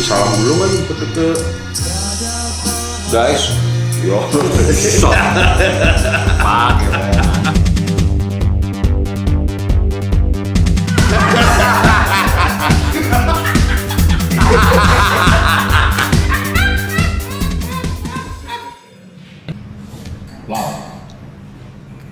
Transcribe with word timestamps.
kasih 0.00 0.16
salam 0.16 0.32
dulu 0.32 0.54
kan 0.56 0.70
ke, 0.80 0.94
ke 1.12 1.28
guys 3.12 3.52
yo 4.00 4.16
Pakai. 6.40 6.88
Wow, 20.48 20.80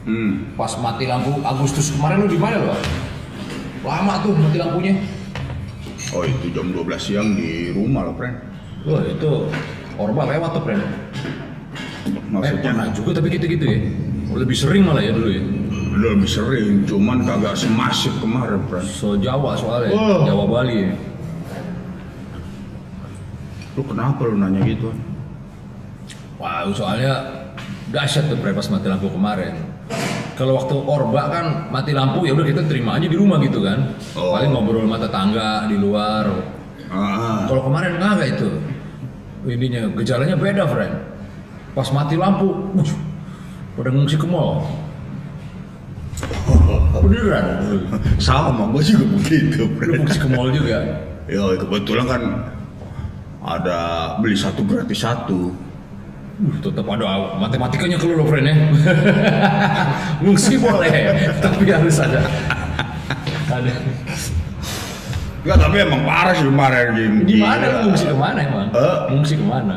hmm. 0.04 0.52
pas 0.60 0.76
mati 0.76 1.08
lampu 1.08 1.40
Agustus 1.40 1.88
kemarin 1.96 2.20
lu 2.20 2.28
di 2.28 2.36
mana 2.36 2.60
lo? 2.60 2.76
Lama 3.80 4.20
tuh 4.20 4.36
mati 4.36 4.60
lampunya. 4.60 5.17
Oh 6.10 6.22
itu 6.22 6.46
jam 6.50 6.72
12 6.72 6.84
siang 6.96 7.28
di 7.34 7.70
rumah 7.70 8.08
loh 8.08 8.14
friend 8.14 8.36
Wah 8.86 9.02
itu 9.02 9.30
orba 9.98 10.22
lewat 10.24 10.54
tuh, 10.54 10.62
Pren. 10.62 10.78
Eh, 10.78 10.86
maksudnya 12.30 12.70
pernah 12.70 12.86
juga 12.94 13.10
tapi 13.18 13.28
gitu-gitu 13.28 13.64
ya. 13.66 13.78
Lebih 14.30 14.54
sering 14.54 14.86
malah 14.86 15.02
ya 15.02 15.10
dulu 15.10 15.28
ya. 15.28 15.42
lebih 15.98 16.30
sering 16.30 16.86
cuman 16.86 17.26
kagak 17.26 17.58
semasif 17.58 18.14
kemarin 18.22 18.62
friend 18.70 18.86
So 18.86 19.18
Jawa 19.18 19.58
soalnya, 19.58 19.90
Oh. 19.90 20.22
Jawa 20.22 20.44
Bali 20.46 20.86
ya. 20.86 20.92
lu 23.74 23.82
kenapa 23.82 24.22
lu 24.22 24.38
nanya 24.38 24.62
gitu 24.62 24.94
Wah, 26.38 26.62
soalnya 26.70 27.18
dahsyat 27.90 28.30
tuh 28.30 28.38
Pren 28.38 28.54
pas 28.54 28.70
mati 28.70 28.86
lampu 28.86 29.10
kemarin. 29.10 29.58
Kalau 30.38 30.54
waktu 30.54 30.74
orba 30.86 31.22
kan 31.34 31.46
mati 31.74 31.90
lampu 31.90 32.22
ya 32.22 32.30
udah 32.30 32.46
kita 32.46 32.62
terima 32.70 32.94
aja 32.94 33.10
di 33.10 33.18
rumah 33.18 33.42
gitu 33.42 33.58
kan. 33.58 33.90
Oh. 34.14 34.38
Paling 34.38 34.54
ngobrol 34.54 34.86
sama 34.86 34.96
tetangga 35.02 35.66
di 35.66 35.74
luar. 35.74 36.30
ah, 36.94 37.42
Kalau 37.50 37.66
kemarin 37.66 37.98
kagak 37.98 38.38
itu. 38.38 38.50
Ininya 39.50 39.90
gejalanya 39.98 40.38
beda, 40.38 40.62
friend. 40.70 40.94
Pas 41.74 41.90
mati 41.90 42.14
lampu, 42.14 42.54
pada 43.74 43.90
ngungsi 43.90 44.14
ke 44.14 44.26
mall. 44.30 44.62
Beneran. 47.02 47.46
sama 48.18 48.66
gua 48.74 48.82
juga 48.82 49.06
begitu 49.18 49.62
friend 49.78 50.02
ngungsi 50.02 50.18
ke 50.18 50.28
mall 50.34 50.50
juga. 50.50 50.82
ya 51.30 51.44
kebetulan 51.60 52.06
kan 52.08 52.22
ada 53.44 53.78
beli 54.18 54.34
satu 54.34 54.66
gratis 54.66 54.98
satu 55.06 55.54
Uh, 56.38 56.54
tetap 56.62 56.86
ada 56.86 57.34
matematikanya 57.42 57.98
ke 57.98 58.06
lu 58.06 58.14
loh, 58.22 58.26
friend 58.30 58.46
ya. 58.46 58.54
ngungsi 60.22 60.54
boleh, 60.62 61.34
tapi 61.42 61.66
harus 61.66 61.98
ada. 61.98 62.22
ada. 63.50 63.72
Enggak, 65.42 65.58
tapi 65.58 65.76
emang 65.82 66.06
parah 66.06 66.34
sih 66.38 66.46
kemarin 66.46 66.86
Jim. 66.94 67.12
Di 67.26 67.36
mana 67.42 67.82
ngungsi 67.82 68.04
ke 68.06 68.14
mana 68.14 68.38
emang? 68.38 68.66
Eh? 68.70 68.96
Ngungsi 69.10 69.34
ke 69.34 69.46
mana? 69.50 69.76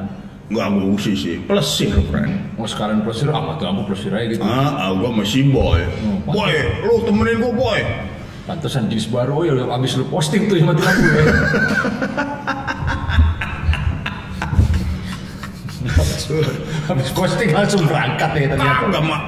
Enggak 0.53 0.67
ngungsi 0.69 1.11
sih, 1.17 1.35
plesir 1.49 1.97
friend. 2.13 2.29
Mau 2.53 2.69
sekalian 2.69 3.01
plesir, 3.01 3.33
ah 3.33 3.41
mati 3.41 3.65
lampu 3.65 3.81
plesir 3.89 4.13
aja 4.13 4.29
gitu. 4.29 4.45
Ah, 4.45 4.85
ah, 4.85 4.89
gua 4.93 5.09
masih 5.17 5.49
boy. 5.49 5.81
Hmm, 5.81 6.29
boy, 6.29 6.55
lu 6.85 7.01
temenin 7.09 7.41
gua 7.41 7.53
boy. 7.57 7.79
Pantesan 8.45 8.85
jenis 8.85 9.09
baru, 9.09 9.33
oh 9.33 9.43
ya 9.49 9.65
abis 9.65 9.97
lu 9.97 10.05
posting 10.13 10.45
tuh 10.45 10.61
yang 10.61 10.69
mati 10.69 10.85
lampu 10.85 11.09
ya. 11.09 11.25
Habis 16.89 17.09
posting 17.11 17.49
langsung 17.51 17.83
berangkat 17.85 18.31
ya 18.37 18.47
ternyata. 18.55 18.81
Kagak 18.87 19.03
mak. 19.03 19.21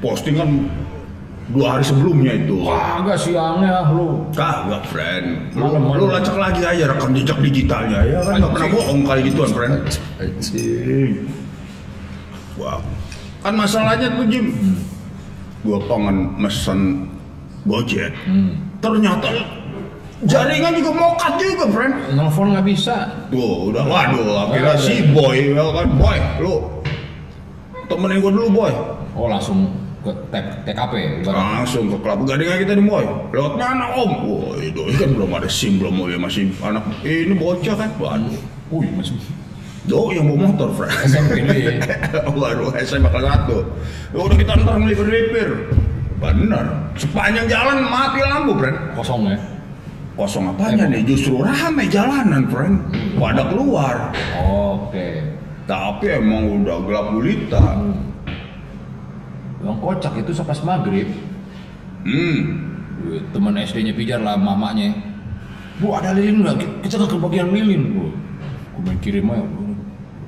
Posting 0.00 0.34
kan 0.36 0.50
dua 1.52 1.66
hari 1.76 1.84
sebelumnya 1.84 2.32
itu. 2.34 2.56
Wah, 2.64 3.04
agak 3.04 3.18
siangnya 3.20 3.92
lu. 3.92 4.24
Kagak 4.32 4.84
friend. 4.88 5.52
Lu, 5.52 5.76
Malam, 5.76 5.82
lu 6.00 6.04
lacak 6.08 6.36
lagi 6.40 6.62
aja 6.64 6.84
rekam 6.88 7.12
jejak 7.12 7.38
digitalnya 7.40 8.00
ya 8.04 8.18
kan 8.24 8.40
nggak 8.40 8.52
pernah 8.56 8.70
bohong 8.72 9.00
kali 9.04 9.20
gituan 9.28 9.50
friend. 9.52 9.74
Wah, 12.54 12.78
kan 13.44 13.54
masalahnya 13.58 14.08
tuh 14.14 14.26
Jim. 14.30 14.46
Gua 15.64 15.80
pengen 15.88 16.36
mesen 16.36 17.08
Gojek. 17.64 18.12
Ternyata 18.84 19.32
jaringan 20.24 20.72
juga 20.76 20.90
mokat 20.92 21.32
juga, 21.40 21.64
friend. 21.70 21.94
Nelfon 22.16 22.52
nggak 22.52 22.66
bisa. 22.66 23.08
Tuh, 23.28 23.72
udah 23.72 23.84
waduh, 23.84 24.48
akhirnya 24.48 24.74
si 24.80 25.04
boy, 25.12 25.56
ya 25.56 25.64
kan, 25.72 25.88
boy, 25.96 26.18
lu 26.40 26.54
temenin 27.86 28.20
gua 28.20 28.32
dulu 28.32 28.48
boy. 28.64 28.72
Oh 29.14 29.28
langsung 29.30 29.70
ke 30.04 30.12
TKP. 30.66 30.92
ibaratnya. 31.24 31.64
Langsung 31.64 31.84
ke 31.88 31.96
kelapa 32.00 32.22
gading 32.28 32.48
kita 32.64 32.72
nih 32.76 32.84
boy. 32.84 33.04
Lewat 33.32 33.52
mana 33.56 33.86
om? 33.96 34.10
Wah, 34.26 34.56
itu 34.60 34.80
kan 35.00 35.10
belum 35.16 35.30
ada 35.32 35.48
sim 35.48 35.80
belum 35.80 36.04
ya 36.08 36.18
masih 36.20 36.52
anak 36.60 36.84
ini 37.04 37.34
bocah 37.36 37.76
kan. 37.76 37.90
Waduh, 38.00 38.36
Wih, 38.72 38.90
masih 38.96 39.16
do 39.84 40.08
yang 40.16 40.32
bawa 40.32 40.48
motor, 40.48 40.68
friend. 40.72 40.96
SMP 41.04 41.44
ya. 41.44 41.76
Waduh, 42.40 42.72
SMA 42.84 43.08
kelas 43.12 43.24
satu. 43.28 43.58
Ya 44.16 44.18
udah 44.24 44.36
kita 44.40 44.52
ntar 44.64 44.74
ngelipir-lipir. 44.80 45.50
Bener. 46.18 46.64
Sepanjang 46.96 47.46
jalan 47.52 47.84
mati 47.84 48.20
lampu, 48.24 48.56
friend. 48.56 48.76
Kosong 48.96 49.28
ya. 49.28 49.36
Kosong 50.14 50.46
apanya 50.46 50.86
nih? 50.86 51.02
Justru 51.02 51.42
rame 51.42 51.90
jalanan, 51.90 52.46
friend. 52.46 52.78
Pada 53.18 53.50
keluar. 53.50 54.14
Oke. 54.38 55.26
Tapi 55.66 56.06
emang 56.06 56.62
udah 56.62 56.78
gelap 56.86 57.06
gulita. 57.10 57.64
Yang 59.58 59.76
kocak 59.80 60.14
itu 60.20 60.30
pas 60.38 60.60
maghrib, 60.62 61.08
Hmm. 62.04 62.68
teman 63.32 63.56
SD-nya 63.56 63.96
pijar 63.96 64.20
lah 64.20 64.36
mamanya. 64.36 64.92
Bu 65.80 65.96
ada 65.96 66.12
lilin 66.12 66.44
nggak? 66.44 66.84
Kita 66.84 67.00
nggak 67.00 67.10
kebagian 67.10 67.48
lilin. 67.50 67.82
Bu, 67.90 68.04
gue 68.76 68.82
main 68.84 68.98
kirim 69.00 69.26
aja. 69.26 69.42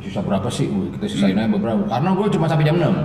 Sisa 0.03 0.19
berapa 0.25 0.49
sih? 0.49 0.67
Bu, 0.67 0.89
kita 0.97 1.07
sisain 1.07 1.37
aja 1.37 1.47
beberapa. 1.47 1.85
Karena 1.87 2.11
gue 2.17 2.27
cuma 2.33 2.49
sampai 2.49 2.65
jam 2.65 2.81
6 2.81 2.97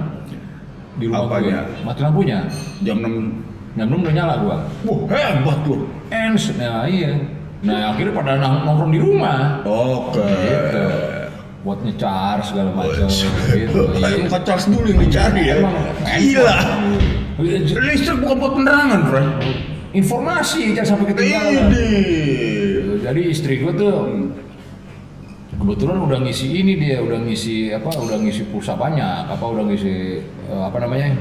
di 0.98 1.06
rumah 1.06 1.28
Apanya? 1.30 1.68
gue. 1.68 1.84
Mati 1.84 2.00
lampunya. 2.02 2.40
Jam 2.82 2.98
6. 3.04 3.51
6 3.72 3.88
udah 3.88 4.14
nyala 4.14 4.34
gue. 4.44 4.56
Wah, 4.84 5.00
hebat 5.08 5.60
loh. 5.64 5.88
Ens, 6.12 6.52
nah 6.60 6.84
iya. 6.84 7.16
Nah 7.64 7.94
akhirnya 7.94 8.12
pada 8.12 8.36
nong- 8.36 8.64
nongkrong 8.68 8.92
di 8.92 9.00
rumah. 9.00 9.64
Oke. 9.64 10.20
Gitu. 10.20 10.86
Buat 11.62 11.80
ngecar 11.86 12.42
segala 12.42 12.74
macam. 12.74 13.08
Gitu. 13.56 13.82
Iya. 13.96 14.28
Bukan 14.28 14.42
charge 14.44 14.66
dulu 14.68 14.86
yang 14.92 15.00
dicari 15.00 15.42
ya. 15.48 15.56
Emang 15.62 15.76
Gila. 16.04 16.56
handphone. 16.58 17.82
Listrik 17.82 18.18
bukan 18.22 18.36
buat 18.38 18.54
penerangan, 18.60 19.02
friend. 19.08 19.32
Informasi 19.92 20.72
jangan 20.72 20.88
sampai 20.96 21.06
ketinggalan. 21.16 21.68
Ini. 21.72 21.90
Jadi 23.02 23.22
istri 23.28 23.60
gue 23.60 23.74
tuh 23.74 23.96
kebetulan 25.58 25.98
udah 26.02 26.20
ngisi 26.26 26.48
ini 26.54 26.74
dia 26.80 26.98
udah 27.02 27.22
ngisi 27.22 27.70
apa 27.70 27.94
udah 27.94 28.18
ngisi 28.18 28.50
pulsa 28.50 28.74
banyak 28.74 29.30
apa 29.30 29.46
udah 29.46 29.62
ngisi 29.70 30.18
eh, 30.50 30.64
apa 30.64 30.78
namanya 30.82 31.14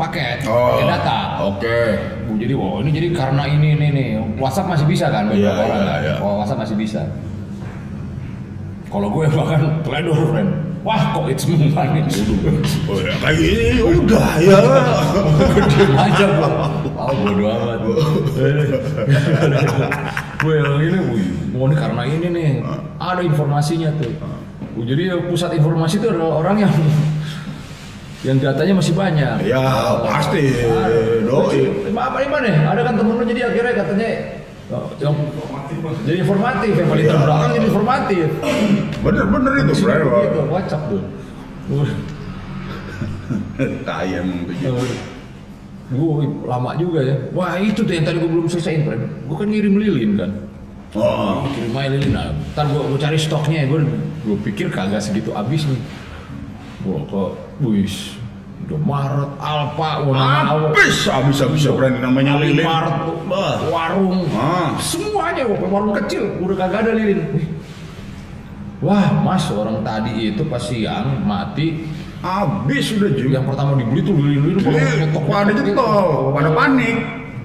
paket 0.00 0.38
paket 0.40 0.86
data. 0.88 1.18
Oke. 1.44 1.78
Bu, 2.24 2.32
jadi 2.40 2.52
wah 2.56 2.80
ini 2.80 2.90
jadi 2.90 3.08
karena 3.12 3.44
ini 3.44 3.68
ini 3.76 3.86
nih 3.92 4.08
WhatsApp 4.40 4.72
masih 4.72 4.86
bisa 4.88 5.12
kan 5.12 5.28
beberapa 5.28 5.44
Iya, 5.44 5.68
orang 5.68 5.80
iya, 5.84 5.92
kan? 5.92 6.00
iya. 6.00 6.14
Oh, 6.24 6.40
WhatsApp 6.40 6.60
masih 6.64 6.76
bisa. 6.80 7.02
Kalau 8.88 9.08
gue 9.12 9.24
bahkan 9.36 9.84
teledor 9.84 10.18
friend. 10.32 10.50
Wah 10.80 11.12
kok 11.12 11.28
it's 11.28 11.44
nih. 11.52 11.60
Oh 12.88 12.96
ya, 13.04 13.12
kayak 13.20 13.36
gini 13.36 13.84
udah 13.84 14.28
ya. 14.40 14.58
Diam 15.68 15.92
aja 16.08 16.26
gua. 16.40 16.48
Oh 16.96 17.12
bodo 17.20 17.44
amat. 17.52 17.80
gue 20.40 20.52
yang 20.56 20.80
ini, 20.80 20.98
mau 21.52 21.68
ini 21.68 21.76
karena 21.76 22.02
ini 22.08 22.26
nih, 22.32 22.50
ada 22.96 23.20
informasinya 23.20 23.92
tuh. 24.00 24.08
Jadi 24.80 25.12
pusat 25.28 25.52
informasi 25.60 26.00
itu 26.00 26.08
adalah 26.08 26.40
orang 26.40 26.64
yang 26.64 26.72
yang 28.20 28.36
datanya 28.36 28.74
masih 28.76 28.92
banyak. 28.92 29.34
Ya, 29.48 29.64
pasti. 30.04 30.44
Doi. 31.24 31.60
Apa 31.96 32.16
ini 32.20 32.28
mana? 32.28 32.48
Ada 32.76 32.80
kan 32.84 32.94
temen 33.00 33.16
lu 33.16 33.24
jadi 33.24 33.48
akhirnya 33.48 33.72
katanya 33.80 34.10
oh, 34.70 34.86
yang 35.00 35.14
jadi 36.04 36.18
informatif, 36.20 36.72
yang 36.76 36.88
paling 36.88 37.06
Iya. 37.08 37.12
terbelakang 37.16 37.50
jadi 37.56 37.66
informatif. 37.66 38.26
Bener-bener 39.00 39.52
itu, 39.64 39.72
friend. 39.80 40.04
Gitu, 40.04 40.40
WhatsApp 40.52 40.82
tuh. 40.92 41.02
Tai 43.86 44.08
emang 44.10 44.38
tuh. 44.48 44.54
Jim. 44.58 44.74
Gue 45.90 46.22
lama 46.46 46.70
juga 46.78 47.02
ya. 47.02 47.16
Wah 47.34 47.58
itu 47.58 47.82
tuh 47.82 47.90
yang 47.90 48.06
tadi 48.06 48.22
gue 48.22 48.30
belum 48.30 48.46
selesaiin, 48.46 48.86
Pren. 48.86 49.00
Gue 49.26 49.36
kan 49.36 49.48
ngirim 49.50 49.74
lilin 49.74 50.10
kan. 50.14 50.30
Oh. 50.94 51.42
Kirim 51.50 51.74
aja 51.74 51.88
lilin. 51.90 52.10
Nah, 52.14 52.30
ntar 52.54 52.70
gue, 52.70 52.98
cari 52.98 53.18
stoknya. 53.18 53.66
Gue 53.66 53.82
gue 54.22 54.36
pikir 54.46 54.70
kagak 54.70 55.02
segitu 55.02 55.34
habis 55.34 55.66
nih. 55.66 55.80
Gue 56.86 56.98
ke, 57.10 57.22
wis, 57.60 58.16
udah 58.66 58.80
Maret, 58.80 59.30
Alfa, 59.40 59.90
warna 60.04 60.36
Habis, 60.48 61.08
habis, 61.08 61.38
habis 61.40 61.64
friend. 61.64 62.00
Namanya 62.00 62.40
lilin. 62.40 62.64
Maret, 62.64 62.96
warung, 63.68 64.24
Ah. 64.36 64.74
semuanya 64.80 65.44
warung 65.46 65.94
kecil 66.04 66.40
udah 66.40 66.56
kagak 66.56 66.88
ada 66.88 66.92
lilin. 66.96 67.20
Wah, 68.80 69.12
mas 69.12 69.44
orang 69.52 69.84
tadi 69.84 70.32
itu 70.32 70.40
pas 70.48 70.60
siang 70.60 71.20
mati. 71.22 71.84
Habis 72.20 72.96
udah, 72.96 73.12
Jim. 73.12 73.32
Yang 73.32 73.46
pertama 73.52 73.76
dibeli 73.76 74.00
tuh 74.04 74.16
lilin-lilin 74.16 74.60
pada 75.24 75.52
jempol, 75.52 76.32
pada 76.36 76.50
panik. 76.52 76.96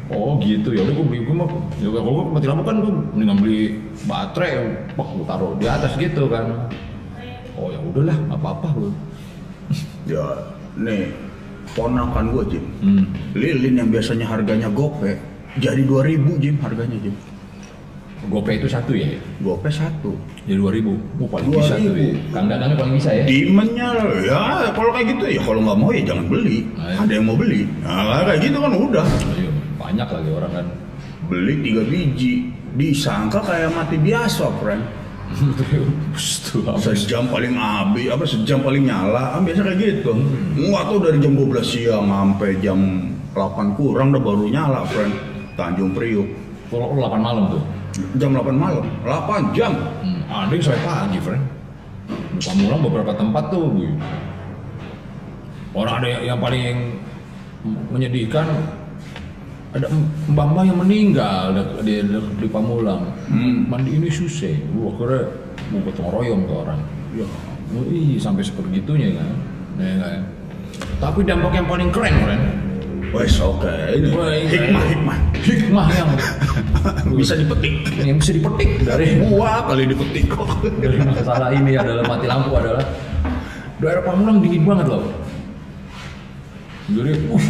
Oh 0.05 0.37
gitu 0.37 0.69
ya 0.69 0.85
udah 0.85 0.93
gue 1.01 1.05
beli 1.09 1.19
gue 1.25 1.33
mah 1.33 1.49
ya 1.81 1.89
kalau 1.89 2.13
gue 2.21 2.25
mati 2.29 2.45
lampu 2.45 2.61
kan 2.61 2.77
gue 2.77 2.93
mendingan 3.17 3.37
beli 3.41 3.81
baterai 4.05 4.53
pak 4.93 5.07
gue 5.17 5.25
taruh 5.25 5.57
di 5.57 5.65
atas 5.65 5.97
gitu 5.97 6.29
kan 6.29 6.69
oh 7.57 7.73
ya 7.73 7.81
udahlah 7.81 8.13
nggak 8.13 8.37
apa-apa 8.37 8.67
gue 8.77 8.91
Ya, 10.05 10.25
nih 10.77 11.09
ponakan 11.73 12.29
gue 12.29 12.43
Jim. 12.55 12.65
hmm. 12.81 13.05
Lilin 13.33 13.73
yang 13.81 13.89
biasanya 13.89 14.25
harganya 14.29 14.69
gope 14.69 15.17
jadi 15.57 15.81
2000 15.81 16.41
Jim 16.43 16.55
harganya 16.61 16.97
Jim. 17.01 17.15
GoPay 18.25 18.57
itu 18.57 18.65
satu 18.65 18.97
ya 18.97 19.05
Gope 19.37 19.69
satu. 19.69 20.17
jadi 20.49 20.57
dua 20.57 20.73
ribu 20.73 20.97
oh, 21.21 21.29
paling 21.29 21.45
bisa 21.45 21.77
tuh 21.77 21.93
2000. 21.93 21.93
ya 21.93 22.13
kang 22.33 22.45
dadangnya 22.49 22.73
paling 22.73 22.93
bisa 22.97 23.09
ya 23.13 23.23
Demandnya 23.29 23.87
ya 24.25 24.41
kalau 24.73 24.89
kayak 24.97 25.07
gitu 25.13 25.23
ya 25.29 25.41
kalau 25.45 25.59
nggak 25.61 25.77
mau 25.77 25.89
ya 25.93 26.01
jangan 26.09 26.25
beli. 26.25 26.57
Ayo. 26.73 26.97
Ada 27.05 27.11
yang 27.21 27.25
mau 27.29 27.37
beli. 27.37 27.61
Nah 27.85 28.21
kayak 28.25 28.39
gitu 28.41 28.57
kan 28.57 28.71
udah. 28.73 29.05
Ayo, 29.05 29.49
banyak 29.77 30.07
lagi 30.09 30.29
orang 30.33 30.51
kan 30.57 30.65
Beli 31.25 31.53
tiga 31.61 31.81
biji 31.85 32.33
disangka 32.73 33.39
kayak 33.45 33.69
mati 33.77 33.97
biasa, 34.01 34.45
friend. 34.57 34.83
Sejam 36.79 37.27
paling 37.27 37.57
habis, 37.59 38.07
apa 38.07 38.23
sejam 38.23 38.63
paling 38.63 38.87
nyala, 38.87 39.35
kan 39.35 39.41
biasa 39.43 39.61
kayak 39.67 39.79
gitu. 39.81 40.11
Enggak 40.55 40.83
tuh 40.87 40.99
dari 41.03 41.17
jam 41.19 41.33
12 41.35 41.59
siang 41.65 42.07
sampai 42.07 42.49
jam 42.63 42.79
8 43.35 43.75
kurang 43.75 44.15
udah 44.15 44.23
baru 44.23 44.45
nyala, 44.47 44.87
friend. 44.87 45.11
Tanjung 45.55 45.95
Priuk. 45.95 46.27
Kalau 46.67 46.91
8 46.99 47.15
malam 47.21 47.47
tuh 47.47 47.63
Jam 48.19 48.35
8 48.35 48.51
malam, 48.51 48.83
8 49.07 49.55
jam. 49.55 49.71
hmm. 50.03 50.27
ada 50.27 50.51
yang 50.51 50.63
sampai 50.63 50.83
pagi 50.83 51.19
friend 51.23 51.43
Pamulang 52.43 52.83
beberapa 52.83 53.15
tempat 53.15 53.47
tuh 53.47 53.71
Bu. 53.71 53.87
orang 55.79 56.03
ada 56.03 56.07
yang, 56.11 56.23
yang 56.35 56.39
paling 56.43 56.99
menyedihkan 57.95 58.43
ada 59.75 59.91
mbak-mbak 60.31 60.63
yang 60.71 60.79
meninggal 60.79 61.41
di, 61.83 61.99
di, 62.39 62.47
Pamulang 62.47 63.11
Hmm. 63.27 63.67
mandi 63.67 63.91
ini 63.99 64.07
susah 64.07 64.55
wah 64.79 64.95
kira 64.95 65.27
mau 65.73 65.83
gotong 65.83 66.09
royong 66.13 66.41
ke 66.47 66.53
orang 66.55 66.79
ya 67.11 67.27
oh, 67.75 67.83
ih 67.91 68.15
sampai 68.15 68.45
sepergitunya 68.45 69.17
kan 69.19 69.29
ya, 69.81 69.93
kan? 69.99 70.21
tapi 71.03 71.27
dampak 71.27 71.51
yang 71.59 71.67
paling 71.67 71.89
keren 71.91 72.15
keren 72.23 72.41
Wes 73.15 73.39
oke, 73.39 73.71
ini 73.95 74.11
iya. 74.11 74.43
hikmah 74.59 74.83
hikmah 74.91 75.17
hikmah 75.39 75.87
yang 75.95 76.09
bisa 77.19 77.39
dipetik. 77.39 77.75
yang 78.03 78.19
bisa 78.19 78.35
dipetik 78.35 78.83
dari 78.83 79.23
Wah 79.31 79.63
kali 79.71 79.87
dipetik 79.87 80.27
kok. 80.27 80.51
dari 80.83 80.99
masalah 80.99 81.55
ini 81.55 81.79
adalah 81.79 82.03
mati 82.03 82.27
lampu 82.27 82.51
adalah 82.59 82.83
daerah 83.79 84.03
Pamulang 84.03 84.43
dingin 84.43 84.67
banget 84.67 84.91
loh. 84.91 85.07
Jadi, 86.91 87.11
uh, 87.31 87.45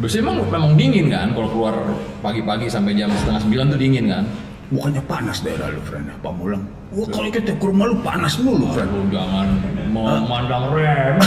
biasanya 0.00 0.32
emang 0.32 0.48
memang 0.48 0.72
dingin 0.80 1.12
kan 1.12 1.28
kalau 1.36 1.48
keluar 1.52 1.76
pagi-pagi 2.24 2.72
sampai 2.72 2.96
jam 2.96 3.12
setengah 3.12 3.40
sembilan 3.44 3.64
tuh 3.76 3.80
dingin 3.80 4.06
kan. 4.08 4.24
Bukannya 4.70 5.02
panas 5.02 5.42
daerah 5.42 5.66
lu, 5.74 5.82
friend? 5.82 6.06
Pamulang. 6.22 6.62
Wah 6.94 7.02
kalau 7.10 7.26
kita 7.26 7.58
ke 7.58 7.64
rumah 7.66 7.90
lu 7.90 7.98
panas 8.06 8.38
mulu, 8.38 8.70
friend. 8.70 8.86
Lu 8.86 9.02
jangan 9.10 9.50
memandang 9.90 10.70
rem. 10.72 11.18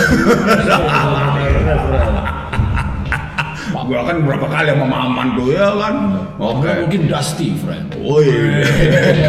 Gua 3.83 3.99
kan 4.07 4.23
berapa 4.23 4.47
kali 4.47 4.71
sama 4.71 4.87
Maman 4.87 5.35
tuh 5.35 5.51
ya 5.51 5.67
kan. 5.75 6.15
Oke. 6.39 6.63
Oke. 6.63 6.87
Mungkin 6.87 7.03
dusty, 7.11 7.51
friend. 7.59 7.91
Woi, 7.99 8.31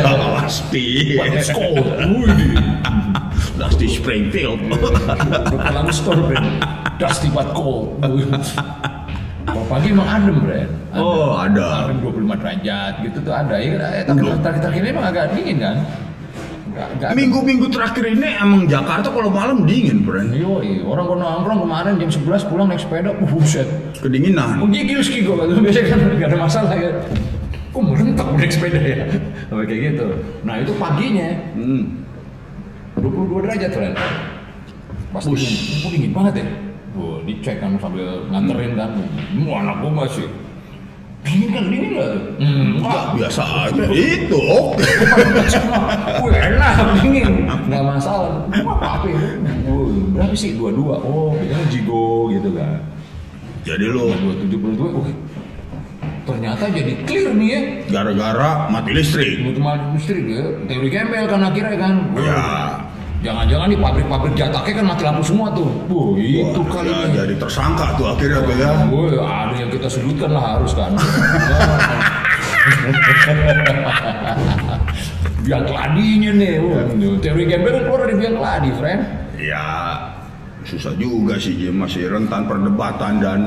pasti. 0.06 1.18
But 1.18 1.34
it's 1.34 1.50
cold. 1.50 1.82
Dusty 3.58 3.90
Springfield. 3.90 4.62
Lagu 5.58 5.90
store, 5.90 6.22
friend. 6.30 6.62
Dusty 7.02 7.34
but 7.34 7.50
cold. 7.50 7.98
Kalau 9.44 9.64
pagi 9.68 9.88
emang 9.92 10.08
adem. 10.08 10.36
Adem. 10.40 10.68
Oh, 10.96 11.36
ada. 11.36 11.88
Adem 11.88 11.98
25 12.00 12.40
derajat 12.40 12.92
gitu 13.04 13.18
tuh 13.20 13.34
ada. 13.34 13.54
Ya, 13.60 14.02
tapi 14.08 14.20
terakhir-terakhir 14.40 14.80
ini 14.80 14.90
emang 14.90 15.06
agak 15.06 15.24
dingin 15.36 15.58
kan. 15.60 15.76
Minggu-minggu 17.14 17.70
terakhir 17.70 18.02
ini 18.02 18.34
emang 18.34 18.66
Jakarta 18.66 19.06
kalau 19.06 19.30
malam 19.30 19.62
dingin, 19.62 20.02
friend. 20.02 20.34
Yoi, 20.34 20.82
orang 20.82 21.06
gua 21.06 21.18
nongkrong 21.22 21.60
kemarin 21.62 21.92
jam 22.02 22.10
11 22.10 22.50
pulang 22.50 22.66
naik 22.66 22.82
sepeda, 22.82 23.14
uh, 23.14 23.26
buset. 23.30 23.68
Kedinginan. 24.02 24.58
Menggigil 24.58 24.98
ski 25.06 25.22
gua, 25.22 25.46
biasanya 25.46 25.94
kan 25.94 25.98
gak 26.18 26.28
ada 26.34 26.38
masalah 26.42 26.74
ya. 26.74 26.90
Kok 27.70 27.78
merentak 27.78 28.26
naik 28.34 28.50
sepeda 28.50 28.80
ya? 28.82 29.06
Sampai 29.46 29.66
kayak 29.70 29.80
gitu. 29.94 30.06
Nah 30.42 30.54
itu 30.58 30.72
paginya, 30.74 31.28
Hmm. 31.54 31.82
22 32.98 33.42
derajat 33.46 33.70
friend. 33.70 33.94
Pasti 35.14 35.30
dingin 35.94 36.10
banget 36.10 36.42
ya? 36.42 36.46
Wah, 36.94 37.18
dicek 37.26 37.58
kan 37.58 37.74
sambil 37.82 38.22
nganterin 38.30 38.78
kan. 38.78 38.90
Wah, 39.42 39.56
anak 39.66 39.76
gua 39.82 40.06
masih. 40.06 40.30
Dingin 41.24 41.50
kan, 41.56 41.64
dingin 41.72 41.90
gak 41.96 42.08
tuh? 42.12 42.22
Hmm, 42.36 42.66
enggak. 42.78 43.04
Biasa 43.16 43.42
aja. 43.64 43.82
Itu 43.90 44.38
oke. 44.38 44.84
Wih 46.22 46.36
enak, 46.36 46.74
dingin. 47.00 47.48
Nggak 47.48 47.82
masalah. 47.82 48.44
Wah, 48.62 48.78
apa 49.00 49.06
ya? 49.08 49.18
Wih, 49.66 50.12
berapa 50.14 50.34
sih? 50.36 50.54
Dua-dua. 50.54 51.00
Oh, 51.00 51.32
bedanya 51.34 51.66
jigo 51.72 52.28
gitu 52.30 52.52
kan. 52.54 52.78
Jadi 53.64 53.84
lu 53.88 54.12
dua 54.12 54.34
tujuh 54.44 54.58
puluh 54.60 54.76
dua, 54.76 55.08
ternyata 56.28 56.68
jadi 56.68 56.92
clear 57.08 57.32
nih 57.32 57.48
ya. 57.48 57.60
gara-gara 57.88 58.68
mati 58.68 58.92
listrik. 58.92 59.40
Mati 59.56 59.86
listrik 59.96 60.24
ya. 60.28 60.44
Teori 60.68 60.88
gembel 60.92 61.24
kan 61.24 61.40
akhirnya 61.48 61.76
kan. 61.80 61.94
Wah, 62.12 62.20
Ya. 62.20 62.44
Jangan-jangan 63.24 63.72
nih 63.72 63.80
pabrik-pabrik 63.80 64.36
jataknya 64.36 64.72
kan 64.76 64.84
mati 64.84 65.02
lampu 65.08 65.24
semua 65.24 65.48
tuh. 65.56 65.64
Wah, 65.88 66.12
itu 66.20 66.60
Wah, 66.60 66.68
kali 66.68 66.92
ya, 66.92 67.08
nih. 67.08 67.24
jadi 67.24 67.34
tersangka 67.40 67.96
tuh 67.96 68.12
akhirnya 68.12 68.44
tuh 68.44 68.52
ya. 68.52 68.70
Woi, 68.92 69.16
ada 69.16 69.54
yang 69.56 69.72
kita 69.72 69.88
sudutkan 69.88 70.28
lah 70.36 70.60
harus 70.60 70.76
kan. 70.76 70.92
biang 75.44 75.64
keladinya 75.68 76.30
nih, 76.40 76.56
wah, 76.56 76.84
teori 77.20 77.44
gembel 77.44 77.72
kan 77.76 77.82
keluar 77.84 78.00
dari 78.08 78.16
biang 78.16 78.36
keladi, 78.40 78.70
friend. 78.80 79.00
Ya 79.36 79.68
susah 80.64 80.96
juga 80.96 81.36
sih 81.36 81.52
Jim 81.60 81.76
masih 81.76 82.08
rentan 82.08 82.48
perdebatan 82.48 83.20
dan 83.20 83.40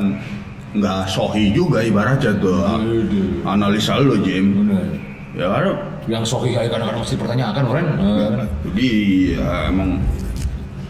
nggak 0.78 1.10
sohi 1.10 1.50
juga 1.50 1.82
ibaratnya 1.82 2.38
tuh 2.38 2.62
Aduh. 2.62 3.42
analisa 3.50 3.98
lu 3.98 4.22
Jim. 4.22 4.54
Bener. 4.62 4.86
Ya 5.34 5.50
kan? 5.50 5.97
Yang 6.08 6.24
sohi 6.32 6.56
kayak 6.56 6.72
kadang-kadang 6.72 7.04
mesti 7.04 7.16
dipertanyakan, 7.16 7.64
friend. 7.68 7.90
Eh, 8.00 8.30
Jadi 8.72 8.90
ya, 9.36 9.52
emang 9.68 9.90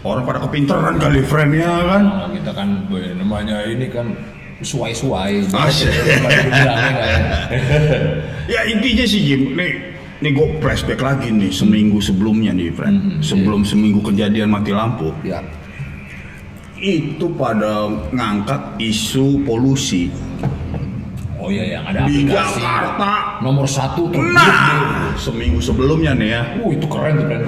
orang 0.06 0.24
pada 0.24 0.40
kepinteran 0.46 0.96
kali 0.98 1.22
friend 1.26 1.52
ya 1.58 1.74
kan. 1.84 2.02
Nah, 2.06 2.30
kita 2.30 2.52
kan 2.54 2.70
namanya 3.18 3.66
ini 3.66 3.90
kan 3.90 4.14
suai-suai. 4.62 5.46
Bilangnya 5.50 6.90
nggak 6.94 7.10
ya? 7.10 7.20
Ya 8.56 8.64
intinya 8.64 9.04
sih 9.04 9.28
Jim, 9.28 9.60
nih 9.60 9.72
nih 10.24 10.32
gue 10.32 10.48
flashback 10.64 11.04
lagi 11.04 11.36
nih 11.36 11.52
seminggu 11.52 12.00
sebelumnya 12.00 12.56
nih 12.56 12.72
friend, 12.72 12.96
Mhm, 12.96 13.20
sebelum 13.20 13.68
seminggu 13.68 14.00
kejadian 14.00 14.48
mati 14.48 14.72
lampu. 14.72 15.12
Ya. 15.22 15.44
Itu 16.78 17.34
pada 17.36 17.90
ngangkat 18.14 18.80
isu 18.80 19.44
polusi 19.44 20.08
Oh 21.48 21.50
iya 21.50 21.80
yang 21.80 21.84
ada 21.88 22.04
di 22.04 22.28
aplikasi 22.28 22.60
Jakarta. 22.60 23.40
nomor 23.40 23.64
satu 23.64 24.12
tuh. 24.12 24.20
Nah, 24.20 25.16
seminggu 25.16 25.64
sebelumnya 25.64 26.12
nih 26.12 26.30
ya, 26.30 26.42
Uh 26.60 26.76
itu 26.76 26.84
keren 26.86 27.16
tuh 27.16 27.24
kan. 27.26 27.42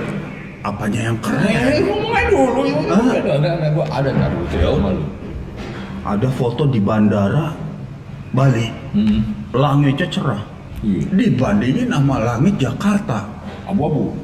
apanya 0.62 1.12
yang 1.12 1.18
keren? 1.20 1.44
Eh 1.44 1.84
ngomong 1.84 2.12
aja 2.14 2.30
dulu, 2.32 2.62
ngomong 2.64 2.88
Hah? 2.88 3.12
aja. 3.12 3.20
Enggak, 3.36 3.54
enggak, 3.60 3.72
gua 3.76 3.86
ada 3.92 4.10
ntar 4.10 4.30
dulu 4.32 4.46
cerita 4.48 4.70
sama 4.72 4.90
lu. 4.90 5.04
Ada 6.00 6.30
foto 6.32 6.64
di 6.66 6.80
bandara 6.80 7.46
Bali, 8.30 8.68
Hmm. 8.96 9.20
langitnya 9.52 10.08
cerah. 10.08 10.44
Iya. 10.80 11.04
Dibandingin 11.12 11.92
sama 11.92 12.16
langit 12.20 12.56
Jakarta, 12.56 13.28
Abu-abu, 13.68 14.16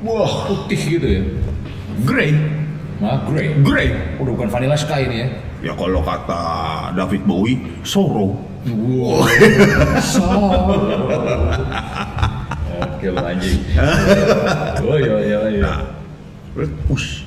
wah, 0.00 0.48
putih 0.48 0.80
gitu 0.96 1.06
ya. 1.06 1.22
grey, 2.02 2.32
Nah, 2.96 3.20
grey. 3.28 3.52
grey. 3.60 3.88
Udah 4.16 4.32
bukan 4.32 4.48
vanilla 4.48 4.72
sky 4.74 5.04
ini 5.04 5.16
ya. 5.18 5.28
Ya 5.60 5.72
kalau 5.76 6.00
kata 6.00 6.40
David 6.94 7.28
Bowie, 7.28 7.60
sorrow. 7.84 8.32
Wow. 8.68 9.24
Oke 12.80 13.08
anjing. 13.08 13.60
Oh 14.84 14.96
iya 15.00 15.16
iya 15.24 15.40
iya. 15.48 15.72
Ush, 16.92 17.24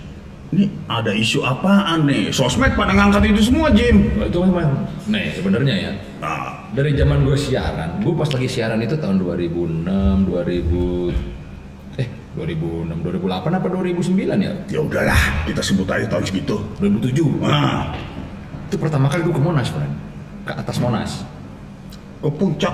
ini 0.53 0.69
ada 0.85 1.09
isu 1.09 1.41
apaan 1.41 2.05
nih? 2.05 2.29
Sosmed 2.29 2.77
pada 2.77 2.93
ngangkat 2.93 3.33
itu 3.33 3.49
semua, 3.49 3.73
Jim. 3.73 4.13
Nah, 4.19 4.29
itu 4.29 4.37
memang. 4.37 4.85
Nih 5.09 5.33
sebenarnya 5.33 5.75
ya. 5.89 5.91
Nah, 6.21 6.69
Dari 6.73 6.97
zaman 6.97 7.21
gue 7.25 7.37
siaran, 7.37 8.01
gue 8.01 8.13
pas 8.17 8.25
lagi 8.25 8.49
siaran 8.49 8.81
itu 8.81 8.97
tahun 8.97 9.21
2006, 9.21 10.25
2000 10.25 12.01
eh 12.01 12.07
2006, 12.33 13.05
2008 13.05 13.61
apa 13.61 13.67
2009 13.69 14.41
ya? 14.41 14.53
ya 14.65 14.79
udahlah, 14.81 15.21
kita 15.45 15.61
sebut 15.61 15.85
aja 15.85 16.09
tahun 16.09 16.25
segitu. 16.25 16.57
2007. 16.81 17.45
Nah, 17.45 17.93
Itu 18.65 18.81
pertama 18.81 19.05
kali 19.05 19.21
gue 19.21 19.33
ke 19.37 19.41
Monas, 19.41 19.69
friend. 19.69 19.93
Ke 20.43 20.53
atas 20.53 20.77
Monas. 20.77 21.11
ke 22.19 22.29
puncak. 22.31 22.71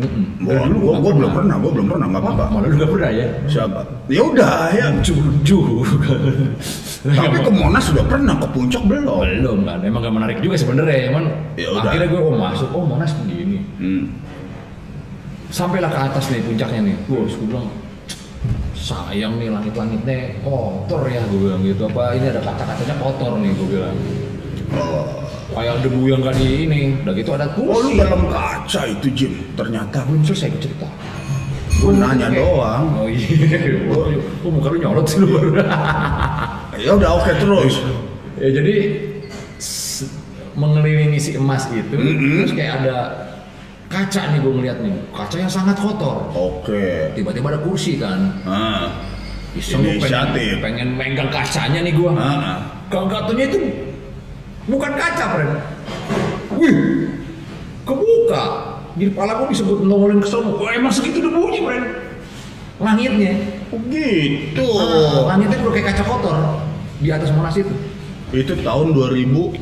Mm-mm. 0.00 0.24
Gua, 0.40 0.56
Dari 0.56 0.72
dulu 0.72 0.78
gua, 0.80 0.94
gua 0.96 1.12
belum 1.12 1.32
pernah, 1.36 1.54
gua 1.60 1.70
belum 1.76 1.86
pernah, 1.86 2.06
nggak 2.08 2.22
apa-apa. 2.24 2.44
Malah 2.48 2.66
lu 2.66 2.76
gak 2.76 2.90
pernah 2.90 3.10
ya? 3.12 3.26
Siapa? 3.44 3.80
Ya 4.08 4.22
udah, 4.24 4.56
ya. 4.72 4.86
Jujur. 5.04 5.84
Tapi 7.04 7.36
ke 7.36 7.50
Monas 7.52 7.84
sudah 7.84 8.04
pernah, 8.04 8.32
ke 8.34 8.48
puncak 8.48 8.80
belum. 8.84 9.20
belum 9.20 9.58
kan 9.64 9.78
emang 9.80 10.00
gak 10.00 10.14
menarik 10.14 10.38
juga 10.40 10.56
sebenarnya 10.56 11.12
cuman 11.12 11.24
Ya 11.54 11.68
udah. 11.70 11.84
akhirnya 11.84 12.08
gue 12.08 12.20
oh 12.20 12.32
masuk 12.34 12.68
oh 12.72 12.84
monas 12.84 13.12
begini 13.20 13.60
Hmm. 13.76 14.04
Sampailah 15.48 15.88
ke 15.88 16.00
atas 16.08 16.24
nih 16.28 16.40
puncaknya 16.40 16.80
nih. 16.80 16.96
Gue 17.04 17.20
bilang 17.44 17.68
sayang 18.72 19.36
nih 19.36 19.48
langit-langitnya 19.48 20.40
kotor 20.40 21.04
ya 21.04 21.20
gue 21.28 21.38
bilang 21.38 21.60
gitu 21.60 21.84
apa 21.84 22.16
ini 22.16 22.26
ada 22.26 22.40
kaca-kacanya 22.40 22.96
kotor 22.96 23.36
nih 23.36 23.52
gue 23.52 23.68
bilang 23.68 23.96
Oh. 24.70 25.04
Kayak 25.50 25.74
debu 25.80 26.00
yang 26.06 26.20
gak 26.20 26.34
di 26.34 26.64
ini 26.64 26.80
udah 27.00 27.12
gitu 27.12 27.30
ada 27.32 27.46
Oh, 27.52 27.58
lu 27.58 27.90
kursi 27.90 27.94
dalam 27.96 28.22
kaca 28.26 28.80
itu 28.86 29.06
Jim. 29.12 29.32
Ternyata 29.54 30.02
belum 30.04 30.22
selesai 30.22 30.50
cerita 30.58 30.88
gue 31.70 31.96
nanya 31.96 32.28
Kayak- 32.28 32.44
doang. 32.44 32.84
oh 32.94 33.08
iya 33.08 33.56
oh, 33.96 34.04
oh 34.44 34.50
muka 34.52 34.68
lu 34.68 34.78
nyolot 34.78 35.06
sih 35.06 35.16
lu 35.16 35.32
baru 35.32 35.50
Ya 36.84 36.92
udah 36.92 37.10
oke 37.16 37.32
terus. 37.36 37.80
ya 38.36 38.48
jadi 38.50 38.74
mengelilingi 40.52 41.16
si 41.16 41.30
emas 41.36 41.68
itu 41.70 41.94
Mm-mm. 41.94 42.44
terus 42.44 42.52
kayak 42.52 42.84
ada 42.84 42.96
kaca 43.86 44.22
nih 44.28 44.38
gue 44.38 44.52
ngeliat 44.52 44.78
nih 44.80 44.92
kaca 45.10 45.36
yang 45.36 45.48
sangat 45.48 45.76
kotor 45.76 46.28
Oke. 46.32 47.14
tiba-tiba 47.14 47.48
ada 47.48 47.60
kursi 47.60 47.96
kan 47.96 48.28
Ah. 48.44 49.08
Iseng 49.50 49.82
pengen, 49.82 50.62
pengen 50.62 50.88
megang 50.94 51.26
kacanya 51.26 51.82
nih 51.82 51.90
gua. 51.90 52.14
Ah. 52.14 52.62
Gagatunya 52.86 53.50
itu 53.50 53.58
bukan 54.66 54.92
kaca, 54.92 55.24
friend. 55.32 55.52
Wih, 56.56 56.76
kebuka. 57.84 58.44
Jadi 58.98 59.10
kepala 59.14 59.32
gua 59.38 59.48
bisa 59.48 59.62
buat 59.64 59.80
nongolin 59.80 60.20
ke 60.20 60.28
sono. 60.28 60.58
Wah, 60.58 60.74
emang 60.74 60.92
segitu 60.92 61.22
debunya, 61.22 61.60
friend. 61.62 61.86
Langitnya. 62.80 63.32
Oh 63.70 63.78
gitu. 63.86 64.66
Ah, 64.76 65.36
langitnya 65.36 65.60
udah 65.60 65.72
kayak 65.72 65.86
kaca 65.94 66.04
kotor 66.04 66.36
di 66.98 67.08
atas 67.08 67.30
Monas 67.30 67.54
itu. 67.54 67.72
Itu 68.32 68.52
tahun 68.60 68.92
2000 68.92 69.52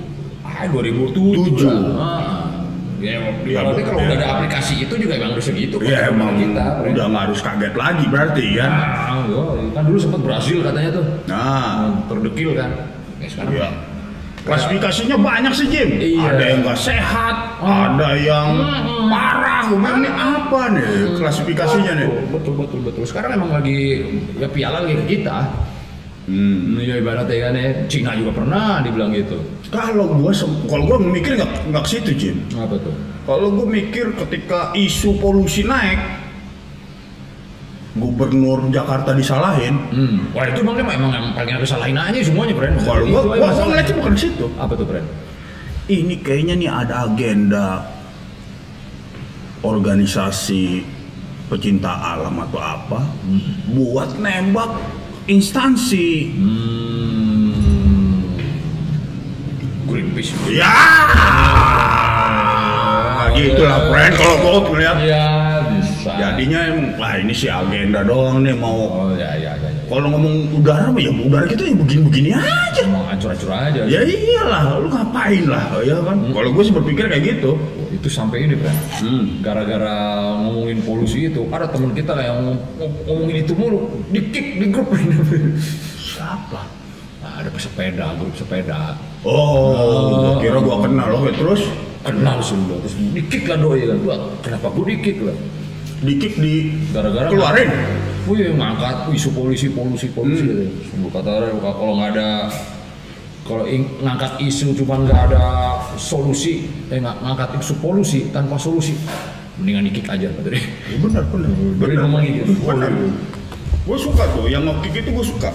Ah, 0.42 0.64
2007. 0.66 1.54
Tujuh. 1.54 1.70
Ah. 1.94 2.46
Ya, 2.98 3.14
Ya, 3.46 3.62
berarti 3.62 3.86
kalau 3.86 4.02
ya. 4.02 4.10
udah 4.10 4.16
ada 4.18 4.28
aplikasi 4.38 4.74
itu 4.82 4.94
juga 4.98 5.14
emang 5.14 5.38
udah 5.38 5.44
segitu. 5.44 5.78
Ya 5.86 6.10
emang 6.10 6.34
kita, 6.34 6.82
udah 6.82 7.04
nggak 7.06 7.22
harus 7.30 7.40
kaget 7.46 7.74
lagi 7.78 8.04
berarti 8.10 8.44
kan. 8.58 8.70
Ah, 8.74 9.22
yo, 9.30 9.70
kan 9.70 9.86
dulu 9.86 9.98
sempat 10.02 10.18
Brasil 10.26 10.58
katanya 10.66 10.90
tuh. 10.98 11.04
Nah, 11.30 11.94
Terdekil 12.10 12.58
kan. 12.58 12.70
Ya, 13.22 13.26
sekarang 13.30 13.54
ya. 13.54 13.68
Klasifikasinya 14.46 15.16
banyak 15.18 15.52
sih 15.54 15.66
Jim. 15.68 15.88
Iya. 15.98 16.34
Ada 16.34 16.44
yang 16.44 16.58
nggak 16.64 16.78
sehat, 16.78 17.36
Oh. 17.58 17.68
ada 17.68 18.10
yang 18.14 18.48
Hmm. 18.54 19.10
parah. 19.10 19.62
Gua 19.68 20.00
Ini 20.00 20.08
apa 20.08 20.60
nih 20.72 20.88
klasifikasinya 21.20 21.92
nih? 21.98 22.08
Betul 22.32 22.54
betul 22.56 22.80
betul. 22.80 23.02
Sekarang 23.04 23.36
emang 23.36 23.52
lagi 23.52 24.00
ya 24.38 24.48
piala 24.48 24.80
lagi 24.86 24.96
ke 25.04 25.18
kita. 25.18 25.44
Hmm. 26.28 26.76
Ya 26.76 27.00
ibaratnya 27.00 27.36
kan 27.40 27.56
ya, 27.56 27.68
Cina 27.88 28.12
juga 28.12 28.36
pernah 28.36 28.80
dibilang 28.80 29.12
gitu. 29.12 29.40
Kalau 29.68 30.12
gua 30.12 30.32
kalau 30.68 30.84
gua 30.84 30.96
mikir 31.00 31.36
nggak 31.36 31.72
nggak 31.72 31.84
situ 31.84 32.12
Jim. 32.16 32.36
Apa 32.56 32.76
tuh? 32.80 32.92
Kalau 33.24 33.52
gua 33.52 33.66
mikir 33.68 34.16
ketika 34.24 34.72
isu 34.72 35.16
polusi 35.20 35.64
naik, 35.64 36.00
gubernur 37.98 38.70
Jakarta 38.70 39.12
disalahin. 39.12 39.74
Hmm. 39.90 40.30
Wah 40.32 40.46
itu 40.48 40.62
emang 40.62 40.78
emang, 40.78 40.94
emang, 40.96 41.12
emang 41.12 41.32
paling 41.34 41.54
harus 41.58 41.68
salahin 41.68 41.98
aja 41.98 42.18
semuanya, 42.22 42.54
Bren. 42.54 42.78
Kalau 42.80 43.04
gua, 43.04 43.20
gua, 43.26 43.50
gua 43.50 43.66
ngeliatnya 43.68 43.94
bukan 43.98 44.12
ke 44.14 44.20
situ. 44.22 44.46
Apa 44.56 44.72
tuh, 44.78 44.86
Bren? 44.86 45.04
Ini 45.88 46.14
kayaknya 46.22 46.54
nih 46.56 46.70
ada 46.70 46.94
agenda 47.08 47.84
organisasi 49.60 50.84
pecinta 51.48 51.96
alam 51.96 52.36
atau 52.44 52.60
apa 52.60 53.00
buat 53.72 54.20
nembak 54.20 54.78
instansi. 55.26 56.32
Hmm. 56.36 57.56
Greenpeace. 59.88 60.36
Ya, 60.52 60.68
gitulah 63.32 63.88
friend 63.88 64.12
kalau 64.20 64.36
gua 64.44 64.60
ngeliat. 64.68 64.96
Ya. 65.00 65.37
Jadinya 66.18 66.58
emang, 66.66 66.86
wah 66.94 67.14
ini 67.14 67.30
sih 67.30 67.46
agenda 67.46 68.02
doang 68.02 68.42
nih 68.42 68.52
mau. 68.52 68.90
Oh 68.90 69.10
ya 69.14 69.30
ya 69.34 69.54
ya. 69.54 69.68
ya. 69.68 69.82
Kalau 69.86 70.10
ngomong 70.10 70.34
udara 70.52 70.90
mah 70.90 70.98
ya 70.98 71.08
udara 71.08 71.46
kita 71.46 71.62
ya 71.64 71.74
begini-begini 71.74 72.30
aja. 72.32 72.82
Mau 72.86 73.02
hancur-hancur 73.04 73.48
aja. 73.48 73.80
Ya 73.86 74.00
iyalah, 74.02 74.78
lu 74.78 74.88
ngapain 74.88 75.44
lah, 75.44 75.64
ya 75.80 75.96
kan? 76.02 76.16
Kalau 76.28 76.50
gue 76.50 76.62
sih 76.62 76.74
berpikir 76.74 77.06
kayak 77.06 77.24
gitu. 77.36 77.54
itu 77.88 78.04
sampai 78.06 78.44
ini 78.44 78.54
kan 78.54 78.76
Hmm. 79.00 79.40
gara-gara 79.40 79.96
ngomongin 80.38 80.78
polusi 80.84 81.26
itu 81.26 81.42
ada 81.48 81.66
teman 81.66 81.90
kita 81.90 82.12
lah 82.12 82.20
yang 82.22 82.38
ngom- 82.44 82.62
ngom- 82.76 82.98
ngomongin 83.02 83.36
itu 83.42 83.52
mulu 83.56 83.80
di 84.12 84.20
kick 84.28 84.60
di 84.60 84.68
grup 84.68 84.86
Siapa? 85.96 86.62
nah, 87.18 87.32
ada 87.36 87.48
pesepeda 87.48 88.14
grup 88.14 88.34
sepeda 88.34 88.94
Oh, 89.26 90.14
gua 90.14 90.38
kira 90.38 90.58
gua 90.60 90.78
kenal 90.78 91.08
loh, 91.10 91.26
terus 91.32 91.64
kenal 92.00 92.38
sih 92.38 92.54
terus 92.54 92.94
di 92.94 93.22
kick 93.24 93.44
lah 93.46 93.56
doi 93.56 93.82
kan 93.82 93.98
gua 93.98 94.16
kenapa 94.38 94.66
gua 94.68 94.84
di 94.84 94.96
kick 95.00 95.18
lah 95.18 95.34
dikik 96.02 96.38
di 96.38 96.54
gara-gara 96.94 97.26
keluarin. 97.30 97.70
Wih, 98.28 98.52
ngangkat 98.54 99.08
isu 99.16 99.32
polusi, 99.32 99.66
polusi, 99.72 100.06
polusi. 100.12 100.44
Hmm. 100.44 100.52
gitu. 101.00 101.08
Kata 101.08 101.30
orang 101.32 101.58
kalau 101.64 101.94
nggak 101.96 102.10
ada 102.14 102.28
kalau 103.48 103.64
ngangkat 104.04 104.32
isu 104.44 104.76
cuma 104.76 105.00
nggak 105.00 105.32
ada 105.32 105.44
solusi, 105.96 106.68
eh 106.92 107.00
nggak 107.00 107.16
ngangkat 107.24 107.50
isu 107.64 107.74
polusi 107.80 108.28
tanpa 108.28 108.60
solusi, 108.60 108.92
mendingan 109.56 109.88
di 109.88 109.92
kick 109.96 110.06
aja 110.12 110.28
kata 110.28 110.52
dia. 110.52 110.60
Ya, 110.60 110.96
benar, 111.00 111.24
benar. 111.32 111.48
Beri 111.80 111.94
ngomong 111.96 112.22
gitu. 112.28 112.52
Benar. 112.68 112.92
Gue 113.88 113.96
suka 113.96 114.28
tuh, 114.36 114.52
yang 114.52 114.68
ngekick 114.68 115.00
itu 115.00 115.10
gue 115.16 115.24
suka. 115.24 115.48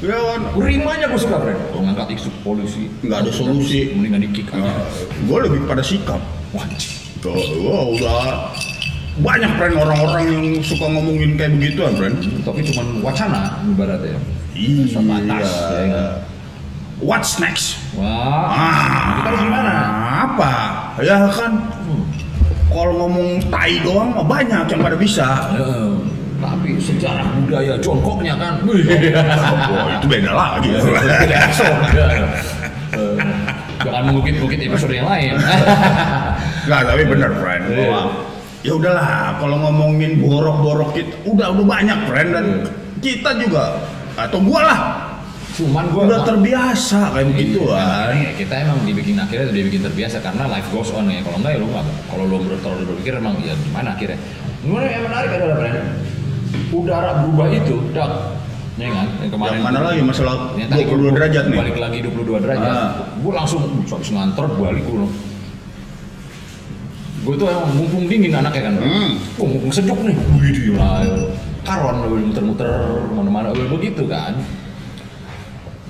Ya 0.00 0.16
kan, 0.16 0.40
Rimanya 0.56 1.12
gue 1.12 1.20
suka, 1.20 1.36
Fred. 1.36 1.60
Kalau 1.68 1.84
ngangkat 1.84 2.08
isu 2.16 2.32
polusi, 2.40 2.88
nggak 3.04 3.28
ada 3.28 3.30
solusi. 3.36 3.92
mendingan 3.92 4.24
di 4.24 4.30
kick 4.32 4.48
aja. 4.56 4.72
gue 5.04 5.38
lebih 5.44 5.68
pada 5.68 5.84
sikap. 5.84 6.20
Wajib. 6.56 6.96
Tuh, 7.20 7.36
gua 7.60 7.80
udah 7.96 8.52
banyak 9.16 9.48
friend 9.56 9.74
orang-orang 9.76 10.24
yang 10.28 10.46
suka 10.60 10.86
ngomongin 10.86 11.34
kayak 11.34 11.56
begituan, 11.56 11.92
friend. 11.96 12.16
Tapi 12.42 12.60
cuma 12.66 12.82
wacana 13.02 13.60
ibaratnya. 13.64 14.18
Iya. 14.52 14.84
Sebatas, 14.88 15.48
ya 15.72 15.84
kan? 15.88 16.08
What's 16.96 17.36
next? 17.36 17.76
Wah, 17.92 18.48
Ah, 18.48 19.20
kita 19.20 19.28
harus 19.28 19.40
gimana? 19.44 19.72
Apa? 20.24 20.52
Ya 21.00 21.28
kan, 21.28 21.52
Hmm. 21.76 22.02
kalau 22.66 23.04
ngomong 23.04 23.36
tai 23.48 23.76
doang 23.80 24.16
mah 24.16 24.24
banyak 24.24 24.64
yang 24.66 24.80
pada 24.80 24.96
bisa. 24.96 25.28
Eh, 25.56 25.92
tapi 26.36 26.76
sejarah 26.76 27.24
budaya 27.36 27.76
jongkoknya 27.80 28.36
kan. 28.36 28.60
Wah, 28.64 30.00
itu 30.00 30.06
beda 30.08 30.32
lagi. 30.32 30.68
Beda 30.72 31.36
episode. 31.36 31.80
Eh, 32.96 33.16
Jangan 33.76 34.02
mengukit-ukit 34.08 34.60
episode 34.64 34.92
yang 34.92 35.04
lain. 35.04 35.36
Nggak, 36.66 36.80
tapi 36.82 37.02
bener, 37.04 37.30
friend. 37.38 37.64
Iya. 37.70 38.00
Ya 38.66 38.72
udahlah, 38.74 39.38
kalau 39.38 39.56
ngomongin 39.62 40.18
borok-borok 40.18 40.98
kita, 40.98 41.14
udah 41.22 41.54
udah 41.54 41.66
banyak, 41.70 41.98
friend. 42.10 42.30
Dan 42.34 42.46
Iya. 42.46 42.66
kita 42.98 43.30
juga, 43.38 43.64
atau 44.18 44.42
gua 44.42 44.60
lah, 44.66 44.80
Cuman 45.56 45.88
gue 45.88 46.04
udah 46.04 46.20
terbiasa 46.20 47.16
kayak. 47.16 47.32
Iya, 47.32 48.30
kita 48.36 48.54
emang 48.60 48.84
dibikin 48.84 49.16
akhirnya 49.16 49.48
dibikin 49.48 49.80
terbiasa 49.80 50.20
karena 50.20 50.44
life 50.52 50.68
goes 50.68 50.92
on 50.92 51.08
ya. 51.08 51.24
Kalau 51.24 51.40
enggak 51.40 51.56
ya 51.56 51.58
lu 51.64 51.68
nggak. 51.72 51.86
Kalau 52.12 52.24
lu 52.28 52.36
terlalu 52.60 52.84
berpikir 52.92 53.16
emang 53.16 53.40
ya 53.40 53.56
gimana 53.56 53.96
akhirnya. 53.96 54.20
Gimana 54.60 54.84
yang 54.84 55.04
menarik 55.08 55.30
adalah 55.32 55.56
Bren, 55.56 55.76
udara 56.76 57.10
berubah 57.24 57.48
itu, 57.56 57.74
dak. 57.96 58.12
Ya 58.76 58.92
kan? 58.92 59.08
Yang 59.24 59.30
kemarin 59.32 59.56
Yang 59.56 59.64
mana 59.64 59.78
lagi 59.80 60.02
masalah 60.04 60.34
tadi 60.52 60.82
22 60.84 60.92
gua- 61.00 61.14
derajat 61.16 61.44
nih? 61.48 61.58
Balik 61.64 61.78
lagi 61.80 61.98
22 62.04 62.38
derajat. 62.44 62.68
Ah. 62.68 62.90
Gue 63.24 63.32
langsung 63.32 63.60
habis 63.88 64.10
ngantor 64.12 64.46
balik 64.60 64.84
gue. 64.84 65.08
Gue 67.26 67.34
tuh 67.34 67.50
emang 67.50 67.74
mumpung 67.74 68.06
dingin 68.06 68.30
anaknya 68.30 68.70
kan. 68.70 68.74
Hmm. 68.78 69.18
Gue 69.34 69.46
mumpung 69.50 69.72
sejuk 69.74 69.98
nih. 70.06 70.14
Wih, 70.38 70.78
lah. 70.78 71.02
Karon 71.66 72.06
udah 72.06 72.22
muter-muter 72.22 72.70
mana-mana 73.10 73.50
udah 73.50 73.66
begitu 73.66 74.06
kan. 74.06 74.38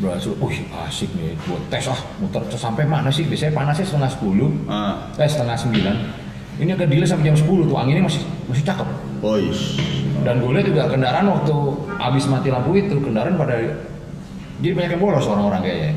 Berhasil, 0.00 0.33
wih 0.40 0.61
asik 0.88 1.09
nih, 1.16 1.37
buat 1.49 1.61
tes 1.73 1.88
ah, 1.88 1.97
muter 2.21 2.45
sampai 2.52 2.85
mana 2.85 3.09
sih? 3.09 3.25
Biasanya 3.25 3.57
panasnya 3.57 3.85
setengah 3.85 4.11
sepuluh, 4.12 4.52
Ah, 4.69 5.09
eh 5.16 5.25
setengah 5.25 5.57
sembilan. 5.57 5.97
Ini 6.57 6.73
agak 6.73 6.88
delay 6.88 7.09
sampai 7.09 7.33
jam 7.33 7.37
10 7.37 7.69
tuh, 7.69 7.76
anginnya 7.76 8.05
masih 8.05 8.25
masih 8.49 8.64
cakep. 8.64 8.88
boys. 9.21 9.81
Dan 10.21 10.40
gue 10.45 10.52
lihat 10.52 10.69
juga 10.69 10.88
kendaraan 10.88 11.28
waktu 11.28 11.57
habis 11.97 12.25
mati 12.28 12.49
lampu 12.52 12.76
itu, 12.76 12.97
kendaraan 13.00 13.37
pada 13.40 13.57
jadi 14.61 14.73
banyak 14.73 14.90
yang 14.97 15.02
bolos 15.05 15.25
orang-orang 15.28 15.61
kayaknya. 15.64 15.93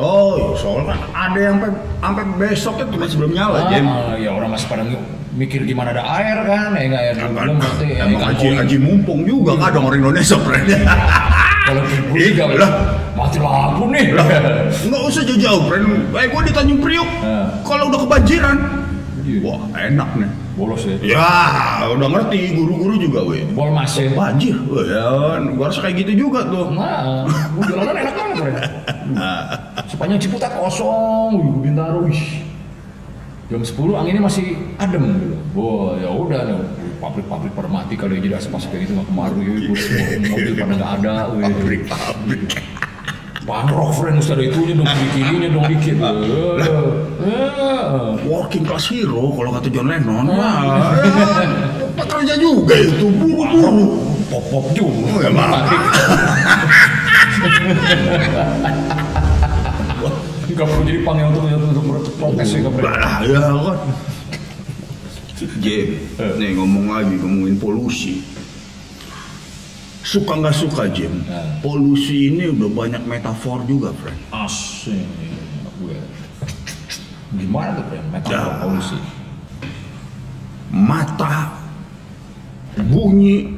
Oh, 0.00 0.32
iya, 0.34 0.48
soalnya 0.56 0.84
kan 0.88 0.98
ada 1.12 1.38
yang 1.38 1.56
sampai 2.00 2.24
besoknya 2.40 2.84
tuh 2.88 2.98
masih 2.98 3.16
belum 3.20 3.32
nyala, 3.36 3.58
Jem. 3.68 3.84
Ah, 3.84 4.16
ya 4.16 4.30
orang 4.32 4.50
masih 4.50 4.66
pada 4.66 4.82
mikir 5.30 5.60
gimana 5.62 5.92
ada 5.92 6.02
air 6.18 6.36
kan, 6.42 6.72
ya 6.74 6.82
enggak 6.88 7.02
ya 7.04 7.12
Kan, 7.14 7.28
belum 7.36 7.56
berarti 7.60 7.86
ya 7.86 8.02
emang 8.02 8.20
ikan 8.20 8.28
haji, 8.34 8.46
haji 8.56 8.76
mumpung 8.80 9.20
juga 9.22 9.52
kadang 9.60 9.84
orang 9.86 10.00
Indonesia, 10.00 10.36
friend. 10.42 10.66
Kalau 11.60 11.82
di 11.86 11.96
Iya, 12.18 12.28
juga 12.34 12.56
lah. 12.66 12.72
mati 13.14 13.38
lampu 13.38 13.84
nih. 13.92 14.04
Nggak 14.88 15.02
usah 15.06 15.22
jauh-jauh, 15.22 15.62
friend. 15.68 15.84
Eh, 16.16 16.26
gue 16.26 16.40
di 16.48 16.52
Tanjung 16.56 16.80
Priok. 16.80 17.08
Ah. 17.22 17.46
Kalau 17.62 17.92
udah 17.92 18.00
kebanjiran, 18.08 18.56
Iya. 19.22 19.38
wah 19.44 19.60
enak 19.76 20.08
nih. 20.18 20.30
Bolos 20.60 20.84
ya. 20.84 20.96
Ya, 21.00 21.32
udah 21.88 22.08
ngerti 22.12 22.52
guru-guru 22.52 23.00
juga, 23.00 23.24
weh. 23.24 23.48
Bol 23.50 23.72
mas 23.72 23.96
ya. 23.96 24.12
Banjir, 24.12 24.52
ya, 24.84 25.08
gua 25.56 25.64
harus 25.66 25.80
kayak 25.80 25.96
gitu 26.04 26.28
juga 26.28 26.44
tuh. 26.44 26.68
Nah, 26.70 27.24
gue 27.24 27.64
jalanan 27.64 27.96
enak 27.96 28.14
banget, 28.14 28.36
Bre. 28.36 28.52
Nah, 29.16 29.42
Sepanjang 29.88 30.20
Ciputat 30.20 30.54
kosong, 30.54 31.64
Bintaro, 31.64 32.04
wih. 32.04 32.22
jam 33.50 33.58
10 33.58 33.74
anginnya 33.98 34.22
masih 34.22 34.54
adem 34.78 35.02
gitu. 35.10 35.34
Wah 35.58 35.98
ya 35.98 36.06
udah 36.06 36.40
nih 36.46 36.54
pabrik-pabrik 37.02 37.50
pada 37.50 37.66
mati 37.66 37.98
kali 37.98 38.22
jadi 38.22 38.38
asap 38.38 38.54
asap 38.54 38.70
kayak 38.70 38.82
gitu 38.86 38.92
nggak 38.94 39.08
kemaru 39.10 39.38
ya, 39.42 39.52
gua 39.66 39.78
mobil 40.30 40.52
pada 40.54 40.74
nggak 40.78 40.92
ada. 41.02 41.14
Pabrik-pabrik. 41.34 42.42
Pangrok 43.40 43.96
friend 43.96 44.20
mesti 44.20 44.36
ada 44.36 44.44
itunya 44.44 44.76
dong 44.76 44.84
kiri 44.84 45.08
kirinya 45.16 45.48
dong 45.48 45.64
dikit. 45.64 45.96
Eh, 45.96 46.60
eh. 47.24 48.08
Working 48.28 48.68
class 48.68 48.92
hero 48.92 49.32
kalau 49.32 49.50
kata 49.56 49.68
John 49.72 49.88
Lennon. 49.88 50.28
Wah, 50.28 50.92
ya, 51.00 51.48
pekerja 51.96 52.36
juga 52.36 52.76
itu 52.76 53.08
buru-buru. 53.08 53.96
Pop 54.28 54.44
pop 54.52 54.66
juga. 54.76 55.08
Oh, 55.08 55.20
ya. 55.24 55.32
Gak 60.50 60.66
perlu 60.68 60.84
jadi 60.84 61.00
panggil 61.00 61.24
untuk 61.32 61.42
untuk 61.48 61.84
untuk 61.88 62.14
protes 62.20 62.52
ya 62.52 62.58
gak 62.68 62.72
perlu. 62.76 62.92
Lah 62.92 63.16
ya 63.24 63.40
kan. 63.40 63.78
Jeb, 65.40 65.88
nih 66.36 66.52
ngomong 66.52 66.92
lagi 66.92 67.16
ngomongin 67.16 67.56
polusi. 67.56 68.20
Suka 70.00 70.32
nggak 70.34 70.56
suka 70.56 70.88
Jim, 70.88 71.12
Nah. 71.28 71.60
polusi 71.60 72.32
ini 72.32 72.48
udah 72.48 72.70
banyak 72.70 73.02
metafor 73.04 73.60
juga, 73.64 73.92
friend. 73.94 74.16
Asik. 74.32 75.04
Gue. 75.76 75.96
Gimana 77.36 77.76
tuh 77.76 77.84
friend? 77.86 78.06
Metafor 78.08 78.32
Ya. 78.32 78.58
polusi. 78.58 78.98
Mata, 80.70 81.52
bunyi, 82.80 83.52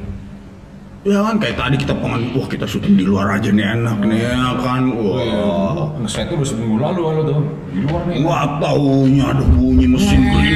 ya 1.05 1.21
kan 1.21 1.37
kayak 1.37 1.57
tadi 1.57 1.77
kita 1.77 1.95
pengen, 1.95 2.33
wah 2.33 2.49
kita 2.49 2.65
syuting 2.65 2.97
di 2.97 3.05
luar 3.05 3.37
aja 3.37 3.53
nih 3.53 3.69
enak 3.79 3.99
nih 4.03 4.19
ya 4.25 4.57
kan, 4.59 4.83
wah. 4.91 5.93
Ngeset 6.01 6.27
tuh 6.27 6.41
udah 6.41 6.49
seminggu 6.49 6.77
lalu 6.81 7.01
kalau 7.05 7.23
tuh 7.23 7.39
di 7.71 7.81
luar 7.85 8.03
nih. 8.09 8.17
Wah 8.25 8.59
taunya 8.59 9.25
ada 9.31 9.45
bunyi 9.47 9.87
mesin 9.87 10.21
beli. 10.27 10.53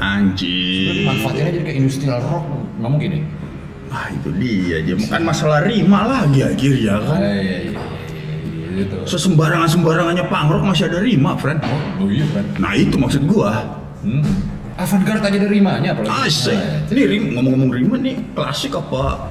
Anjing. 0.00 1.06
Manfaatnya 1.06 1.52
jadi 1.52 1.58
kayak 1.62 1.76
industrial 1.78 2.20
rock 2.24 2.44
nggak 2.80 2.90
mungkin 2.90 3.10
ya? 3.14 3.22
Ah 3.94 4.10
itu 4.10 4.28
dia 4.42 4.82
aja, 4.82 4.94
bukan 4.98 5.22
masalah 5.22 5.62
rima 5.62 6.00
lagi 6.02 6.42
akhirnya 6.42 6.98
kan. 6.98 7.18
Ah, 7.22 7.30
iya 7.30 7.38
iya 7.38 7.58
iya 7.70 7.94
itu. 8.74 8.96
Sesembarangan 9.06 9.68
sembarangannya 9.70 10.24
pangrok 10.26 10.62
masih 10.66 10.90
ada 10.90 10.98
rima, 11.00 11.38
friend. 11.38 11.62
Oh 12.02 12.08
iya 12.10 12.26
friend. 12.28 12.48
Nah 12.58 12.72
itu 12.74 12.98
maksud 12.98 13.22
gua. 13.30 13.62
Hmm. 14.02 14.24
Avantgarde 14.74 15.22
aja 15.22 15.38
ada 15.38 15.48
rimanya 15.48 15.94
apalagi. 15.94 16.10
Asik. 16.26 16.58
Nah, 16.58 16.90
Ini 16.90 17.02
rim, 17.06 17.24
ngomong-ngomong 17.38 17.70
rima 17.70 17.94
nih 18.02 18.18
klasik 18.34 18.74
apa 18.74 19.30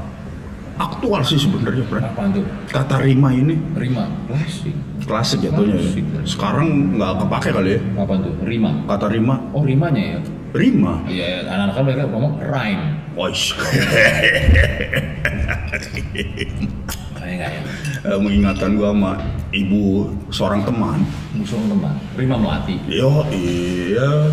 aktual 0.79 1.19
sih 1.27 1.35
sebenarnya, 1.35 1.83
friend. 1.85 2.05
Apaan 2.07 2.29
tuh? 2.31 2.47
Kata 2.71 3.03
rima 3.03 3.29
ini 3.35 3.59
Rima. 3.75 4.07
Klasik. 4.31 4.73
klasik 5.03 5.39
jatuhnya. 5.43 5.75
ya. 5.75 5.83
Klasik. 5.83 6.03
Sekarang 6.23 6.95
nggak 6.95 7.11
kepake 7.27 7.49
kali 7.51 7.69
ya. 7.75 7.79
Apaan 7.99 8.19
tuh? 8.23 8.33
Rima. 8.47 8.71
Kata 8.87 9.05
rima, 9.11 9.35
Oh 9.51 9.67
rimanya 9.67 10.03
ya? 10.15 10.19
Rima. 10.53 11.01
Iya, 11.09 11.25
iya. 11.25 11.39
anak-anak 11.49 11.73
kan 11.73 11.83
mereka 11.83 12.03
ngomong 12.13 12.33
rhyme. 12.45 12.83
Wais. 13.17 13.43
Kayak 17.17 17.49
ya? 17.49 17.61
Eh, 18.03 18.19
mengingatkan 18.21 18.77
gua 18.77 18.93
sama 18.93 19.11
ibu 19.49 20.13
seorang 20.29 20.61
teman. 20.61 21.01
Musuh 21.33 21.57
teman. 21.57 21.97
Rima 22.13 22.37
melati. 22.37 22.77
Yo 22.85 23.25
iya. 23.33 24.29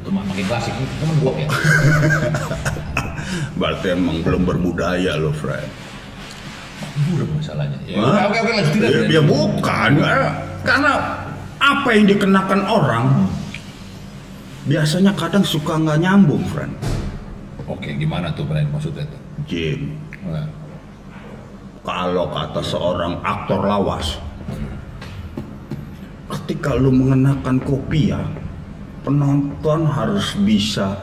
Itu 0.00 0.08
mah 0.08 0.24
makin 0.24 0.44
klasik. 0.48 0.72
Itu 0.72 1.04
kan 1.04 1.16
gua 1.20 1.32
ya. 1.36 1.48
Berarti 3.60 3.86
emang 3.92 4.24
belum 4.24 4.48
berbudaya 4.48 5.20
loh, 5.20 5.36
friend. 5.36 5.68
Buruk 7.12 7.28
masalahnya. 7.36 7.76
Ya, 7.84 8.00
Hah? 8.00 8.32
oke 8.32 8.38
oke 8.42 8.50
lanjut 8.56 8.80
Ya, 8.82 9.20
ya 9.20 9.22
bukan, 9.22 9.90
eh, 10.02 10.30
karena 10.66 10.92
apa 11.58 11.88
yang 11.94 12.06
dikenakan 12.10 12.62
orang 12.66 13.06
biasanya 14.68 15.16
kadang 15.16 15.42
suka 15.42 15.80
nggak 15.80 15.98
nyambung, 16.04 16.44
friend. 16.52 16.76
Oke, 17.64 17.96
gimana 17.96 18.28
tuh 18.36 18.44
Brian 18.44 18.68
maksudnya 18.68 19.04
tuh? 19.08 19.20
Jim, 19.48 19.96
Nah, 20.28 20.44
kalau 21.86 22.28
kata 22.28 22.60
seorang 22.60 23.24
aktor 23.24 23.64
lawas, 23.64 24.20
ketika 26.28 26.76
lu 26.76 26.92
mengenakan 26.92 27.56
kopiah, 27.64 28.24
penonton 29.06 29.88
harus 29.88 30.36
bisa 30.44 31.00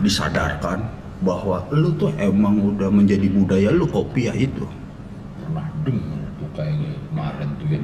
disadarkan 0.00 0.86
bahwa 1.20 1.64
lu 1.72 1.92
tuh 1.96 2.12
emang 2.20 2.60
udah 2.60 2.88
menjadi 2.88 3.28
budaya 3.28 3.68
lu 3.72 3.88
kopiah 3.88 4.36
itu. 4.36 4.64
pernah 5.44 5.68
dengar 5.84 6.24
tuh 6.36 6.48
kayak 6.56 6.76
kemarin 7.12 7.48
tuh 7.56 7.66
ya. 7.68 7.80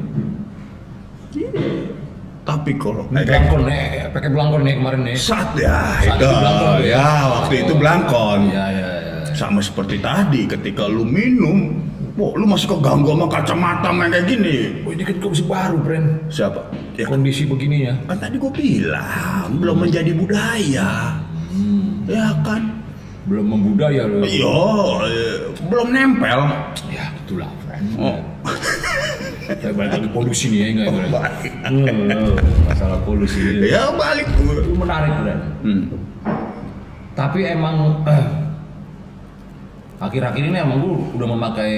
Tapi 2.42 2.74
kalau 2.74 3.06
Ini 3.06 3.22
belangkon 3.22 3.60
nih, 3.64 3.82
pakai 4.10 4.28
belangkon 4.34 4.60
nih 4.66 4.74
kemarin 4.74 5.00
nih. 5.06 5.14
saat 5.14 5.54
ya, 5.54 5.78
Saat 6.02 6.18
itu, 6.18 6.26
itu 6.26 6.34
belangkon, 6.34 6.78
ya, 6.82 6.90
ya. 6.98 7.06
waktu 7.30 7.54
itu 7.54 7.72
belangkon. 7.78 8.40
Iya 8.50 8.64
iya 8.68 8.88
iya. 8.98 9.16
Sama 9.32 9.60
seperti 9.62 9.96
tadi, 9.96 10.40
ketika 10.44 10.84
lu 10.84 11.06
minum, 11.06 11.78
wah, 12.18 12.34
lu 12.34 12.44
masih 12.44 12.66
keganggu 12.68 13.14
sama 13.14 13.26
kacamata 13.30 13.88
main 13.94 14.10
kayak 14.10 14.26
gini. 14.26 14.82
Oh 14.82 14.90
ini 14.90 15.02
kan 15.02 15.16
kondisi 15.18 15.44
baru, 15.46 15.76
Bren. 15.78 16.04
Siapa? 16.28 16.60
Ya, 16.98 17.06
Kondisi 17.06 17.46
begini 17.46 17.86
ya. 17.86 17.94
kan 18.04 18.18
tadi 18.18 18.36
gue 18.36 18.52
bilang 18.52 19.48
belum 19.56 19.76
menjadi 19.80 20.10
budaya, 20.10 20.90
ya 22.04 22.26
kan? 22.42 22.62
Belum 23.22 23.46
membudaya 23.48 24.02
loh. 24.04 24.26
Yo, 24.26 24.58
eh, 25.06 25.36
belum 25.62 25.94
nempel. 25.94 26.40
Ya, 26.90 27.06
gitulah, 27.22 27.46
Bren. 27.62 27.86
Oh. 27.96 28.18
Kayak 29.52 29.74
balik 29.74 29.92
lagi 29.92 30.08
polusi 30.08 30.44
nih 30.48 30.58
ya, 30.58 30.66
enggak 30.70 30.86
ya? 30.88 31.06
Balik. 31.10 31.52
Hmm, 31.62 32.34
Masalah 32.64 32.98
polusi. 33.02 33.40
Ya 33.62 33.82
balik 33.92 34.26
Itu 34.26 34.40
gue. 34.42 34.74
menarik, 34.74 35.12
Bren. 35.18 35.40
Hmm. 35.60 35.82
Tapi 37.12 37.38
emang 37.44 37.76
eh, 38.04 38.24
akhir-akhir 39.98 40.42
ini 40.42 40.56
emang 40.56 40.78
gue 40.80 40.92
udah 41.14 41.28
memakai 41.28 41.72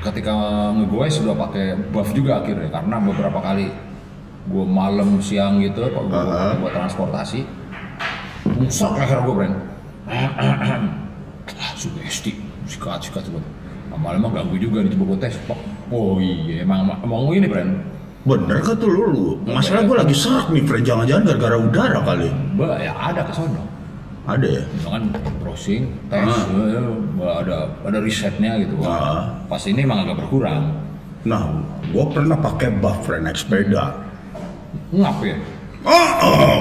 ketika 0.00 0.32
ngegoes 0.72 1.18
sudah 1.18 1.34
pakai 1.36 1.74
buff 1.90 2.10
juga 2.10 2.40
akhirnya 2.40 2.70
karena 2.70 2.96
beberapa 2.98 3.38
kali 3.38 3.66
gue 4.46 4.64
malam 4.64 5.18
siang 5.18 5.58
gitu 5.58 5.82
kalau 5.90 6.06
gue 6.06 6.14
Ah. 6.16 6.54
buat 6.56 6.70
transportasi 6.72 7.42
musak 8.56 8.94
leher 8.94 9.18
gue 9.20 9.34
Bren 9.34 9.52
ah 10.06 10.70
sugesti 11.74 12.38
sikat 12.64 13.02
sikat 13.10 13.26
sikat 13.26 13.42
lama-lama 13.90 14.30
ganggu 14.32 14.54
juga 14.56 14.82
nih 14.82 14.94
coba 14.94 15.04
gue 15.10 15.18
tes 15.26 15.34
oh 15.88 16.16
iya 16.16 16.62
emang 16.62 16.90
emang 16.98 17.30
ini 17.30 17.46
Bren 17.46 17.70
Bener 18.26 18.58
kan 18.58 18.74
tuh 18.74 18.90
lu, 18.90 19.02
lu? 19.06 19.24
Masalah 19.46 19.86
gue 19.86 19.94
lagi 19.94 20.10
serak 20.10 20.50
nih, 20.50 20.66
Fred. 20.66 20.82
Jangan-jangan 20.82 21.30
gara-gara 21.30 21.56
udara 21.62 21.98
kali. 22.02 22.26
bah 22.58 22.74
ya 22.76 22.90
ada 22.92 23.22
ke 23.22 23.30
sono 23.30 23.62
Ada 24.26 24.46
ya? 24.50 24.62
misalkan 24.68 25.02
browsing 25.38 25.82
tes 26.10 26.26
Ah. 26.26 26.42
eh, 26.50 26.82
ada 27.22 27.56
ada 27.86 27.98
risetnya 28.02 28.58
gitu 28.58 28.82
Ah. 28.82 29.30
pas 29.46 29.62
ini 29.62 29.78
emang 29.80 30.02
agak 30.02 30.26
berkurang 30.26 30.74
Nah, 31.22 31.42
gue 31.84 32.04
pernah 32.08 32.34
pakai 32.34 32.74
buff, 32.76 33.02
Fred, 33.02 33.22
naik 33.22 33.34
sepeda. 33.36 33.94
ngap 34.90 35.22
ya 35.22 35.38
Oh, 35.86 36.10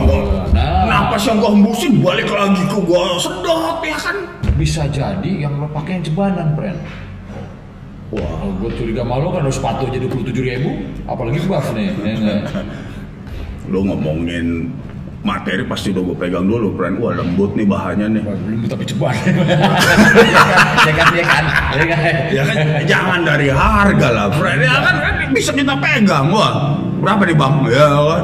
oh. 0.05 0.45
nah 0.53 0.85
Napas 0.85 1.25
yang 1.25 1.41
gue 1.41 1.49
hembusin 1.49 1.97
balik 1.97 2.29
lagi 2.29 2.61
ke 2.61 2.77
gue 2.77 3.03
sedot 3.17 3.81
ya 3.81 3.97
kan? 3.97 4.17
bisa 4.53 4.85
jadi 4.85 5.31
yang 5.41 5.57
lo 5.57 5.65
pakai 5.67 5.97
yang 5.97 6.05
cebanan 6.05 6.53
friend 6.53 6.77
Wah, 8.13 8.21
gue 8.61 8.69
curiga 8.75 9.01
malu 9.01 9.33
kan 9.33 9.41
harus 9.41 9.57
sepatu 9.57 9.89
aja 9.89 9.97
27 9.97 10.29
ribu 10.37 10.69
apalagi 11.03 11.41
buff 11.43 11.73
nih 11.73 11.89
ya 11.89 12.37
lu 13.65 13.81
ngomongin 13.89 14.69
materi 15.25 15.65
pasti 15.65 15.89
udah 15.89 16.05
gue 16.05 16.17
pegang 16.21 16.45
dulu, 16.45 16.77
friend. 16.77 17.01
Wah, 17.01 17.17
lembut 17.17 17.57
nih 17.57 17.65
bahannya 17.65 18.13
nih. 18.13 18.21
Belum 18.21 18.61
tapi 18.69 18.85
ceban 18.85 19.09
ya 20.85 20.93
kan 20.93 21.09
ya 21.17 21.25
kan 21.25 21.43
ya 21.73 21.85
kan 21.89 22.13
Ya 22.29 22.41
kan, 22.45 22.55
jangan 22.85 23.19
dari 23.25 23.49
harga 23.49 24.07
lah, 24.13 24.29
friend. 24.29 24.61
Ya 24.61 24.77
kan, 24.77 24.95
bisa 25.33 25.49
kita 25.49 25.73
pegang, 25.81 26.29
wah. 26.29 26.77
Berapa 27.01 27.25
nih 27.25 27.33
bang? 27.33 27.53
Ya 27.73 27.89
kan. 27.89 28.23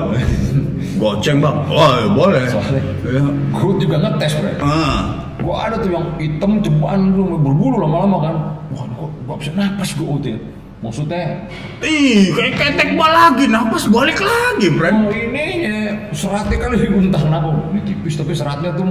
Goceng 1.02 1.38
bang. 1.42 1.58
Wah, 1.66 2.06
boleh. 2.08 2.46
Soalnya- 2.46 2.86
Ya. 3.02 3.24
gue 3.50 3.74
juga 3.82 3.96
ngetes 3.98 4.38
friend 4.38 4.58
Ah. 4.62 5.26
gue 5.42 5.56
ada 5.58 5.74
tuh 5.76 5.90
yang 5.90 6.06
hitam 6.22 6.62
ceban 6.62 7.18
lu 7.18 7.34
berbulu 7.34 7.82
lama-lama 7.82 8.18
kan 8.22 8.36
wah 8.70 8.86
gak 9.32 9.40
bisa 9.40 9.52
napas 9.56 9.90
gue 9.96 10.08
ya 10.28 10.38
maksudnya 10.82 11.46
Ih, 11.86 12.34
kayak 12.34 12.58
ketek 12.58 12.90
bal 12.98 13.14
lagi, 13.14 13.46
napas 13.46 13.86
balik 13.86 14.18
lagi, 14.18 14.66
friend. 14.74 15.08
Oh 15.08 15.14
ini 15.14 15.46
ya, 15.62 15.78
seratnya 16.10 16.58
kali 16.58 16.90
entah 16.90 17.22
kenapa 17.22 17.48
ini 17.70 17.82
tipis 17.86 18.18
tapi 18.18 18.34
seratnya 18.34 18.74
tuh 18.74 18.90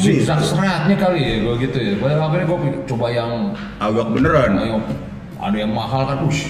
zigzag 0.00 0.40
seratnya 0.40 0.96
kali 0.96 1.20
ya 1.20 1.36
gue 1.44 1.54
gitu 1.68 1.76
ya. 1.78 1.92
Pada 2.00 2.16
akhirnya 2.26 2.48
gue 2.48 2.58
coba 2.88 3.06
yang 3.12 3.52
Agak 3.76 4.08
beneran. 4.08 4.56
ayo 4.56 4.76
ada 5.36 5.56
yang 5.56 5.72
mahal 5.76 6.08
kan, 6.08 6.18
ush 6.24 6.48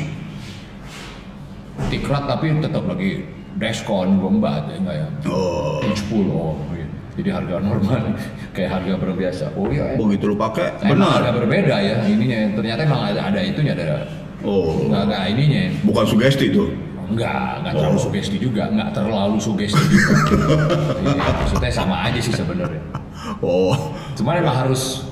tikrat 1.91 2.25
tapi 2.31 2.55
tetap 2.63 2.87
lagi 2.87 3.27
diskon 3.59 4.21
gue 4.23 4.31
mbak 4.41 4.69
ya 4.71 4.77
enggak 4.79 4.97
ya 4.97 5.09
Oh, 5.27 5.83
10 5.83 6.33
oh. 6.33 6.55
Jadi 7.17 7.31
harga 7.33 7.55
normal 7.65 8.01
kayak 8.57 8.71
harga 8.77 8.95
berbiasa 9.01 9.45
oh 9.57 9.69
iya 9.73 9.93
ya. 9.93 9.97
begitu 9.99 10.25
lu 10.31 10.37
pakai, 10.37 10.77
benar. 10.85 11.25
agak 11.25 11.35
berbeda 11.43 11.77
ya 11.81 11.97
ininya 12.07 12.41
ternyata 12.55 12.81
emang 12.85 13.03
ada, 13.13 13.21
ada 13.33 13.41
itunya 13.43 13.73
ada 13.75 14.05
Oh, 14.47 14.79
nggak 14.87 15.11
nggak 15.11 15.23
ininya 15.33 15.63
bukan 15.83 16.05
sugesti 16.07 16.53
tuh. 16.55 16.71
enggak, 17.11 17.63
enggak 17.65 17.73
terlalu 17.83 17.99
sugesti 17.99 18.37
juga, 18.39 18.63
enggak 18.71 18.91
terlalu 18.95 19.37
sugesti 19.43 19.83
juga. 19.91 20.15
Iya, 21.03 21.25
maksudnya 21.41 21.71
sama 21.73 21.97
aja 22.07 22.21
sih 22.21 22.35
sebenarnya. 22.35 22.83
Oh, 23.43 23.75
Cuman 24.15 24.39
emang 24.39 24.55
harus 24.55 25.07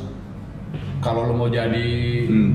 kalau 1.05 1.29
lo 1.29 1.35
mau 1.37 1.49
jadi 1.53 1.88
hmm. 2.31 2.53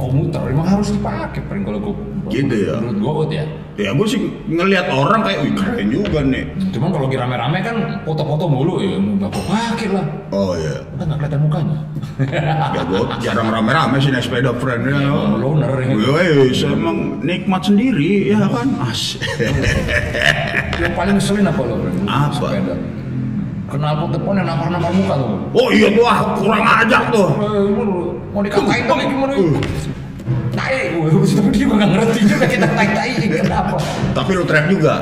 komuter 0.00 0.40
emang 0.48 0.64
harus 0.64 0.88
dipakai 0.94 1.44
prank 1.44 1.68
kalau 1.68 1.80
gue 1.82 1.94
Gitu 2.32 2.54
ya? 2.64 2.80
menurut 2.80 3.28
gue 3.28 3.36
ya 3.36 3.46
ya 3.72 3.90
gue 3.96 4.04
sih 4.04 4.20
ngelihat 4.52 4.92
orang 4.92 5.24
kayak 5.24 5.48
wih 5.48 5.52
keren 5.56 5.88
juga 5.88 6.20
nih. 6.20 6.44
cuman 6.76 6.88
kalau 6.92 7.04
lagi 7.08 7.16
rame-rame 7.16 7.58
kan 7.64 7.76
foto-foto 8.04 8.44
mulu 8.44 8.84
ya 8.84 9.00
nggak 9.00 9.30
gue 9.32 9.44
pakai 9.48 9.88
lah 9.96 10.06
Oh 10.32 10.52
iya, 10.56 10.76
udah 10.92 11.04
nggak 11.08 11.18
kelihatan 11.24 11.40
mukanya 11.44 11.78
ya 12.76 12.82
gue 12.84 13.00
jarang 13.24 13.48
rame-rame 13.48 13.96
sih 13.96 14.12
naik 14.12 14.24
sepeda 14.28 14.52
friend 14.60 14.84
ya. 14.88 14.96
Emang 14.96 15.40
loner 15.40 15.72
ya 15.80 15.94
Wes, 15.96 16.60
emang 16.64 17.20
nikmat 17.24 17.62
sendiri 17.64 18.32
ya 18.32 18.44
kan 18.48 18.68
as. 18.84 19.16
yang 20.82 20.92
paling 20.92 21.14
ngeselin 21.16 21.48
apa 21.48 21.60
lo? 21.64 21.74
Apa? 22.08 22.28
sepeda 22.36 22.74
kenal 23.72 24.04
pot 24.04 24.10
depan 24.12 24.36
yang 24.36 24.46
nampar-nampar 24.52 24.92
muka 24.92 25.14
tuh 25.16 25.32
Oh 25.56 25.68
iya 25.72 25.88
tuh 25.96 26.04
kurang 26.44 26.60
ajar 26.60 27.02
tuh. 27.08 27.28
Eh, 27.40 27.72
mau 28.36 28.40
dikatain 28.44 28.84
tapi 28.84 29.02
gimana 29.08 29.32
tai 30.52 30.92
gue 30.92 31.08
juga 31.62 31.72
nggak 31.78 31.90
ngerti 31.96 32.20
juga 32.28 32.44
kita 32.46 32.66
tai-tai 32.72 33.12
kenapa 33.28 33.76
Tapi 34.12 34.30
lu 34.36 34.44
teriak 34.44 34.66
juga. 34.68 34.94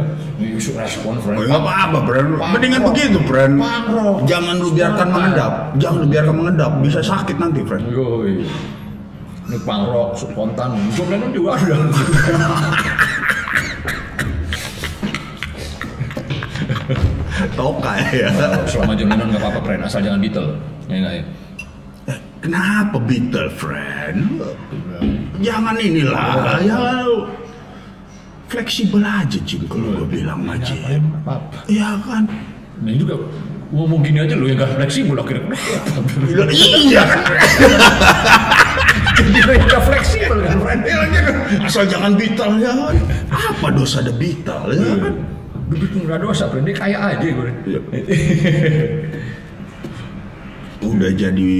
Isu 0.58 0.74
respon 0.78 1.18
friend 1.22 1.38
Oh, 1.40 1.46
nggak 1.46 1.62
apa-apa, 1.62 1.98
friend. 2.06 2.26
Pangrok. 2.34 2.52
Mendingan 2.58 2.82
begitu, 2.90 3.18
friend. 3.26 3.54
Jangan 4.26 4.54
lu 4.58 4.70
biarkan 4.74 5.08
mengendap. 5.10 5.52
Jangan 5.78 5.98
lu 6.02 6.06
biarkan 6.10 6.34
mengendap. 6.34 6.72
Bisa 6.82 7.00
sakit 7.02 7.36
nanti, 7.38 7.62
friend. 7.66 7.86
Ini 9.44 9.56
pangrok, 9.62 10.16
spontan. 10.18 10.74
Lennon 11.10 11.30
juga 11.30 11.58
ada. 11.58 11.74
Toka 17.58 17.92
ya. 18.12 18.30
Selama 18.66 18.92
John 18.94 19.08
Lennon 19.10 19.28
nggak 19.34 19.42
apa-apa, 19.42 19.60
friend. 19.62 19.80
Asal 19.86 20.00
jangan 20.02 20.18
Beatle. 20.22 20.58
Ya 20.90 20.98
ya? 21.00 21.24
Kenapa 22.44 23.00
Beatle, 23.00 23.48
friend? 23.56 24.36
Jangan 25.40 25.80
inilah. 25.80 26.60
Ya, 26.60 27.08
fleksibel 28.52 29.00
aja, 29.00 29.40
Jim. 29.48 29.64
Kalau 29.64 30.04
gue 30.04 30.20
bilang 30.20 30.44
aja. 30.52 30.76
Apa-apa. 30.76 31.64
Ya 31.72 31.96
kan? 32.04 32.28
Nah 32.84 32.90
ini 32.92 33.00
juga 33.00 33.16
ngomong 33.72 34.04
gini 34.04 34.20
aja 34.20 34.36
lu 34.36 34.44
yang 34.44 34.60
gak 34.60 34.76
fleksibel 34.76 35.16
akhirnya. 35.16 35.56
Iya, 36.28 36.44
Iya 36.84 37.02
kan? 37.08 37.20
Jadi 39.24 39.56
fleksibel 39.64 40.38
kan, 40.44 40.58
friend. 40.60 40.80
Asal 41.64 41.88
jangan 41.88 42.12
Beatle 42.12 42.60
ya 42.60 42.72
kan? 42.76 42.94
Apa 43.32 43.72
dosa 43.72 44.04
ada 44.04 44.12
Beatle 44.12 44.68
ya 44.76 44.94
kan? 45.00 45.14
Duduk 45.72 45.96
nggak 45.96 46.20
dosa, 46.20 46.44
friend. 46.52 46.68
Dia 46.68 46.76
kaya 46.76 46.98
aja 47.16 47.24
gue. 47.24 47.50
Iya. 47.64 47.80
Udah 50.84 51.10
jadi 51.16 51.56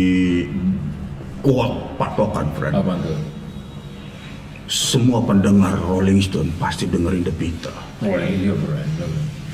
kuat 1.45 1.73
patokan, 2.01 2.49
friend. 2.57 2.73
Apa 2.73 2.97
tuh? 3.05 3.21
Semua 4.65 5.21
pendengar 5.21 5.77
Rolling 5.77 6.25
Stone 6.25 6.49
pasti 6.57 6.89
dengerin 6.89 7.29
The 7.29 7.35
Beatles. 7.37 7.77
Oh 8.01 8.17
iya, 8.17 8.57
friend. 8.57 8.89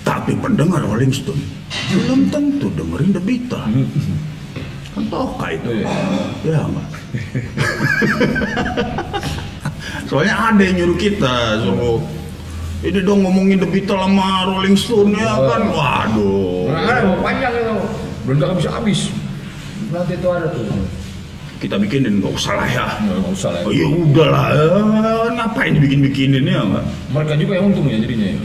Tapi 0.06 0.38
pendengar 0.38 0.86
Rolling 0.86 1.10
Stone 1.10 1.42
belum 1.90 2.30
tentu 2.30 2.70
dengerin 2.78 3.10
The 3.10 3.22
Beatles. 3.22 3.90
Kan 4.94 5.04
toka 5.10 5.46
itu. 5.50 5.82
Iya. 5.82 5.90
Ya 6.46 6.62
enggak? 6.62 6.88
Soalnya 10.10 10.34
ada 10.34 10.62
yang 10.62 10.76
nyuruh 10.82 10.98
kita 10.98 11.62
suruh 11.62 12.02
ini 12.82 12.98
dong 13.04 13.22
ngomongin 13.22 13.62
The 13.62 13.68
Beatles 13.70 13.98
sama 13.98 14.46
Rolling 14.46 14.76
Stone 14.78 15.12
ya 15.14 15.34
kan. 15.36 15.62
Waduh. 15.68 16.70
Nah, 16.70 17.18
panjang 17.22 17.54
itu. 17.54 17.74
Belum 18.26 18.56
bisa 18.58 18.70
habis. 18.74 19.00
Nanti 19.90 20.14
itu 20.18 20.28
ada 20.30 20.46
tuh. 20.54 20.66
Kita 21.60 21.76
bikinin 21.76 22.24
nggak 22.24 22.32
usah 22.32 22.56
lah 22.56 22.64
ya. 22.64 22.86
Nggak 23.04 23.36
usah 23.36 23.52
lah. 23.52 23.60
Oh 23.68 23.72
ya 23.72 23.84
udah 23.84 24.28
lah, 24.32 24.44
eh, 24.56 25.28
ngapain 25.36 25.76
dibikin-bikinin 25.76 26.48
ya 26.48 26.64
enggak? 26.64 26.84
Mereka 27.12 27.32
juga 27.36 27.52
yang 27.60 27.68
untung 27.68 27.84
ya 27.84 28.00
jadinya 28.00 28.32
ya. 28.32 28.40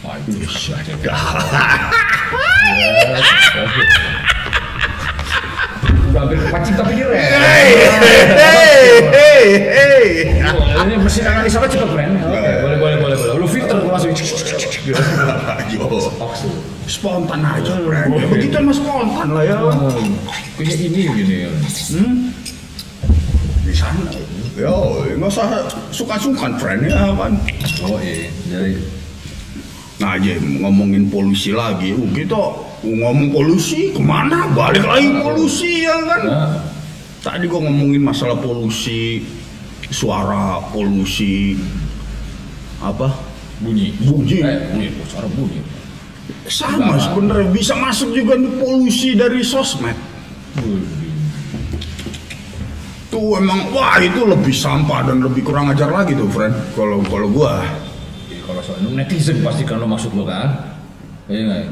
Wah 0.00 0.16
itu 0.16 0.32
bisa 0.40 0.72
aja. 0.80 0.92
Udah 6.12 6.28
hampir 6.28 6.36
tapi 6.76 6.92
direm. 6.92 7.16
Hey, 7.16 7.68
hey, 8.36 8.84
hey, 9.12 9.44
hey. 9.72 10.08
Wah, 10.44 10.84
Ini 10.84 10.94
mesin 11.00 11.24
analisa. 11.24 11.56
Oke, 11.56 11.72
boleh 11.72 12.76
boleh 12.80 12.96
boleh 13.00 13.16
boleh. 13.16 13.16
Lu 13.40 13.48
filter 13.48 13.76
tuh 13.80 13.81
langsung. 13.92 14.16
Spontan 16.90 17.40
aja. 17.46 17.72
Ya, 17.78 18.26
begitu 18.26 18.58
mah 18.58 18.74
spontan 18.74 19.28
lah 19.30 19.44
ya. 19.46 19.54
Punya 20.58 20.74
ini 20.74 21.02
gini 21.14 21.36
ya. 21.46 21.50
Hmm? 21.94 22.14
Di 23.62 23.74
sana. 23.76 24.10
Yo, 24.52 25.00
nggak 25.16 25.30
usah 25.32 25.48
suka-sukan, 25.94 26.60
friend 26.60 26.90
ya 26.90 27.08
kan. 27.16 27.32
Oh 27.88 27.96
iya, 28.02 28.28
jadi 28.50 28.76
Nah, 30.02 30.18
aja 30.18 30.34
ngomongin 30.34 31.06
polusi 31.06 31.54
lagi. 31.54 31.94
Uh, 31.94 32.10
kita 32.10 32.34
ngomong 32.82 33.30
polusi 33.30 33.94
ke 33.94 34.02
mana? 34.02 34.50
Balik 34.50 34.82
lagi 34.82 35.14
polusi 35.22 35.86
ya 35.86 35.94
kan. 36.02 36.20
nah, 36.26 36.50
Tadi 37.22 37.46
gua 37.46 37.62
ngomongin 37.62 38.02
masalah 38.02 38.34
polusi 38.34 39.22
suara, 39.94 40.58
polusi 40.74 41.54
apa? 42.82 43.14
Bunyi. 43.62 43.94
Bunyi. 44.02 44.38
Eh, 44.42 44.58
bunyi, 44.74 44.86
suara 45.06 45.28
bunyi. 45.30 45.60
Sama 46.50 46.98
sebenarnya 46.98 47.48
bisa 47.54 47.78
masuk 47.78 48.12
juga 48.12 48.34
nih 48.34 48.52
polusi 48.58 49.14
dari 49.14 49.40
sosmed. 49.46 49.94
Tuh 53.12 53.38
emang 53.38 53.70
wah 53.70 54.00
itu 54.00 54.24
lebih 54.24 54.52
sampah 54.52 55.06
dan 55.06 55.22
lebih 55.22 55.44
kurang 55.46 55.70
ajar 55.70 55.88
lagi 55.92 56.16
tuh, 56.16 56.28
friend. 56.28 56.52
Kalau 56.74 57.04
kalau 57.06 57.28
gua 57.28 57.60
Jadi 58.26 58.40
kalau 58.42 58.60
soal 58.64 58.80
netizen 58.90 59.44
pasti 59.44 59.62
kan 59.62 59.78
lo 59.78 59.86
maksud 59.86 60.16
lo 60.16 60.24
kan? 60.26 60.80
Iya? 61.28 61.68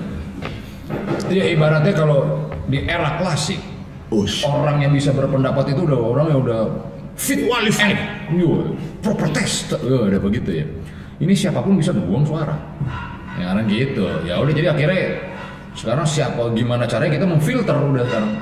Ya 1.31 1.45
ibaratnya 1.51 1.95
kalau 1.97 2.51
di 2.71 2.85
era 2.87 3.19
klasik 3.19 3.59
us 4.11 4.43
orang 4.47 4.83
yang 4.83 4.93
bisa 4.95 5.15
berpendapat 5.15 5.75
itu 5.75 5.87
udah 5.87 5.99
orang 5.99 6.27
yang 6.31 6.41
udah 6.43 6.61
fit. 7.21 7.47
Iya, 7.47 8.51
proper 9.05 9.29
test. 9.33 9.77
Iya, 9.77 9.99
udah 10.09 10.21
begitu 10.21 10.51
ya. 10.65 10.67
Ini 11.21 11.33
siapa 11.37 11.61
pun 11.61 11.77
bisa 11.77 11.93
buang 11.93 12.25
suara. 12.25 12.57
Ya 13.37 13.53
kan 13.53 13.69
gitu. 13.69 14.09
Ya 14.25 14.41
udah 14.41 14.53
jadi 14.53 14.73
akhirnya 14.73 15.31
sekarang 15.77 16.07
siapa 16.09 16.51
gimana 16.57 16.89
caranya 16.89 17.21
kita 17.21 17.27
memfilter 17.29 17.77
udah 17.77 18.05
sekarang. 18.09 18.33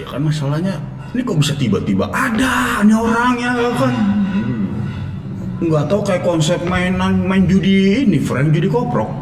ya 0.00 0.06
kan 0.08 0.20
masalahnya 0.24 0.74
ini 1.12 1.20
kok 1.20 1.36
bisa 1.36 1.52
tiba-tiba 1.60 2.08
ada 2.08 2.80
nih 2.80 2.96
orangnya 2.96 3.52
ya 3.52 3.70
kan 3.76 3.94
nggak 5.60 5.84
tahu 5.92 6.00
kayak 6.00 6.24
konsep 6.24 6.56
mainan 6.64 7.20
main 7.28 7.44
judi 7.44 8.08
ini 8.08 8.16
friend 8.16 8.48
judi 8.56 8.64
koprok 8.70 9.12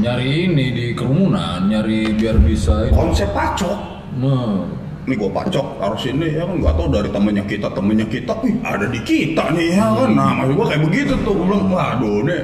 Nyari 0.00 0.48
ini 0.48 0.72
di 0.72 0.86
kerumunan, 0.96 1.68
nyari 1.68 2.16
biar 2.16 2.40
bisa 2.40 2.88
ini. 2.88 2.96
konsep 2.96 3.28
pacok 3.36 4.00
Nah, 4.16 4.64
ini 5.08 5.14
gua 5.16 5.30
pacok 5.32 5.66
harus 5.80 6.02
ini 6.04 6.28
ya 6.36 6.44
kan? 6.44 6.56
Nggak 6.60 6.74
tahu 6.76 6.88
dari 6.92 7.08
temennya 7.08 7.44
kita 7.48 7.68
temennya 7.72 8.06
kita 8.06 8.32
wih 8.44 8.54
ada 8.60 8.86
di 8.86 9.00
kita 9.00 9.44
nih 9.56 9.66
ya 9.78 9.86
kan? 9.96 10.08
Nah 10.12 10.30
maksud 10.40 10.54
gua 10.56 10.66
kayak 10.68 10.82
begitu 10.86 11.12
tuh 11.24 11.32
gua 11.34 11.46
bilang 11.48 11.64
waduh 11.72 12.18
nih 12.28 12.42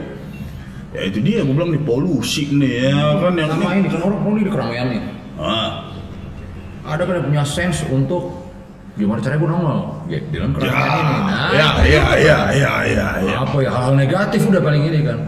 ya 0.96 1.00
itu 1.12 1.18
dia 1.20 1.44
gua 1.44 1.54
bilang 1.60 1.70
nih 1.76 1.82
polusi 1.84 2.44
nih 2.50 2.72
ya 2.88 3.20
kan? 3.20 3.32
Yang 3.36 3.50
sama 3.52 3.68
ini. 3.76 3.88
kan 3.92 4.00
orang 4.00 4.18
orang 4.24 4.36
di 4.40 4.50
keramaian 4.50 4.86
nih. 4.88 5.02
ah. 5.36 5.70
Ada 6.86 7.02
kan 7.02 7.18
punya 7.26 7.42
sense 7.42 7.82
untuk 7.90 8.46
gimana 8.96 9.20
caranya 9.20 9.42
gue 9.42 9.50
nongol. 9.50 9.80
Ya, 10.08 10.18
di 10.22 10.34
dalam 10.38 10.50
ya 10.54 10.56
keramaian 10.56 10.94
ini. 10.96 11.14
Nah, 11.18 11.48
ya 11.50 11.68
ya 11.84 12.04
ya 12.16 12.38
ya 12.54 12.72
ya 12.88 13.06
ya. 13.20 13.34
Apa 13.42 13.56
ya 13.60 13.70
hal 13.74 13.92
negatif 13.98 14.40
udah 14.48 14.62
paling 14.62 14.82
ini 14.88 15.00
kan. 15.04 15.18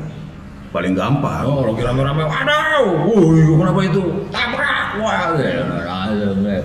paling 0.69 0.93
gampang. 0.93 1.49
Oh, 1.49 1.65
lagi 1.65 1.81
rame-rame, 1.81 2.29
waduh, 2.29 3.09
wuih, 3.09 3.57
kenapa 3.57 3.81
itu? 3.89 4.05
Tabrak, 4.29 5.01
wah, 5.01 5.33
ya, 5.41 5.65
ya, 5.65 6.61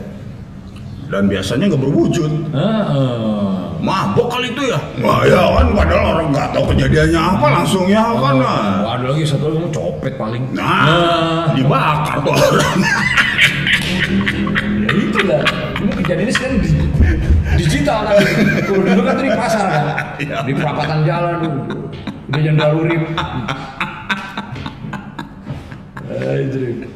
dan 1.13 1.30
biasanya 1.30 1.69
nggak 1.69 1.84
berwujud 1.86 2.32
mabok 3.84 4.28
kali 4.34 4.49
itu 4.49 4.63
ya 4.73 4.80
wah 5.04 5.21
ya 5.28 5.43
kan 5.60 5.67
padahal 5.76 6.06
orang 6.17 6.28
nggak 6.34 6.47
tahu 6.56 6.65
kejadiannya 6.73 7.19
apa 7.19 7.47
langsung 7.52 7.86
ya 7.86 8.02
kan 8.15 8.36
nah, 8.39 8.82
Oh, 8.82 8.91
ada 8.95 9.06
lagi 9.12 9.23
satu 9.28 9.52
lagi 9.52 9.69
copet 9.69 10.13
paling. 10.17 10.43
nah 10.56 11.52
dibakar 11.54 12.17
tuh 12.23 12.32
orang 12.34 12.80
ya 14.84 14.91
itulah. 14.91 15.43
Ini 15.84 15.91
kejadiannya 15.99 16.34
sekarang 16.34 16.58
di, 16.63 16.69
digital 17.60 17.99
kan. 18.08 18.15
Kalau 18.63 18.82
dulu 18.84 19.02
kan 19.04 19.15
di 19.19 19.32
pasar 19.36 19.65
kan, 19.67 19.86
Iya. 20.19 20.38
di 20.47 20.54
perapatan 20.56 20.99
jalan, 21.04 21.36
di 22.32 22.39
jalan 22.39 22.56
daluri. 22.60 22.97
Eh, 26.08 26.36
itu. 26.47 26.88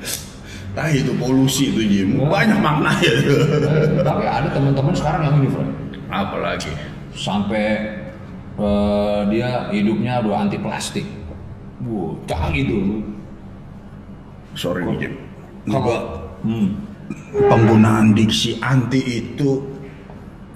Nah 0.78 0.94
itu 0.94 1.10
polusi 1.18 1.74
itu 1.74 1.82
Jim 1.90 2.22
banyak 2.30 2.62
makna 2.62 2.94
ya 3.02 3.14
Tapi 4.08 4.24
ada 4.30 4.48
teman-teman 4.54 4.94
sekarang 4.94 5.22
yang 5.26 5.36
ini, 5.42 5.50
Frank. 5.50 5.72
apalagi 6.14 6.70
sampai 7.18 7.66
eh, 8.62 9.22
dia 9.34 9.70
hidupnya 9.74 10.22
udah 10.22 10.46
anti 10.46 10.58
plastik. 10.62 11.06
Wow, 11.82 12.18
canggih 12.26 12.64
tuh. 12.70 12.82
Sorry 14.58 14.82
nih, 14.86 14.98
Jim. 15.06 15.14
Kalau 15.70 15.98
hmm. 16.42 16.70
penggunaan 17.50 18.18
diksi 18.18 18.58
anti 18.62 19.02
itu 19.02 19.62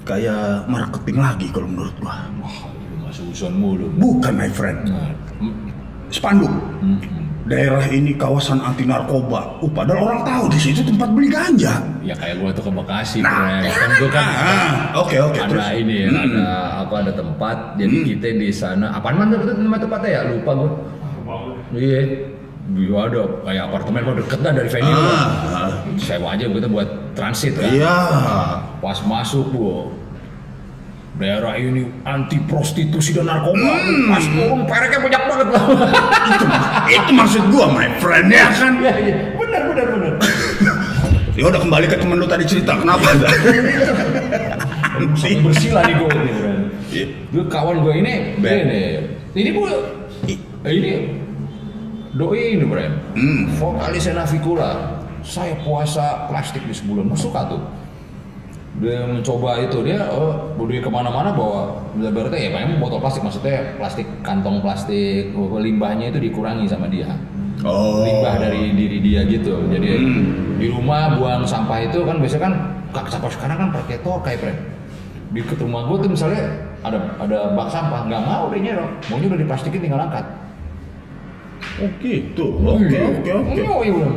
kayak 0.06 0.66
marketing 0.66 1.18
lagi 1.22 1.48
kalau 1.54 1.68
menurut 1.70 1.94
gua. 2.02 2.26
Wah, 2.42 2.58
itu 2.74 2.96
masuk 2.98 3.26
uson 3.30 3.54
mulu. 3.54 3.88
Bukan 4.02 4.34
my 4.34 4.50
friend. 4.50 4.90
Nah, 4.90 5.14
Spanduk. 6.10 6.50
hmm. 6.82 7.21
Daerah 7.42 7.82
ini 7.90 8.14
kawasan 8.14 8.62
anti 8.62 8.86
narkoba. 8.86 9.58
Uh, 9.60 9.68
padahal 9.68 10.06
orang 10.06 10.22
tahu 10.22 10.46
di 10.50 10.60
situ 10.62 10.86
tempat 10.86 11.10
beli 11.10 11.26
ganja. 11.26 11.82
Ya 12.00 12.14
kayak 12.14 12.38
gua 12.38 12.54
tuh 12.54 12.64
ke 12.64 12.72
Bekasi, 12.72 13.20
Nah, 13.20 13.34
Bray. 13.60 13.74
kan 13.74 13.90
gua 13.98 14.10
kan 14.14 14.26
Ah, 14.38 14.72
oke 15.02 15.18
oke 15.18 15.40
ada 15.42 15.50
terus. 15.50 15.66
ini 15.76 15.96
ya, 16.06 16.10
Hmm. 16.14 16.22
ada 16.30 16.46
apa 16.86 16.96
ada 17.02 17.12
tempat. 17.12 17.58
Jadi 17.76 17.96
Hmm. 17.98 18.08
kita 18.14 18.28
di 18.38 18.50
sana. 18.54 18.94
Apaan 18.94 19.16
man 19.18 19.34
itu 19.34 19.52
nama 19.58 19.78
tempatnya 19.78 20.10
ya? 20.10 20.22
Lupa 20.30 20.52
gua. 20.54 20.70
Iya. 21.74 22.02
Iya 22.72 22.98
ada 23.04 23.22
kayak 23.42 23.64
apartemen 23.68 24.02
kok 24.06 24.16
deket 24.22 24.40
dah 24.40 24.54
dari 24.54 24.70
venue. 24.70 24.96
Ah. 25.50 25.70
Sewa 25.98 26.28
aja 26.38 26.46
gitu 26.46 26.68
buat 26.70 26.88
transit 27.12 27.58
kan. 27.58 27.68
Iya. 27.68 27.96
Pas 28.78 28.98
masuk 29.02 29.50
gua 29.50 29.90
daerah 31.22 31.54
ini 31.54 31.86
anti 32.04 32.42
prostitusi 32.50 33.14
dan 33.14 33.30
narkoba. 33.30 33.62
Hmm. 33.78 34.10
Pas 34.10 34.26
turun 34.26 34.62
pereknya 34.66 35.00
banyak 35.00 35.24
banget 35.30 35.48
lah. 35.54 35.64
itu, 36.34 36.46
itu 36.98 37.12
maksud 37.14 37.44
gua 37.54 37.66
my 37.70 37.88
friend 38.02 38.28
ya 38.34 38.50
kan. 38.50 38.74
Iya 38.82 38.94
iya. 38.98 39.16
Benar 39.38 39.62
benar 39.70 39.86
benar. 39.94 40.14
Ya 41.32 41.48
udah 41.48 41.64
kembali 41.64 41.88
ke 41.88 41.96
temen 41.96 42.20
lu 42.20 42.28
tadi 42.28 42.44
cerita 42.44 42.76
kenapa? 42.76 43.08
Sampai 45.16 45.40
bersih 45.40 45.72
lah 45.72 45.88
nih 45.88 45.96
gue 45.96 46.10
nih, 46.12 46.34
Bran. 46.36 46.60
Iya. 46.92 47.06
Gue 47.32 47.44
kawan 47.48 47.78
gue 47.88 47.94
ini, 48.04 48.14
Ben. 48.44 48.68
ini, 48.68 48.82
ini 49.34 49.50
gue, 49.56 49.72
ini 50.68 50.92
doi 52.12 52.60
ini 52.60 52.66
Bran, 52.68 52.92
Hmm. 53.16 53.48
vokalisnya 53.56 54.22
Navikula. 54.22 55.00
Saya 55.24 55.56
puasa 55.64 56.28
plastik 56.28 56.68
di 56.68 56.76
sebulan, 56.76 57.08
gue 57.08 57.18
suka 57.18 57.48
tuh. 57.48 57.62
Dia 58.80 59.04
mencoba 59.04 59.60
itu 59.60 59.84
dia, 59.84 60.00
oh, 60.16 60.56
dia 60.64 60.80
ke 60.80 60.88
mana-mana 60.88 61.36
bawa, 61.36 61.76
berarti 61.92 62.48
ya 62.48 62.50
memang 62.56 62.80
botol 62.80 63.04
plastik 63.04 63.20
maksudnya 63.20 63.76
plastik 63.76 64.08
kantong 64.24 64.64
plastik, 64.64 65.36
limbahnya 65.36 66.08
itu 66.08 66.32
dikurangi 66.32 66.72
sama 66.72 66.88
dia 66.88 67.12
Oh. 67.62 68.02
limbah 68.02 68.42
dari 68.42 68.74
diri 68.74 68.98
dia 69.06 69.22
gitu. 69.30 69.54
Jadi 69.70 69.90
Hmm. 70.02 70.58
di 70.58 70.68
rumah 70.72 71.14
buang 71.14 71.46
sampah 71.46 71.78
itu 71.86 72.02
kan 72.02 72.18
biasanya 72.18 72.44
kan 72.50 72.54
kak 72.90 73.06
sampah 73.12 73.30
sekarang 73.30 73.58
kan 73.60 73.70
pakai 73.70 74.02
tokai, 74.02 74.34
Fred. 74.40 74.58
Di 75.32 75.40
ke 75.46 75.54
rumah 75.62 75.86
gue 75.86 76.02
tuh 76.02 76.10
misalnya 76.10 76.42
ada 76.82 76.98
ada 77.22 77.54
bak 77.54 77.70
sampah 77.70 78.10
nggak 78.10 78.24
mau 78.26 78.50
dia 78.50 78.72
nyerok, 78.72 78.90
maunya 79.14 79.28
udah 79.30 79.42
diplastikin 79.46 79.80
tinggal 79.84 80.02
angkat. 80.02 80.26
Oh 81.78 81.90
gitu. 82.02 82.46
Oke 82.66 82.98
oke 82.98 83.30
oke. 83.30 83.62
Oh 83.62 83.82
iya 83.86 83.94
bilang, 83.94 84.16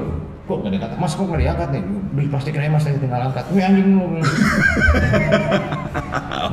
kok 0.49 0.57
nggak 0.65 0.71
diangkat? 0.73 0.91
Mas 0.97 1.13
kok 1.13 1.27
nggak 1.29 1.43
diangkat 1.45 1.69
nih? 1.69 1.83
Beli 2.15 2.31
plastikin 2.31 2.63
aja 2.63 2.71
mas, 2.71 2.87
tinggal 2.87 3.27
angkat. 3.27 3.45
Wih 3.51 3.63
anjing 3.67 3.99
lu. 3.99 4.07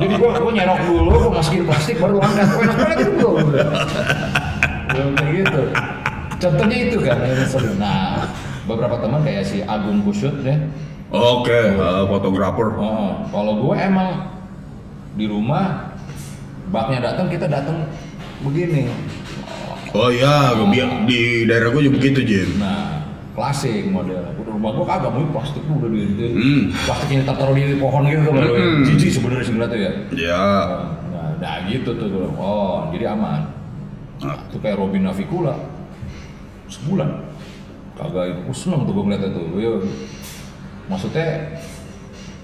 Jadi 0.02 0.14
gua, 0.18 0.30
gua 0.42 0.52
nyerok 0.52 0.80
dulu, 0.90 1.10
gua 1.30 1.32
masukin 1.38 1.62
plastik 1.62 1.96
baru 2.02 2.18
angkat. 2.18 2.46
Wah 2.50 2.62
enak 2.66 2.76
banget 2.76 2.98
itu 3.06 3.28
kayak 4.92 5.32
gitu. 5.38 5.62
Contohnya 6.42 6.76
itu 6.90 6.96
kan 7.00 7.16
yang 7.22 7.46
sering. 7.46 7.76
Nah, 7.78 8.26
beberapa 8.66 8.98
teman 8.98 9.22
kayak 9.22 9.46
si 9.46 9.62
Agung 9.62 10.02
Kusut 10.02 10.42
ya. 10.42 10.58
Oke, 11.12 11.54
eh, 11.54 12.02
fotografer. 12.08 12.68
Oh, 12.80 13.22
kalau 13.30 13.62
gue 13.62 13.76
emang 13.78 14.32
di 15.14 15.28
rumah 15.28 15.92
baknya 16.72 17.12
datang 17.12 17.28
kita 17.28 17.46
datang 17.46 17.86
begini. 18.42 18.88
Oh 19.92 20.08
iya, 20.08 20.56
gua 20.56 20.66
bi- 20.72 21.04
di 21.04 21.20
daerah 21.44 21.68
gua 21.68 21.84
juga 21.84 22.00
begitu 22.00 22.24
Jim. 22.24 22.56
Nah, 22.56 22.91
klasik 23.32 23.88
model. 23.88 24.20
Udah 24.36 24.52
rumah 24.52 24.70
gua 24.76 24.86
kagak 24.92 25.10
mau 25.16 25.24
plastik 25.32 25.64
udah 25.64 25.88
di 25.88 26.00
di- 26.16 26.34
Hmm. 26.36 26.62
plastiknya 26.84 27.24
taruh 27.24 27.56
di 27.56 27.80
pohon 27.80 28.04
gitu 28.04 28.28
tuh 28.28 28.32
kalau 28.36 28.52
Hmm. 28.52 28.84
jijik 28.84 29.10
sebenarnya 29.10 29.44
sih 29.48 29.54
tuh 29.56 29.78
ya. 29.80 29.92
Ya. 30.12 30.46
Nah, 31.08 31.28
nah 31.40 31.54
gitu 31.64 31.90
tuh 31.96 32.06
gua. 32.12 32.28
Oh, 32.36 32.76
jadi 32.92 33.16
aman. 33.16 33.48
Nah, 34.20 34.36
itu 34.52 34.56
kayak 34.60 34.76
Robin 34.76 35.08
Navikula. 35.08 35.56
Sebulan. 36.68 37.08
Kagak 37.96 38.24
itu. 38.36 38.40
Gua 38.44 38.56
seneng 38.56 38.80
tuh 38.84 38.92
gua 38.92 39.04
ngeliatnya 39.08 39.30
tuh. 39.32 39.44
Iya. 39.56 39.74
Maksudnya 40.92 41.28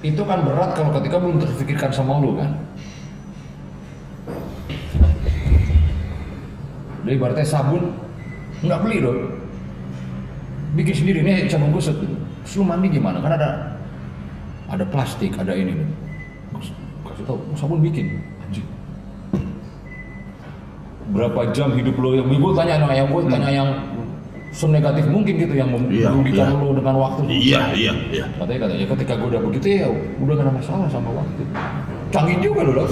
itu 0.01 0.23
kan 0.25 0.47
berat 0.47 0.73
kalau 0.73 0.91
ketika 0.97 1.17
belum 1.21 1.37
terpikirkan 1.37 1.91
sama 1.93 2.17
lu 2.17 2.39
kan. 2.39 2.55
Jadi 7.05 7.17
ibaratnya 7.17 7.45
sabun 7.45 7.93
nggak 8.61 8.81
beli 8.85 9.01
dong. 9.01 9.38
Bikin 10.77 10.95
sendiri 11.05 11.21
nih 11.25 11.49
sabun 11.49 11.73
kusut. 11.73 11.97
Terus 12.45 12.55
lu 12.61 12.65
mandi 12.65 12.93
gimana? 12.93 13.21
Kan 13.25 13.37
ada 13.37 13.79
ada 14.69 14.85
plastik, 14.85 15.33
ada 15.41 15.57
ini. 15.57 15.73
Kasih 17.05 17.25
tau, 17.25 17.41
sabun 17.57 17.81
bikin. 17.81 18.21
Anjing. 18.45 18.67
Berapa 21.09 21.49
jam 21.57 21.73
hidup 21.73 21.97
lo 21.97 22.13
yang 22.13 22.29
gue 22.29 22.53
tanya 22.53 22.85
nah, 22.85 22.93
yang 22.93 23.09
gue 23.09 23.23
tanya 23.33 23.49
yang 23.49 23.69
senegatif 24.53 25.09
mungkin 25.09 25.41
gitu 25.41 25.55
yang 25.57 25.73
Hmm. 25.73 25.89
Iya, 25.89 26.09
merugikan 26.13 26.53
iya. 26.53 26.61
lo 26.61 26.69
dengan 26.77 26.95
waktu. 27.01 27.21
Iya 27.29 27.61
iya 27.73 27.93
iya. 28.13 28.25
Katanya 28.37 28.61
katanya 28.69 28.87
ketika 28.97 29.13
gue 29.17 29.29
udah 29.33 29.43
begitu 29.45 29.67
ya 29.85 29.89
udah 30.21 30.35
gak 30.37 30.45
ada 30.45 30.53
masalah 30.53 30.87
sama 30.93 31.11
waktu. 31.17 31.43
Canggih 32.13 32.39
juga 32.45 32.61
lo 32.69 32.73
loh. 32.85 32.89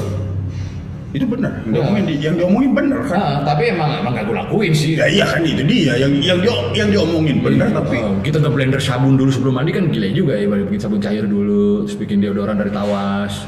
Itu 1.10 1.22
benar. 1.24 1.62
Yang 1.62 1.70
Ya. 1.70 1.72
diomongin, 1.72 2.04
di- 2.04 2.20
yang 2.20 2.34
diomongin 2.34 2.70
benar 2.72 3.00
kan? 3.02 3.16
Nah, 3.16 3.34
tapi 3.44 3.62
emang 3.70 3.90
emang 3.96 4.12
gak 4.12 4.24
gue 4.26 4.36
lakuin 4.36 4.72
sih. 4.72 4.92
Ya 4.94 5.06
iya 5.06 5.24
kan 5.24 5.40
itu 5.40 5.62
dia 5.62 5.94
yang 5.96 6.12
yang 6.18 6.38
dia 6.38 6.54
yang 6.74 6.88
diomongin 6.90 7.36
benar 7.40 7.70
tapi 7.70 7.96
Oh, 7.98 8.18
kita 8.20 8.36
nge 8.36 8.50
blender 8.50 8.78
sabun 8.78 9.14
dulu 9.14 9.30
sebelum 9.30 9.54
mandi 9.54 9.70
kan 9.70 9.86
gila 9.86 10.08
juga 10.10 10.34
ya 10.34 10.44
bikin 10.44 10.76
sabun 10.78 10.98
cair 10.98 11.24
dulu 11.24 11.84
terus 11.84 11.96
bikin 11.96 12.18
deodoran 12.18 12.54
dari 12.54 12.68
tawas 12.68 13.46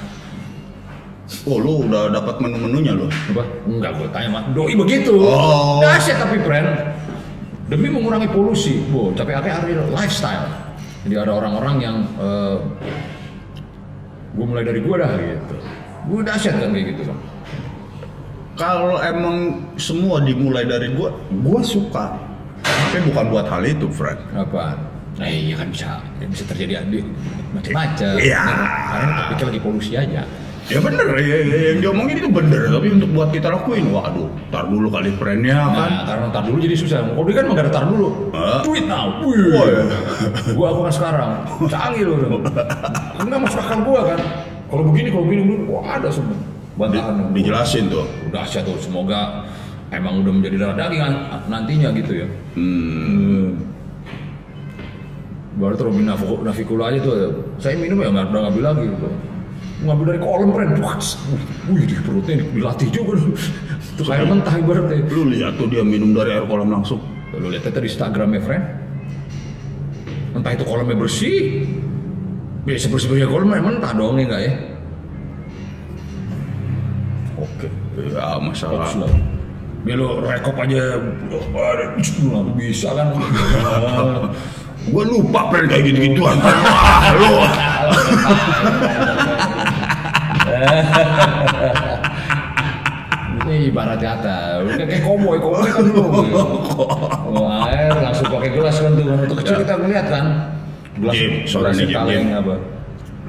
oh 1.45 1.59
lu 1.59 1.85
udah 1.85 2.09
dapat 2.11 2.41
menu-menunya 2.41 2.93
lo. 2.95 3.05
apa 3.05 3.45
enggak 3.67 3.93
gue 3.97 4.09
tanya 4.09 4.29
mah 4.31 4.43
doi 4.49 4.73
begitu 4.75 5.13
Oh. 5.19 5.77
dahsyat 5.79 6.17
tapi 6.17 6.41
friend 6.41 6.69
demi 7.69 7.91
mengurangi 7.91 8.29
polusi 8.29 8.81
bu 8.83 9.13
tapi 9.13 9.37
akhirnya 9.37 9.61
ada 9.61 9.93
lifestyle 9.93 10.47
jadi 11.05 11.21
ada 11.21 11.33
orang-orang 11.35 11.77
yang 11.79 11.97
gue 14.31 14.47
mulai 14.47 14.63
dari 14.63 14.81
gue 14.81 14.95
dah 14.95 15.11
gitu 15.13 15.55
gue 16.07 16.21
dahsyat 16.23 16.55
kan 16.57 16.71
kayak 16.71 16.87
gitu 16.95 17.03
kan 17.05 17.19
Kalau 18.59 18.99
emang 18.99 19.37
semua 19.79 20.19
dimulai 20.19 20.67
dari 20.67 20.91
gua, 20.93 21.15
gua 21.47 21.63
suka. 21.63 22.19
Tapi 22.59 23.07
bukan 23.07 23.25
buat 23.31 23.47
hal 23.47 23.63
itu, 23.63 23.87
Fred. 23.87 24.19
apa 24.35 24.75
nah 25.19 25.27
iya 25.27 25.59
kan 25.59 25.67
bisa 25.75 25.99
bisa 26.31 26.47
terjadi 26.47 26.79
adi 26.79 27.03
macam-macam 27.51 28.23
Iya. 28.23 28.39
karena 28.87 29.13
topiknya 29.19 29.45
lagi 29.51 29.61
polusi 29.67 29.93
aja 29.99 30.23
Ya 30.69 30.85
bener, 30.85 31.17
ya, 31.17 31.37
ya, 31.49 31.59
yang 31.73 31.81
diomongin 31.81 32.21
itu 32.21 32.29
bener. 32.29 32.69
Tapi 32.69 32.93
untuk 32.93 33.09
buat 33.17 33.33
kita 33.33 33.49
lakuin, 33.49 33.89
waduh, 33.89 34.29
tar 34.53 34.69
dulu 34.69 34.93
kali 34.93 35.17
friendnya 35.17 35.65
kan. 35.73 35.89
Nah, 35.89 36.05
karena 36.05 36.25
ntar 36.29 36.45
dulu 36.45 36.61
jadi 36.61 36.77
susah. 36.77 37.09
Kalau 37.09 37.25
dia 37.25 37.41
kan 37.41 37.47
nggak 37.49 37.73
tar 37.73 37.85
dulu. 37.89 38.29
Hah? 38.37 38.61
Tweet 38.69 38.85
now. 38.85 39.17
Wih. 39.25 39.49
Wah, 39.49 39.65
ya. 39.65 39.83
gua 40.53 40.67
aku 40.69 40.81
kan 40.85 40.93
sekarang. 40.93 41.31
Canggih 41.73 42.05
loh. 42.05 42.45
Enggak 43.17 43.41
masuk 43.49 43.65
akal 43.65 43.81
gua 43.81 44.13
kan. 44.13 44.21
Kalau 44.69 44.83
begini, 44.93 45.09
kalau 45.09 45.25
begini, 45.25 45.43
begini, 45.49 45.65
wah 45.73 45.89
ada 45.89 46.09
semua. 46.13 46.37
Di- 46.79 47.03
Bantahan. 47.03 47.35
dijelasin 47.35 47.91
tuh. 47.91 48.07
Udah 48.31 48.47
dahsyat 48.47 48.63
tuh. 48.63 48.79
Semoga 48.79 49.43
emang 49.91 50.23
udah 50.23 50.31
menjadi 50.31 50.57
darah 50.63 50.77
daging 50.79 51.03
an- 51.03 51.43
nantinya 51.51 51.91
gitu 51.91 52.13
ya. 52.23 52.27
Hmm. 52.55 53.59
Baru 55.59 55.75
tuh 55.75 55.91
Robin 55.91 56.07
Navo- 56.07 56.41
Navikula 56.47 56.95
aja 56.95 57.03
tuh. 57.03 57.15
Saya 57.59 57.75
minum 57.75 57.99
ya 57.99 58.15
nggak 58.15 58.31
udah 58.31 58.41
ngambil 58.47 58.63
lagi 58.63 58.85
gitu. 58.95 59.09
Ngambil 59.83 60.05
dari 60.15 60.21
kolam. 60.23 60.49
Wah, 60.55 60.99
wih 61.75 61.85
di 61.87 61.97
perutnya 61.99 62.35
dilatih 62.55 62.89
juga. 62.95 63.19
Terus 63.99 64.09
air 64.15 64.27
mentah 64.31 64.55
ibaratnya. 64.55 65.03
Lu 65.11 65.27
lihat 65.27 65.59
tuh 65.59 65.67
dia 65.67 65.83
minum 65.83 66.15
dari 66.15 66.31
air 66.31 66.47
kolam 66.47 66.71
langsung. 66.71 67.03
Lu 67.35 67.51
lihat 67.53 67.69
tadi 67.69 67.93
Instagramnya 67.93 68.41
friend 68.41 68.65
Entah 70.33 70.49
itu 70.57 70.65
kolamnya 70.65 70.97
bersih 70.97 71.69
Biasa 72.65 72.89
bersih-bersih 72.89 73.29
kolamnya 73.29 73.61
mentah 73.61 73.93
dong 73.93 74.17
ya 74.17 74.25
enggak 74.25 74.43
ya 74.49 74.53
Ya 78.07 78.39
masalah. 78.39 78.87
Bagus 78.87 78.95
lah. 79.03 79.11
Dia 79.87 79.95
lo 79.99 80.23
rekop 80.23 80.55
aja. 80.59 80.99
Bisa 82.55 82.89
kan? 82.95 83.09
Gua 84.93 85.05
lupa 85.05 85.53
friend 85.53 85.69
kayak 85.69 85.85
gitu-gituan. 85.91 86.37
Wah, 86.41 87.13
lu. 87.21 87.33
Ini 93.49 93.73
ibarat 93.73 93.97
kata 93.97 94.61
Udah 94.61 94.85
kayak 94.85 95.05
koboi, 95.09 95.41
koboi 95.41 95.69
kan 95.73 95.85
lu. 95.89 96.05
Wah, 97.37 97.69
air 97.69 97.93
langsung 97.97 98.29
pakai 98.33 98.51
gelas 98.57 98.77
kan 98.81 98.93
tuh 98.97 99.09
Untuk 99.09 99.37
kecil 99.45 99.61
kita 99.61 99.75
ngeliat 99.77 100.07
kan. 100.09 100.25
Gelas, 100.99 101.17
gelas 101.47 101.77
kaleng 101.93 102.33
apa 102.35 102.78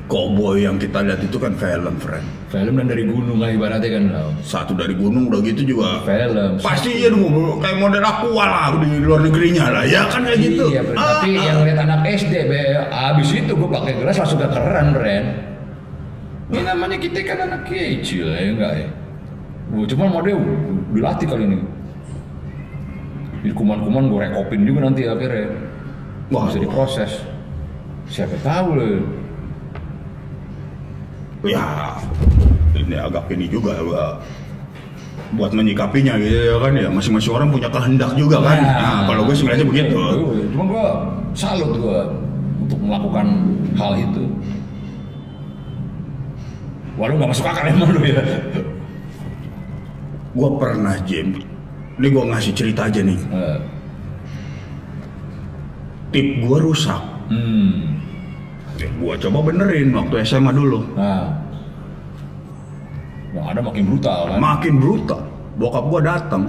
Cowboy 0.10 0.66
yang 0.66 0.82
kita 0.82 1.06
lihat 1.06 1.22
itu 1.22 1.38
kan 1.38 1.54
film, 1.54 1.96
friend. 2.02 2.26
Film 2.50 2.82
dan 2.82 2.90
dari 2.90 3.06
gunung 3.06 3.38
lah 3.38 3.54
ibaratnya 3.54 3.90
kan. 3.94 4.04
Satu 4.42 4.74
dari 4.74 4.98
gunung 4.98 5.30
udah 5.30 5.38
gitu 5.46 5.78
juga. 5.78 6.02
Film. 6.02 6.58
Pasti 6.58 6.98
iya 6.98 7.14
dong, 7.14 7.30
kayak 7.62 7.78
model 7.78 8.02
aqua 8.02 8.44
lah 8.50 8.74
di 8.82 9.06
luar 9.06 9.22
negerinya 9.22 9.70
lah, 9.70 9.86
ya 9.86 10.10
kan 10.10 10.26
kayak 10.26 10.42
gitu. 10.42 10.66
Iya. 10.74 10.82
Ah, 10.98 11.22
tapi 11.22 11.38
ah. 11.38 11.46
yang 11.46 11.58
lihat 11.62 11.80
anak 11.86 12.02
SD, 12.10 12.34
be, 12.50 12.62
abis 12.90 13.30
itu 13.38 13.54
gue 13.54 13.70
pakai 13.70 13.94
gelas 14.02 14.18
langsung 14.18 14.42
gak 14.42 14.52
keren, 14.58 14.88
Bren. 14.98 15.26
Ini 16.50 16.62
namanya 16.66 16.98
kita 16.98 17.22
kan 17.22 17.38
anak 17.46 17.62
kecil 17.70 18.34
ya 18.34 18.50
enggak 18.50 18.74
ya? 18.82 18.90
Gue 19.70 19.86
cuma 19.86 20.10
model 20.10 20.42
dilatih 20.90 21.30
kali 21.30 21.46
ini. 21.46 21.62
Di 23.46 23.54
kuman-kuman 23.54 24.10
gue 24.10 24.20
rekopin 24.26 24.66
juga 24.66 24.90
nanti 24.90 25.06
akhirnya. 25.06 25.54
Wah, 26.34 26.50
bisa 26.50 26.58
diproses. 26.58 27.22
Siapa 28.10 28.34
tahu 28.42 28.74
loh. 28.74 29.19
Ya 31.46 31.96
ini 32.76 32.96
agak 33.00 33.32
ini 33.32 33.48
juga 33.48 33.80
gua 33.80 34.20
buat 35.38 35.54
menyikapinya 35.54 36.18
gitu 36.18 36.34
ya 36.34 36.58
kan 36.58 36.74
ya. 36.74 36.90
Masing-masing 36.90 37.34
orang 37.34 37.50
punya 37.54 37.70
kehendak 37.70 38.18
juga 38.18 38.42
kan. 38.42 38.58
Nah, 38.66 39.00
kalau 39.06 39.30
gue 39.30 39.36
sebenarnya 39.38 39.62
begitu. 39.62 39.94
Iya, 39.94 40.46
Cuma 40.50 40.64
gue 40.66 40.86
salut 41.38 41.70
gue 41.78 42.00
untuk 42.66 42.80
melakukan 42.82 43.28
hal 43.78 43.92
itu. 43.94 44.26
Walau 46.98 47.16
nggak 47.16 47.30
masuk 47.30 47.46
akal 47.46 47.66
emang 47.70 47.94
lu 47.94 48.02
ya. 48.04 48.24
gue 50.30 50.50
pernah 50.58 50.96
Jim. 51.06 51.38
Ini 52.00 52.08
gue 52.10 52.24
ngasih 52.32 52.54
cerita 52.56 52.90
aja 52.90 53.02
nih. 53.04 53.20
Eh, 53.30 53.60
tip 56.10 56.28
gue 56.42 56.58
rusak. 56.58 57.02
Hmm. 57.30 57.99
Gue 58.88 59.14
coba 59.28 59.40
benerin 59.44 59.92
waktu 59.92 60.16
SMA 60.24 60.52
dulu. 60.56 60.80
Nah, 60.96 61.36
yang 63.36 63.46
ada 63.52 63.62
makin 63.62 63.84
brutal 63.86 64.20
kan? 64.32 64.38
makin 64.40 64.74
brutal. 64.80 65.22
Bokap 65.60 65.84
gue 65.92 66.02
datang. 66.06 66.44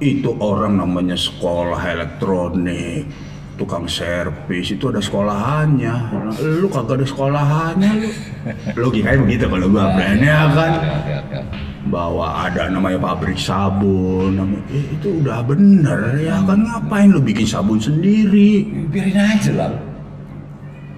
Itu 0.00 0.36
orang 0.40 0.80
namanya 0.80 1.14
sekolah 1.14 1.80
elektronik 1.80 3.06
tukang 3.54 3.86
servis 3.86 4.74
itu 4.74 4.90
ada 4.90 4.98
sekolahannya. 4.98 5.94
Lu 6.42 6.66
kagak 6.66 6.98
ada 7.02 7.06
sekolahannya 7.06 7.90
lu. 8.02 8.10
Logikanya 8.82 9.18
begitu 9.22 9.44
kalau 9.46 9.66
gue 9.70 9.84
brandnya 9.94 10.36
kan? 10.50 10.72
Oke, 10.74 10.90
oke, 10.90 11.12
oke. 11.22 11.73
Bahwa 11.88 12.48
ada 12.48 12.72
namanya 12.72 12.96
pabrik 12.96 13.36
sabun 13.36 14.40
namanya, 14.40 14.64
eh, 14.72 14.84
itu 14.96 15.20
udah 15.20 15.44
bener 15.44 16.16
ya 16.16 16.40
kan 16.48 16.64
ngapain 16.64 17.12
lu 17.12 17.20
bikin 17.20 17.44
sabun 17.44 17.76
sendiri? 17.76 18.64
Biarin 18.88 19.20
aja 19.20 19.52
lah. 19.52 19.72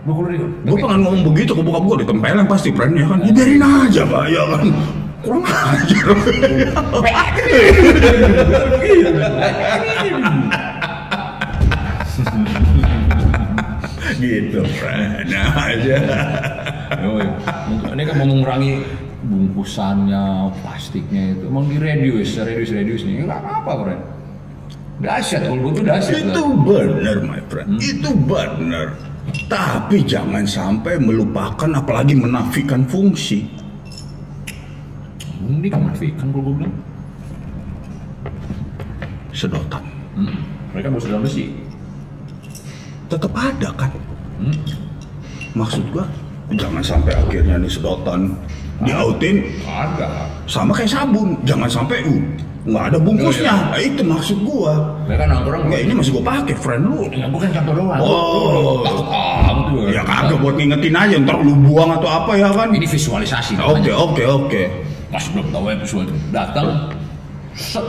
Gue 0.06 0.78
pengen 0.78 1.02
ngomong 1.02 1.34
begitu 1.34 1.50
ke 1.50 1.62
bokap 1.66 1.82
gue 1.82 1.96
ditempelin 2.06 2.46
pasti 2.46 2.70
brandnya 2.70 3.10
kan? 3.10 3.18
Ya 3.26 3.32
biarin 3.34 3.62
aja 3.66 4.02
pak 4.06 4.24
ya 4.30 4.42
kan? 4.54 4.66
Kurang 5.26 5.42
ajar. 5.42 6.06
Gitu 14.16 14.60
friend 14.80 15.28
aja. 15.34 15.98
Ini 17.92 18.02
kan 18.06 18.14
mau 18.16 18.26
mengurangi 18.30 18.80
bungkusannya, 19.26 20.24
plastiknya 20.62 21.34
itu. 21.34 21.44
Emang 21.46 21.66
di 21.66 21.76
reduce, 21.76 22.38
reduce, 22.38 22.72
reduce 22.72 23.02
nih. 23.02 23.26
Nggak 23.26 23.40
apa-apa, 23.42 23.72
friend. 23.82 24.02
Dahsyat, 24.96 25.44
kalau 25.44 25.60
gue 25.60 25.72
tuh 25.76 25.84
dahsyat 25.84 26.24
itu 26.24 26.40
lah. 26.40 26.56
benar 26.64 27.16
my 27.20 27.40
friend 27.52 27.76
itu 27.76 28.10
benar 28.16 28.96
tapi 29.44 30.00
jangan 30.08 30.48
sampai 30.48 30.96
melupakan 30.96 31.68
apalagi 31.68 32.16
menafikan 32.16 32.80
fungsi 32.88 33.44
Ini 35.44 35.68
kan 35.68 35.84
menafikan 35.84 36.32
kalau 36.32 36.48
gue 36.48 36.54
bilang. 36.64 36.76
sedotan 39.36 39.84
Hmm. 40.16 40.32
Mereka 40.72 40.88
bawa 40.88 41.00
sedotan 41.04 41.22
besi. 41.28 41.44
tetap 43.06 43.32
ada 43.36 43.68
kan 43.76 43.92
Hmm. 44.40 44.56
maksud 45.52 45.84
gua 45.92 46.08
jangan 46.56 46.80
sampai 46.80 47.12
akhirnya 47.12 47.60
nih 47.60 47.68
sedotan 47.68 48.32
diautin 48.82 49.36
Ada. 49.62 50.28
sama 50.44 50.72
kayak 50.72 50.90
sabun 50.90 51.32
jangan 51.42 51.70
sampai 51.70 52.04
uh 52.04 52.20
nggak 52.66 52.84
ada 52.90 52.98
bungkusnya 52.98 53.54
Nah, 53.70 53.78
itu 53.78 54.02
maksud 54.02 54.42
gua 54.42 54.74
Mereka 55.06 55.30
nongkrong 55.30 55.70
nggak 55.70 55.80
ini 55.86 55.92
masih 55.94 56.18
gua 56.18 56.24
pakai 56.26 56.56
friend 56.58 56.82
lu 56.82 57.06
Ya 57.08 57.30
bukan 57.30 57.46
contoh 57.54 57.74
doang. 57.78 58.00
Oh. 58.02 58.82
Takut 58.82 59.06
betul. 59.06 59.94
ya 59.94 60.02
kagak 60.02 60.38
buat 60.42 60.54
ngingetin 60.58 60.98
aja 60.98 61.14
ntar 61.22 61.38
lu 61.38 61.54
buang 61.54 61.94
atau 61.94 62.10
apa 62.10 62.34
ya 62.34 62.50
kan 62.50 62.74
Ini 62.74 62.82
visualisasi 62.82 63.54
oke 63.56 63.86
oke 63.86 64.22
oke 64.26 64.62
Masih 65.08 65.30
belum 65.32 65.46
tahu 65.48 65.64
episode 65.70 66.10
datang. 66.34 66.90
Set. 67.54 67.86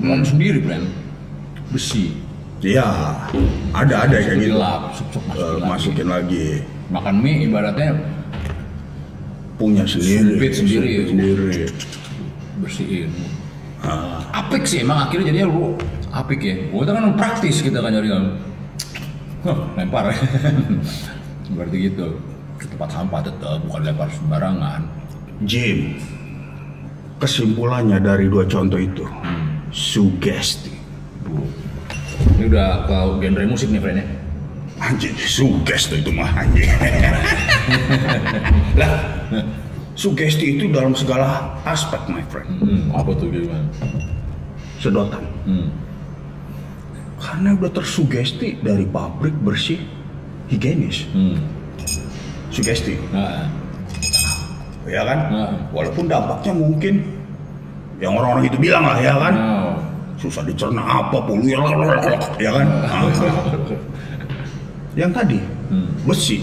Bukan 0.00 0.24
sendiri, 0.24 0.64
friend. 0.64 0.88
Besi. 1.68 2.16
ya 2.64 2.88
ada 3.76 4.08
ada 4.08 4.16
kayak 4.16 4.40
gitu 4.40 4.56
Gelap, 4.56 4.96
sup, 4.96 5.06
sup, 5.12 5.24
Eh, 5.28 5.60
masukin 5.60 5.60
lagi. 5.60 5.68
masukin 5.68 6.08
lagi 6.08 6.48
Makan 6.88 7.14
mie 7.20 7.44
ibaratnya 7.44 7.92
punya 9.56 9.84
sendiri 9.88 10.36
Sumpit 10.36 10.52
sendiri. 10.52 10.92
Sumpit 10.92 11.06
sendiri 11.12 11.60
bersihin. 12.56 13.10
Ah, 13.84 14.24
Apik 14.32 14.64
sih 14.64 14.80
emang 14.80 15.08
akhirnya 15.08 15.32
jadinya 15.32 15.48
lu 15.52 15.76
apik 16.12 16.40
ya. 16.40 16.56
Gua 16.72 16.88
kan 16.88 17.12
praktis 17.16 17.60
kita 17.60 17.84
kan 17.84 17.92
nyari 17.92 18.08
kan. 18.08 18.24
Huh, 19.44 19.58
lempar. 19.76 20.10
Berarti 21.56 21.76
gitu. 21.92 22.16
Ke 22.56 22.64
tempat 22.72 22.88
sampah 22.88 23.20
tetap 23.20 23.60
bukan 23.68 23.80
lempar 23.84 24.08
sembarangan. 24.08 24.80
Jim 25.44 26.00
kesimpulannya 27.16 27.96
dari 28.00 28.28
dua 28.28 28.44
contoh 28.44 28.76
itu 28.76 29.04
sugesti 29.72 30.72
Bu. 31.24 31.40
Ini 32.36 32.48
udah 32.52 32.88
ke 32.88 32.96
genre 33.24 33.44
musik 33.48 33.68
nih, 33.72 33.80
friend 33.80 33.98
ya. 34.00 34.06
Anjing 34.78 35.16
sugesti 35.16 35.98
itu 35.98 36.10
mah 36.10 36.28
anjing 36.34 36.68
lah 38.76 38.92
sugesti 39.92 40.54
itu 40.54 40.68
dalam 40.68 40.92
segala 40.92 41.56
aspek 41.64 41.98
my 42.06 42.20
friend 42.26 42.48
Hmm, 42.56 42.92
apa 42.92 43.10
tuh 43.12 43.28
gimana? 43.28 43.64
sedotan 44.76 45.24
Hmm. 45.42 45.68
karena 47.16 47.56
udah 47.56 47.72
tersugesti 47.72 48.60
dari 48.60 48.84
pabrik 48.84 49.32
bersih 49.38 49.80
higienis 50.46 51.08
Hmm. 51.10 51.40
sugesti 52.48 53.00
Nah, 53.10 53.48
ya 54.84 55.02
kan 55.02 55.18
Nah. 55.28 55.50
walaupun 55.72 56.04
dampaknya 56.04 56.52
mungkin 56.52 56.94
yang 57.96 58.12
orang-orang 58.12 58.44
itu 58.46 58.58
bilang 58.60 58.84
lah 58.84 59.00
ya 59.00 59.16
kan 59.16 59.34
nah. 59.34 59.72
susah 60.16 60.44
dicerna 60.44 60.84
apa 60.84 61.16
pulu 61.18 61.42
ya 61.42 61.56
kan 61.56 62.66
Ah. 62.92 63.08
Yang 64.96 65.12
tadi 65.12 65.38
Hmm. 65.66 65.86
besi 66.02 66.40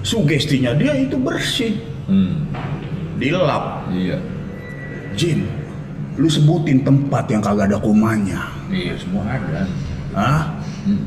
sugestinya 0.00 0.72
dia 0.72 0.94
itu 0.94 1.16
bersih 1.16 1.78
Hmm. 2.04 2.48
dilap 3.16 3.88
Iya. 3.88 4.18
Jin 5.14 5.46
lu 6.14 6.26
sebutin 6.26 6.80
tempat 6.80 7.26
yang 7.26 7.40
kagak 7.40 7.68
ada 7.68 7.78
kumannya 7.78 8.38
Iya, 8.68 8.94
semua 8.96 9.24
ada. 9.26 9.66
Hah? 10.12 10.42
Hmm. 10.84 11.04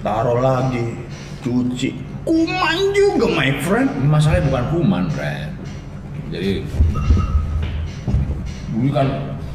taruh 0.00 0.40
lagi 0.40 0.96
cuci 1.40 1.92
kuman 2.22 2.76
juga 2.90 3.26
my 3.30 3.50
friend 3.60 3.88
masalahnya 4.04 4.44
bukan 4.46 4.64
kuman, 4.70 5.04
friend. 5.08 5.50
Jadi 6.28 6.62
dulu 8.70 8.88
kan 8.90 9.06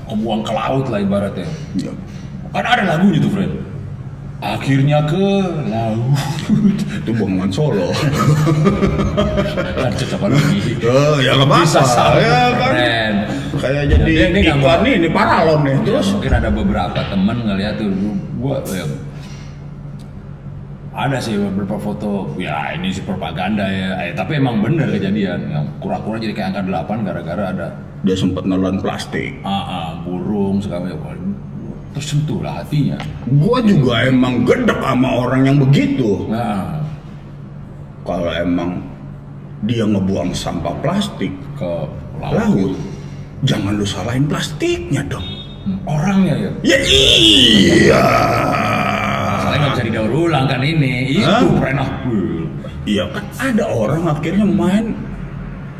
kebuang 0.06 0.42
ke 0.44 0.52
laut 0.52 0.86
lah 0.86 1.00
ibaratnya. 1.00 1.48
ya. 1.76 1.92
Kan 2.52 2.62
ada 2.64 2.84
lagunya 2.86 3.18
tuh, 3.18 3.32
friend. 3.32 3.54
Akhirnya 4.44 5.00
ke 5.08 5.26
laut. 5.72 6.20
itu 7.00 7.12
bongan 7.16 7.50
solo. 7.50 7.90
Lanjut 9.80 10.10
apa 10.12 10.28
lagi? 10.28 10.60
Eh, 10.76 11.16
ya 11.24 11.32
nggak 11.40 11.50
Bisa 11.64 11.82
sama, 11.88 12.20
ya 12.20 12.52
kan? 12.60 12.74
Kayak 13.56 13.84
jadi 13.96 14.12
dia 14.12 14.26
nggak 14.36 14.58
iklan 14.60 14.80
nih 14.84 14.94
ini 15.00 15.10
paralon 15.10 15.60
nih 15.64 15.76
Terus 15.82 15.88
terus? 15.88 16.08
mungkin 16.12 16.34
ada 16.36 16.50
beberapa 16.52 17.00
temen 17.08 17.38
ngeliat 17.48 17.80
tuh 17.80 17.88
gua 18.36 18.60
ya, 18.68 18.84
ada 20.96 21.18
sih 21.24 21.40
beberapa 21.40 21.80
foto 21.80 22.36
ya 22.36 22.76
ini 22.76 22.92
sih 22.92 23.04
propaganda 23.08 23.64
ya. 23.68 23.96
Eh, 24.04 24.14
tapi 24.16 24.40
emang 24.40 24.60
bener 24.60 24.92
kejadian. 24.92 25.48
Yang 25.48 25.66
kura-kura 25.80 26.20
jadi 26.20 26.34
kayak 26.36 26.48
angka 26.56 26.64
8 26.68 27.08
gara-gara 27.08 27.44
ada 27.56 27.68
dia 28.06 28.16
sempat 28.16 28.44
nelan 28.46 28.84
plastik. 28.84 29.40
Ah, 29.42 29.50
ah, 29.64 29.90
burung 30.04 30.62
segala 30.62 30.92
macam 30.92 31.35
tersentuh 31.96 32.44
lah 32.44 32.60
hatinya. 32.60 33.00
Gua 33.40 33.64
juga 33.64 34.04
emang 34.04 34.44
gedek 34.44 34.76
sama 34.84 35.10
orang 35.16 35.42
yang 35.48 35.58
begitu. 35.64 36.28
Nah. 36.28 36.84
Kalau 38.04 38.30
emang 38.36 38.84
dia 39.66 39.88
ngebuang 39.88 40.36
sampah 40.36 40.76
plastik 40.84 41.34
ke 41.58 41.72
laut, 42.22 42.36
laut 42.38 42.74
jangan 43.48 43.80
lu 43.80 43.88
salahin 43.88 44.28
plastiknya 44.30 45.02
dong. 45.08 45.26
Hmm, 45.66 45.80
orangnya 45.90 46.36
ya? 46.38 46.52
Ya 46.62 46.78
iya. 46.86 48.06
Masalahnya 49.26 49.58
nggak 49.58 49.74
bisa 49.74 49.86
didaur 49.90 50.14
ulang 50.14 50.46
kan 50.46 50.62
ini. 50.62 51.18
Itu 51.18 51.48
pernah. 51.58 51.88
Iya 52.86 53.10
kan 53.10 53.26
ada 53.42 53.66
orang 53.66 54.04
akhirnya 54.06 54.46
main. 54.46 54.94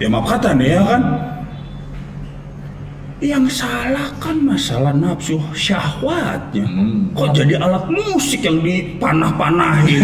Ya 0.02 0.10
maaf 0.10 0.26
kata 0.26 0.58
nih 0.58 0.76
ya 0.76 0.82
kan 0.82 1.02
yang 3.18 3.48
salah 3.48 4.12
kan 4.20 4.36
masalah 4.36 4.92
nafsu 4.92 5.40
syahwatnya 5.56 6.68
Hmm. 6.68 7.16
kok 7.16 7.32
jadi 7.32 7.56
alat 7.58 7.88
musik 7.88 8.44
yang 8.44 8.60
dipanah-panahin 8.60 10.04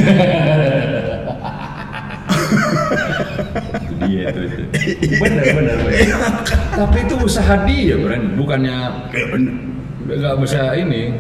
dia 4.02 4.28
itu. 4.32 4.42
itu. 4.42 5.16
Bener 5.22 5.44
bener. 5.54 5.78
Tapi 6.72 6.98
itu 7.06 7.16
usaha 7.22 7.56
dia, 7.68 7.96
Bren. 7.96 8.34
Bukannya 8.36 8.76
ya 9.12 9.26
bener 9.30 9.54
nggak 10.02 10.36
bisa 10.42 10.74
ini. 10.76 11.12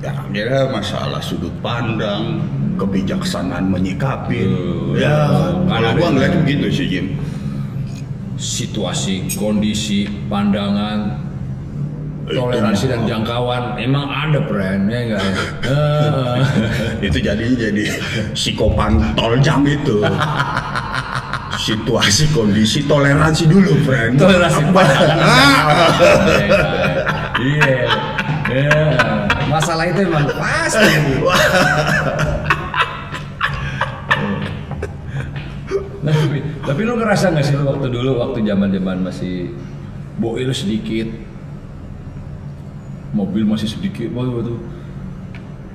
ya 0.00 0.16
akhirnya 0.16 0.64
masalah 0.72 1.20
sudut 1.20 1.52
pandang 1.60 2.40
kebijaksanaan 2.80 3.68
menyikapi 3.68 4.48
Hmm. 4.48 4.96
ya 4.96 5.28
kalau 5.68 5.92
gua 5.92 6.08
ngeliat 6.08 6.40
begitu 6.40 6.66
sih 6.72 6.86
Jim 6.88 7.06
situasi, 8.40 9.28
kondisi, 9.36 10.08
pandangan, 10.32 11.12
toleransi 12.24 12.88
dan 12.88 13.04
jangkauan 13.04 13.76
emang 13.76 14.08
ada 14.08 14.40
brand 14.48 14.88
ya 14.88 14.98
enggak 15.04 15.20
ya? 15.20 15.36
Itu 17.06 17.18
jadi 17.20 17.44
jadi 17.52 17.84
psikopantol 18.32 19.36
jam 19.44 19.60
itu 19.66 20.00
situasi 21.60 22.32
kondisi 22.32 22.88
toleransi 22.88 23.44
dulu 23.44 23.76
friend 23.84 24.16
toleransi 24.16 24.62
pandangan. 24.72 25.18
Ah. 25.30 25.92
Iya. 27.40 27.88
Iya. 28.50 28.82
Masalah 29.48 29.88
itu 29.88 30.04
emang 30.04 30.28
pasti. 30.36 30.92
Tapi, 36.00 36.38
tapi 36.64 36.80
lu 36.88 36.96
ngerasa 36.96 37.32
nggak 37.32 37.44
sih 37.44 37.54
lu 37.56 37.68
waktu 37.68 37.86
dulu 37.92 38.10
waktu 38.24 38.40
zaman 38.48 38.72
zaman 38.72 38.98
masih 39.04 39.52
boil 40.16 40.48
sedikit, 40.52 41.08
mobil 43.12 43.44
masih 43.44 43.68
sedikit, 43.68 44.08
wah 44.16 44.24
itu 44.24 44.56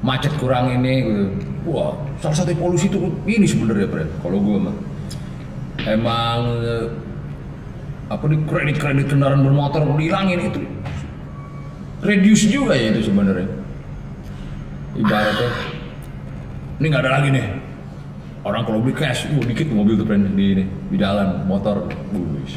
macet 0.05 0.33
kurang 0.37 0.69
ini, 0.69 0.95
gitu. 1.01 1.23
wah 1.69 1.97
salah 2.21 2.37
satu 2.37 2.53
polusi 2.57 2.89
itu 2.89 2.97
ini 3.25 3.45
sebenarnya 3.45 3.89
Fred. 3.89 4.09
Kalau 4.21 4.37
gue 4.41 4.57
mah. 4.57 4.75
Emang 5.85 6.39
eh, 6.65 6.87
apa 8.09 8.23
nih 8.29 8.39
kredit 8.49 8.77
kredit 8.81 9.05
kendaraan 9.09 9.45
bermotor 9.45 9.85
dihilangin 9.97 10.49
itu. 10.49 10.61
Reduce 12.05 12.49
juga 12.49 12.77
ya 12.77 12.93
itu 12.93 13.09
sebenarnya. 13.09 13.49
Ibaratnya 14.95 15.49
ini 16.79 16.85
nggak 16.91 17.03
ada 17.03 17.11
lagi 17.19 17.29
nih 17.31 17.45
orang 18.45 18.61
kalau 18.63 18.79
beli 18.79 18.93
cash 18.93 19.25
uh, 19.25 19.41
dikit 19.41 19.67
mobil 19.73 19.97
tuh 19.97 20.05
friend 20.05 20.29
di 20.37 20.45
ini 20.53 20.65
di 20.93 20.97
jalan 21.01 21.43
motor. 21.49 21.89
Wuih, 22.13 22.53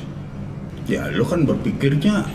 ya 0.84 1.08
lu 1.10 1.24
kan 1.24 1.48
berpikirnya 1.48 2.28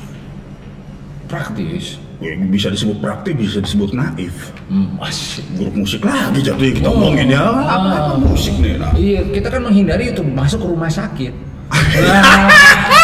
praktis. 1.29 2.01
Ya, 2.23 2.39
bisa 2.39 2.71
disebut 2.71 3.03
praktis 3.03 3.35
bisa 3.35 3.59
disebut 3.59 3.91
naif. 3.91 4.53
Hmm, 4.71 4.95
asik 5.03 5.43
grup 5.59 5.75
musik 5.75 6.01
lagi 6.07 6.39
jatuh 6.39 6.71
kita 6.71 6.87
Oh. 6.87 6.95
ngomongin 6.95 7.35
ya. 7.35 7.43
Apa, 7.43 7.89
apa 7.99 8.15
musik 8.15 8.55
nih 8.63 8.79
nah. 8.79 8.95
iya 8.95 9.21
kita 9.27 9.51
kan 9.51 9.61
menghindari 9.67 10.15
itu 10.15 10.23
masuk 10.23 10.63
ke 10.63 10.67
rumah 10.71 10.87
sakit 10.87 11.33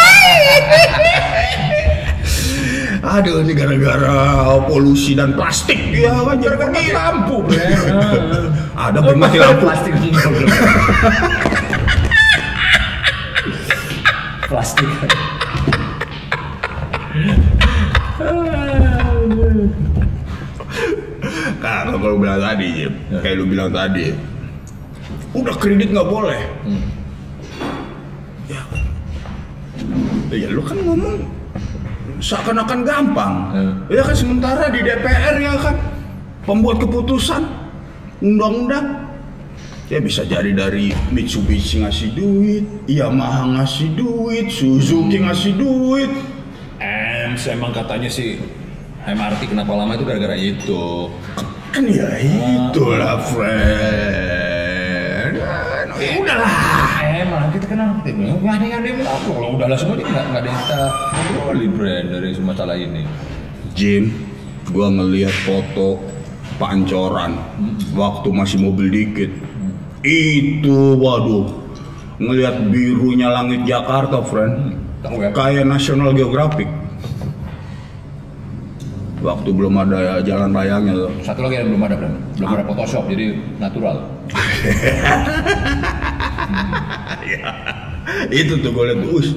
aduh 3.20 3.44
ini 3.44 3.52
gara-gara 3.52 4.56
polusi 4.64 5.12
dan 5.12 5.36
plastik. 5.36 5.76
Ya 5.92 6.24
kan 6.24 6.40
jadi 6.40 6.56
Gara-gara 6.56 6.72
mati 6.72 6.88
lampu 6.88 7.36
Bren. 7.44 7.76
ada 8.72 8.98
bermati 9.04 9.36
lampu. 9.36 9.68
plastik 9.68 9.92
plastik. 14.48 14.88
Nah, 21.60 21.86
kalau 22.00 22.16
bilang 22.18 22.40
tadi, 22.40 22.66
Jim, 22.72 22.92
kayak 23.20 23.36
lu 23.36 23.44
bilang 23.46 23.70
tadi, 23.70 24.16
udah 25.36 25.54
kredit 25.60 25.92
nggak 25.92 26.08
boleh. 26.08 26.40
Hmm. 26.64 26.82
Ya, 28.48 28.62
ya 30.32 30.48
lu 30.50 30.64
kan 30.64 30.80
ngomong 30.82 31.39
seakan-akan 32.20 32.80
gampang. 32.84 33.34
Hmm. 33.50 33.72
Ya 33.88 34.04
kan 34.04 34.16
sementara 34.16 34.68
di 34.68 34.80
DPR 34.84 35.40
ya 35.40 35.56
kan 35.58 35.76
pembuat 36.44 36.78
keputusan 36.80 37.42
undang-undang 38.20 39.10
ya 39.90 39.98
bisa 39.98 40.22
jadi 40.22 40.54
dari 40.54 40.94
Mitsubishi 41.10 41.82
ngasih 41.82 42.14
duit, 42.14 42.64
Yamaha 42.86 43.58
ngasih 43.58 43.98
duit, 43.98 44.46
Suzuki 44.52 45.18
ngasih 45.18 45.58
duit. 45.58 46.12
Em, 46.80 47.34
emang 47.34 47.74
katanya 47.74 48.06
sih 48.06 48.38
MRT 49.04 49.50
kenapa 49.50 49.74
lama 49.74 49.98
itu 49.98 50.04
gara-gara 50.06 50.36
itu. 50.38 51.10
Kan 51.74 51.86
ya 51.90 52.06
itulah, 52.22 53.18
friend. 53.30 54.50
Ya 56.00 56.16
udahlah. 56.16 56.79
Emang 57.00 57.48
kita 57.52 57.66
kenal 57.68 57.96
kita 58.04 58.12
nggak 58.12 58.54
ada 58.60 58.64
yang 58.64 58.78
ada 58.80 58.88
yang 58.92 58.98
mau 59.00 59.18
kalau 59.24 59.48
udahlah 59.56 59.78
semua 59.80 59.96
dia 59.96 60.06
nggak 60.08 60.24
nggak 60.28 60.40
ada 60.40 60.48
yang 60.48 60.60
kita 60.60 60.80
obrolin 61.32 61.72
brand 61.72 62.06
dari 62.12 62.28
masalah 62.40 62.76
ini. 62.76 63.02
Jim, 63.72 64.12
gua 64.68 64.92
ngelihat 64.92 65.32
foto 65.44 66.00
pancoran 66.60 67.40
waktu 67.96 68.28
masih 68.32 68.58
mobil 68.60 68.88
dikit. 68.92 69.30
Itu 70.04 71.00
waduh. 71.00 71.48
Ngelihat 72.20 72.68
birunya 72.68 73.32
langit 73.32 73.64
Jakarta, 73.64 74.20
friend. 74.20 74.76
Tahu 75.00 75.24
ya? 75.24 75.32
Kayak 75.32 75.64
National 75.64 76.12
Geographic. 76.12 76.68
Waktu 79.20 79.48
belum 79.52 79.76
ada 79.76 80.20
jalan 80.24 80.52
rayanya 80.52 80.92
tuh. 80.96 81.12
Satu 81.24 81.44
lagi 81.44 81.60
yang 81.60 81.72
belum 81.72 81.84
ada 81.84 81.96
brand, 81.96 82.16
belum 82.36 82.48
ada 82.48 82.64
Photoshop 82.68 83.04
jadi 83.08 83.36
natural. 83.60 84.19
Itu 88.30 88.54
tuh 88.60 88.70
gue 88.74 88.84
liat, 88.90 89.00
us. 89.10 89.34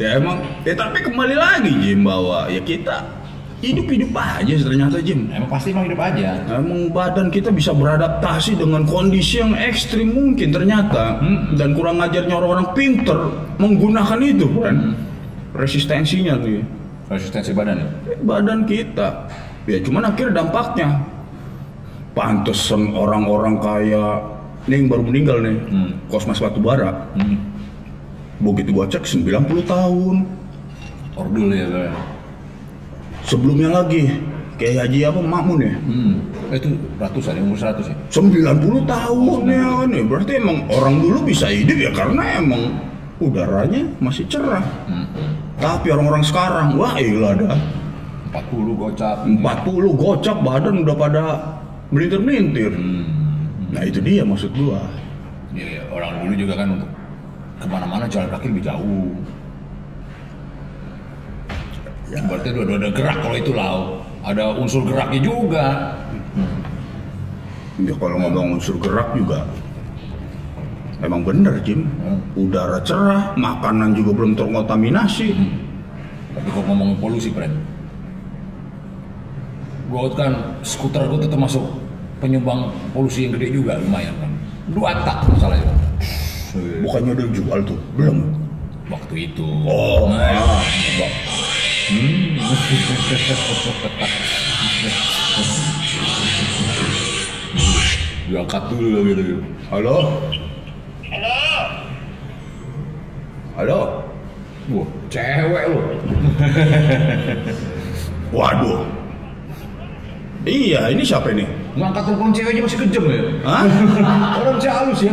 Ya 0.00 0.16
emang, 0.16 0.40
ya 0.64 0.72
tapi 0.72 1.04
kembali 1.04 1.36
lagi 1.36 1.76
Jim 1.76 2.08
bahwa 2.08 2.48
ya 2.48 2.64
kita 2.64 3.04
hidup-hidup 3.60 4.16
aja 4.16 4.54
ternyata 4.56 4.96
Jim. 5.04 5.28
Emang 5.28 5.52
pasti 5.52 5.76
emang 5.76 5.84
hidup 5.84 6.00
aja. 6.00 6.40
Emang 6.48 6.88
badan 6.88 7.28
kita 7.28 7.52
bisa 7.52 7.76
beradaptasi 7.76 8.56
dengan 8.56 8.88
kondisi 8.88 9.44
yang 9.44 9.52
ekstrim 9.52 10.16
mungkin 10.16 10.48
ternyata 10.48 11.20
dan 11.60 11.76
kurang 11.76 12.00
ajarnya 12.00 12.32
orang-orang 12.32 12.72
pinter 12.72 13.28
menggunakan 13.60 14.20
itu 14.24 14.48
kan 14.64 14.96
resistensinya 15.52 16.40
tuh 16.40 16.50
ya. 16.60 16.64
Resistensi 17.10 17.50
badan 17.52 17.76
ya. 17.76 17.88
badan 18.22 18.64
kita 18.64 19.28
ya 19.68 19.78
cuman 19.82 20.14
akhirnya 20.14 20.40
dampaknya 20.40 20.88
pantesan 22.16 22.96
orang-orang 22.96 23.60
kayak 23.60 24.39
ini 24.68 24.74
yang 24.76 24.88
baru 24.88 25.02
meninggal 25.04 25.36
nih 25.40 25.56
Hmm. 25.68 25.90
Kosmas 26.08 26.40
Batubara 26.40 27.08
Hmm. 27.16 27.36
begitu 28.40 28.72
gua 28.72 28.88
cek 28.88 29.04
90 29.04 29.62
tahun 29.64 30.24
Ordul 31.16 31.52
ya 31.52 31.92
sebelumnya 33.24 33.82
lagi 33.82 34.08
kayak 34.56 34.88
Haji 34.88 34.98
apa 35.04 35.20
Makmun 35.20 35.58
ya 35.60 35.74
Hmm. 35.80 36.14
Itu 36.50 36.66
ratusan, 36.98 37.38
ya, 37.38 37.42
umur 37.46 37.54
100 37.54 37.86
ya. 37.86 37.94
90 38.10 38.82
tahun 38.82 39.38
ya 39.46 39.66
kan 39.70 39.88
ya. 39.94 40.02
Berarti 40.02 40.32
emang 40.34 40.66
orang 40.66 40.98
dulu 40.98 41.22
bisa 41.22 41.46
hidup 41.46 41.78
ya 41.78 41.94
karena 41.94 42.42
emang 42.42 42.74
udaranya 43.22 43.86
masih 44.02 44.26
cerah. 44.26 44.58
Hmm. 44.90 45.06
Tapi 45.62 45.94
orang-orang 45.94 46.26
sekarang, 46.26 46.74
wah 46.74 46.98
iya 46.98 47.38
dah 47.38 47.54
40 48.34 48.74
gocap. 48.74 49.30
40 49.30 49.94
gocap 49.94 50.36
badan 50.42 50.82
udah 50.82 50.96
pada 50.98 51.22
melintir-melintir. 51.94 52.74
Hmm. 52.74 53.04
Nah 53.70 53.82
itu 53.86 53.98
dia 54.02 54.22
maksud 54.26 54.50
gua. 54.58 54.82
Ya, 55.54 55.82
orang 55.90 56.22
dulu 56.22 56.34
juga 56.46 56.54
kan 56.58 56.68
untuk 56.78 56.90
ke 57.58 57.66
mana-mana 57.66 58.06
jalan 58.06 58.30
kaki 58.30 58.46
lebih 58.54 58.64
jauh. 58.66 59.10
Ya. 62.10 62.18
Berarti 62.26 62.48
udah 62.50 62.76
ada 62.78 62.90
gerak 62.90 63.16
kalau 63.22 63.36
itu 63.38 63.52
lau. 63.54 63.80
Ada 64.20 64.52
unsur 64.58 64.84
geraknya 64.84 65.20
juga. 65.22 65.96
Ya 67.80 67.94
kalau 67.96 68.16
ngomong 68.20 68.60
unsur 68.60 68.76
gerak 68.76 69.08
juga 69.16 69.48
Emang 71.00 71.24
bener 71.24 71.56
Jim 71.64 71.88
Hmm. 72.00 72.20
Udara 72.36 72.76
cerah, 72.84 73.32
makanan 73.40 73.96
juga 73.96 74.12
belum 74.12 74.36
terkontaminasi 74.36 75.32
Tapi 76.36 76.48
kok 76.52 76.62
ngomongin 76.68 76.96
polusi, 77.00 77.32
friend. 77.32 77.56
Gue 79.90 80.06
kan 80.14 80.60
skuter 80.62 81.08
gue 81.08 81.18
tuh 81.26 81.30
termasuk 81.32 81.64
penyumbang 82.20 82.68
polusi 82.92 83.26
yang 83.26 83.32
gede 83.40 83.48
juga 83.56 83.80
lumayan 83.80 84.12
kan. 84.20 84.30
Dua 84.70 84.92
tak 85.02 85.24
masalahnya. 85.32 85.72
Bukannya 86.84 87.16
udah 87.16 87.28
jual 87.32 87.58
tuh? 87.64 87.78
Belum 87.96 88.18
Waktu 88.90 89.14
itu. 89.30 89.46
Oh, 89.64 90.10
Nah, 90.10 90.34
ah, 90.34 90.62
Hmm. 91.90 92.38
Diangkat 98.30 98.62
dulu 98.70 98.98
gitu. 99.10 99.22
Halo? 99.70 100.22
Halo, 101.10 101.34
Halo? 103.58 103.80
Wah, 104.70 104.88
cewek 105.10 105.64
lu. 105.66 105.80
Waduh. 108.38 108.86
Iya, 110.46 110.94
ini 110.94 111.02
siapa 111.02 111.34
ini? 111.34 111.42
Ngangkat 111.80 112.02
telepon 112.04 112.30
cewek 112.36 112.50
aja 112.52 112.60
masih 112.60 112.78
kejam 112.84 113.04
ya. 113.08 113.20
Hah? 113.48 113.64
Orang 114.44 114.56
cewek 114.60 114.74
halus 114.76 115.00
ya. 115.00 115.12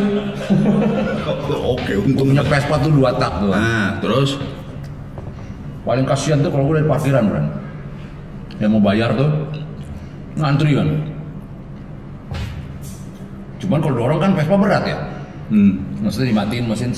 Oke, 1.63 1.93
untung 1.95 2.27
Punya 2.27 2.43
Vespa 2.43 2.75
tuh 2.83 2.91
dua 2.91 3.15
tak 3.15 3.31
tuh. 3.39 3.55
Nah, 3.55 3.95
terus? 4.03 4.35
Paling 5.87 6.03
kasihan 6.03 6.43
tuh 6.43 6.51
kalau 6.51 6.67
gue 6.67 6.83
dari 6.83 6.87
parkiran, 6.91 7.23
Bran. 7.31 7.45
Yang 8.59 8.71
mau 8.75 8.81
bayar 8.83 9.15
tuh 9.15 9.29
ngantri 10.35 10.75
kan. 10.75 10.87
Cuman 13.57 13.79
kalau 13.79 13.95
dorong 13.95 14.19
kan 14.19 14.31
Vespa 14.35 14.55
berat 14.59 14.83
ya. 14.83 14.99
Hmm. 15.47 15.79
Maksudnya 16.03 16.35
dimatiin 16.35 16.67
mesin 16.67 16.91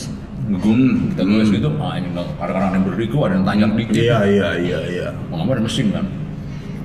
Hmm. 0.49 1.13
kita 1.13 1.21
tulis 1.21 1.49
gitu. 1.53 1.69
Ah 1.77 1.93
ini 2.01 2.09
nggak- 2.09 2.41
ada 2.41 2.73
yang 2.73 2.81
berdiri 2.81 3.05
ada 3.13 3.33
yang 3.37 3.45
tanjak 3.45 3.71
dikit. 3.77 4.01
Iya, 4.01 4.17
iya, 4.25 4.49
iya, 4.57 4.79
iya. 4.89 5.07
Mau 5.29 5.45
ada 5.45 5.61
mesin 5.61 5.93
kan. 5.93 6.09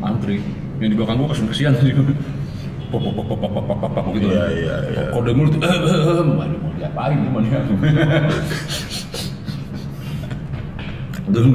Antri. 0.04 0.44
Yang 0.84 0.88
di 0.92 0.96
belakang 1.00 1.16
gue 1.16 1.28
kasihan 1.32 1.48
kasihan 1.48 1.74
sih. 1.80 1.94
Gitu. 3.00 4.26
Iya, 4.30 4.44
iya, 4.54 4.74
iya. 4.90 5.02
Kode 5.10 5.30
mulut. 5.34 5.54
Eh, 5.56 5.66
eh, 5.66 5.70
eh. 5.70 6.22
Aduh, 6.22 6.58
mau 6.62 6.72
diapain 6.78 7.18
cuman 7.24 7.42
ya. 7.46 7.60
Terus 11.24 11.46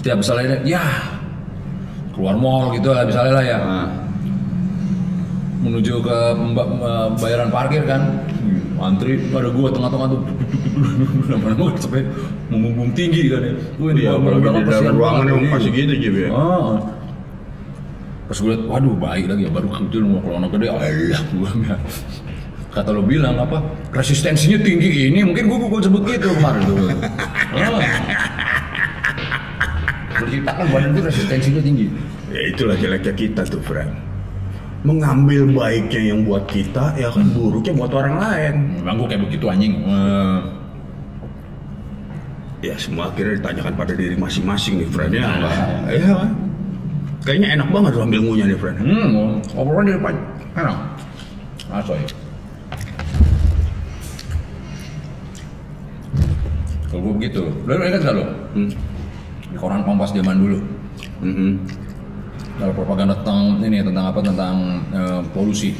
setiap 0.00 0.16
misalnya 0.24 0.56
ya 0.64 0.84
keluar 2.16 2.34
mall 2.40 2.72
gitu 2.74 2.88
lah 2.90 3.04
misalnya 3.04 3.32
lah 3.36 3.44
ya 3.44 3.58
Nah, 3.60 3.88
menuju 5.60 6.00
ke 6.00 6.18
pemba- 6.40 6.72
eh, 6.72 7.08
bayaran 7.20 7.52
parkir 7.52 7.84
kan 7.84 8.24
antri 8.80 9.20
ada 9.28 9.52
gua 9.52 9.68
tengah-tengah 9.68 10.08
tuh 10.08 10.20
lama-lama 11.28 11.76
sampai 11.76 12.08
membumbung 12.48 12.96
tinggi 12.96 13.28
kan 13.28 13.44
ya 13.44 13.52
iya, 13.92 14.10
kalau 14.16 14.40
di 14.40 14.64
dalam 14.64 14.96
ruangan 14.96 15.24
emang 15.28 15.52
masih 15.52 15.70
gitu, 15.76 15.92
Jim 16.00 16.14
ya. 16.16 16.28
Pas 18.30 18.38
gue 18.38 18.46
liat, 18.54 18.62
waduh 18.62 18.94
baik 18.94 19.26
lagi 19.26 19.42
ya, 19.42 19.50
baru 19.50 19.66
kecil 19.74 20.06
mau 20.06 20.22
kalau 20.22 20.38
anak 20.38 20.54
gede, 20.54 20.70
alah 20.70 20.86
gue 21.34 21.50
Kata 22.70 22.94
lo 22.94 23.02
bilang 23.02 23.34
apa, 23.34 23.58
resistensinya 23.90 24.54
tinggi 24.62 25.10
ini, 25.10 25.26
mungkin 25.26 25.50
gue 25.50 25.58
gue 25.58 25.80
sebut 25.82 26.06
gitu 26.06 26.30
kemarin 26.38 26.62
tuh. 26.62 26.78
Berciptakan 30.14 30.64
badan 30.70 30.94
itu 30.94 31.02
resistensinya 31.02 31.58
tinggi. 31.58 31.90
Ya 32.30 32.54
itulah 32.54 32.78
jeleknya 32.78 33.10
kita 33.18 33.42
tuh, 33.50 33.58
friend. 33.66 33.90
Mengambil 34.86 35.50
baiknya 35.50 36.14
yang 36.14 36.22
buat 36.22 36.46
kita, 36.46 36.94
ya 36.94 37.10
kan 37.10 37.26
buruknya 37.34 37.74
buat 37.74 37.90
orang 37.90 38.14
lain. 38.14 38.54
Memang 38.78 38.94
gue 39.02 39.06
kayak 39.10 39.22
begitu 39.26 39.50
anjing. 39.50 39.74
Ya 42.62 42.78
semua 42.78 43.10
akhirnya 43.10 43.42
ditanyakan 43.42 43.74
pada 43.74 43.98
diri 43.98 44.14
masing-masing 44.14 44.86
nih, 44.86 44.88
friend. 44.94 45.18
Ya, 45.18 45.26
enggak? 45.26 45.54
Iya 45.90 46.12
kan? 46.14 46.30
Kayaknya 47.20 47.48
enak 47.60 47.68
banget 47.68 47.90
tuh 47.92 48.02
ambil 48.08 48.20
ngunya 48.24 48.44
nih, 48.48 48.56
friend. 48.56 48.76
Hmm, 48.80 49.44
obrolan 49.52 49.84
di 49.84 49.94
depan, 49.94 50.14
enak. 50.56 50.76
Asoy. 51.68 52.00
Kalau 56.90 57.00
gue 57.06 57.12
begitu, 57.22 57.42
lo 57.68 57.72
ingat 57.76 58.02
gak 58.02 58.14
lo? 58.16 58.24
Hmm. 58.56 58.70
Di 59.50 59.56
koran 59.60 59.84
Kompas 59.84 60.10
zaman 60.10 60.42
dulu, 60.42 60.58
Mhm. 61.22 61.50
ada 62.58 62.72
propaganda 62.74 63.14
tentang 63.22 63.62
ini 63.62 63.78
tentang 63.84 64.04
apa 64.10 64.20
tentang 64.24 64.54
eh, 64.90 65.20
polusi. 65.30 65.76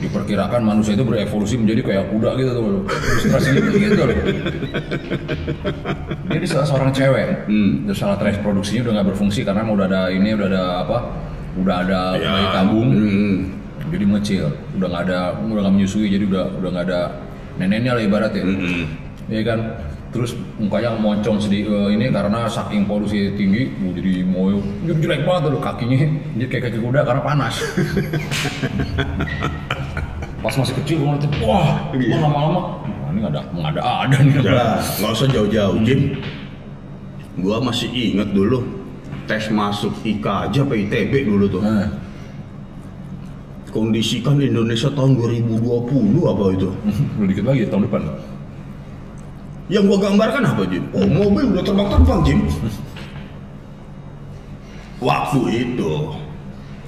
Diperkirakan 0.00 0.64
manusia 0.64 0.96
itu 0.96 1.04
berevolusi 1.04 1.60
menjadi 1.60 1.80
kayak 1.84 2.04
kuda 2.08 2.30
gitu 2.40 2.50
tuh, 2.56 2.62
lo. 2.64 2.80
ilustrasinya 2.88 3.60
tuh 3.60 3.72
gitu 3.76 4.00
loh. 4.00 4.16
Jadi 6.32 6.44
salah 6.48 6.66
seorang 6.66 6.90
cewek, 6.90 7.44
Hmm. 7.44 7.84
terus 7.84 7.98
salah 8.00 8.16
reproduksinya 8.16 8.80
udah 8.88 8.92
nggak 8.96 9.08
berfungsi 9.12 9.40
karena 9.44 9.68
udah 9.68 9.86
ada 9.86 10.02
ini 10.08 10.32
udah 10.32 10.48
ada 10.48 10.64
apa, 10.88 10.98
udah 11.60 11.74
ada 11.84 12.00
bayi 12.16 12.46
tabung, 12.56 12.88
Hmm. 12.96 13.36
jadi 13.90 14.04
mengecil 14.06 14.44
udah 14.78 14.88
nggak 14.88 15.04
ada 15.10 15.20
udah 15.42 15.62
nggak 15.66 15.74
menyusui 15.74 16.06
jadi 16.08 16.24
udah 16.24 16.44
udah 16.62 16.68
nggak 16.70 16.86
ada 16.88 17.00
neneknya 17.58 17.92
lah 17.98 18.02
ibaratnya 18.02 18.42
Mhm. 18.46 18.84
ya 19.28 19.42
kan 19.44 19.60
terus 20.10 20.34
mukanya 20.58 20.98
moncong 20.98 21.38
sedih 21.38 21.70
eh, 21.70 21.88
ini 21.94 22.10
karena 22.10 22.50
saking 22.50 22.82
polusi 22.82 23.30
tinggi 23.38 23.70
uh, 23.78 23.94
jadi 23.94 24.26
moyo 24.26 24.58
jadi 24.82 24.98
jelek 25.06 25.22
banget 25.22 25.54
tuh 25.54 25.62
kakinya 25.62 25.98
jadi 26.34 26.46
kayak 26.50 26.62
kaki 26.66 26.78
kuda 26.82 27.00
karena 27.06 27.22
panas 27.22 27.54
pas 30.40 30.54
masih 30.56 30.74
kecil 30.80 30.96
gue 31.00 31.06
ngeliatin 31.06 31.32
wah 31.44 31.68
Iya. 31.92 32.16
lama-lama 32.16 32.60
wah, 32.80 33.08
ini 33.12 33.18
nggak 33.20 33.32
ada 33.36 33.42
nggak 33.52 33.70
ada 33.76 33.82
ada 34.04 34.16
nih 34.24 34.34
Udah, 34.40 34.74
nggak 34.80 35.10
usah 35.12 35.28
jauh-jauh, 35.28 35.76
Jim. 35.84 36.00
Gua 37.40 37.56
masih 37.60 37.88
inget 37.92 38.32
dulu 38.32 38.64
tes 39.24 39.46
masuk 39.48 39.94
IK 40.02 40.26
aja 40.26 40.60
apa 40.66 40.74
ITB 40.74 41.12
dulu 41.24 41.46
tuh. 41.46 41.62
Nah, 41.62 41.88
Kondisikan 43.70 44.34
Indonesia 44.42 44.90
tahun 44.90 45.14
2020 45.14 45.62
apa 46.26 46.42
itu? 46.50 46.68
udah 47.22 47.28
dikit 47.30 47.44
lagi 47.46 47.70
tahun 47.70 47.86
depan 47.86 48.02
Yang 49.70 49.84
gua 49.86 49.98
gambarkan 50.10 50.42
apa, 50.42 50.62
Jim? 50.66 50.84
Oh, 50.90 51.06
mobil 51.06 51.54
udah 51.54 51.62
terbang-terbang, 51.62 52.20
Jim. 52.26 52.38
Waktu 54.98 55.40
itu. 55.54 55.92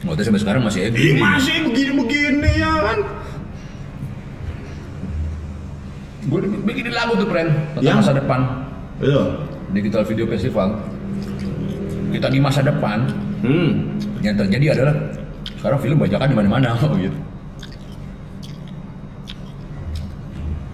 Waktu 0.02 0.20
sampai 0.26 0.42
sekarang 0.42 0.62
masih 0.66 0.90
Ih, 0.90 1.14
masih 1.14 1.70
begini-begini 1.70 2.50
ya 2.58 2.74
kan? 2.82 2.98
Gue 6.22 6.40
bikin 6.62 6.90
lagu 6.90 7.16
tuh 7.16 7.26
friend 7.26 7.50
tentang 7.74 7.82
Yang? 7.82 7.98
masa 7.98 8.12
depan 8.14 8.40
Iya. 9.02 9.22
digital 9.72 10.02
video 10.04 10.26
festival 10.26 10.68
kita 12.10 12.28
di 12.28 12.38
masa 12.38 12.60
depan 12.60 12.98
Hmm. 13.42 13.98
yang 14.22 14.38
terjadi 14.38 14.78
adalah 14.78 14.94
sekarang 15.58 15.80
film 15.80 15.98
bajakan 15.98 16.28
di 16.30 16.36
mana-mana 16.36 16.68
oh, 16.78 16.94
gitu. 16.94 17.18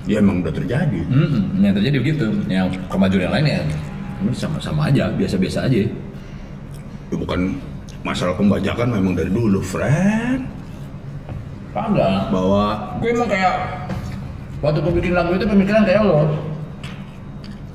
Ya 0.05 0.21
emang 0.21 0.41
udah 0.41 0.53
terjadi. 0.53 1.01
Mm-mm, 1.05 1.61
yang 1.61 1.73
terjadi 1.73 1.97
begitu. 2.01 2.27
Yang 2.49 2.81
kemajuan 2.89 3.29
yang 3.29 3.35
lain 3.37 3.47
ya 3.47 3.61
ini 4.21 4.33
sama-sama 4.33 4.89
aja, 4.89 5.13
biasa-biasa 5.13 5.69
aja. 5.69 5.85
Ya, 7.09 7.17
bukan 7.17 7.61
masalah 8.01 8.33
pembajakan 8.37 8.89
memang 8.89 9.13
dari 9.13 9.29
dulu, 9.29 9.61
friend. 9.61 10.49
Kagak. 11.77 12.33
Bahwa 12.33 12.97
Gue 13.05 13.13
emang 13.13 13.29
kayak 13.29 13.55
waktu 14.65 14.79
gue 14.83 14.93
bikin 14.99 15.13
lagu 15.15 15.35
itu 15.35 15.47
pemikiran 15.47 15.83
kayak 15.87 16.03
lo. 16.07 16.27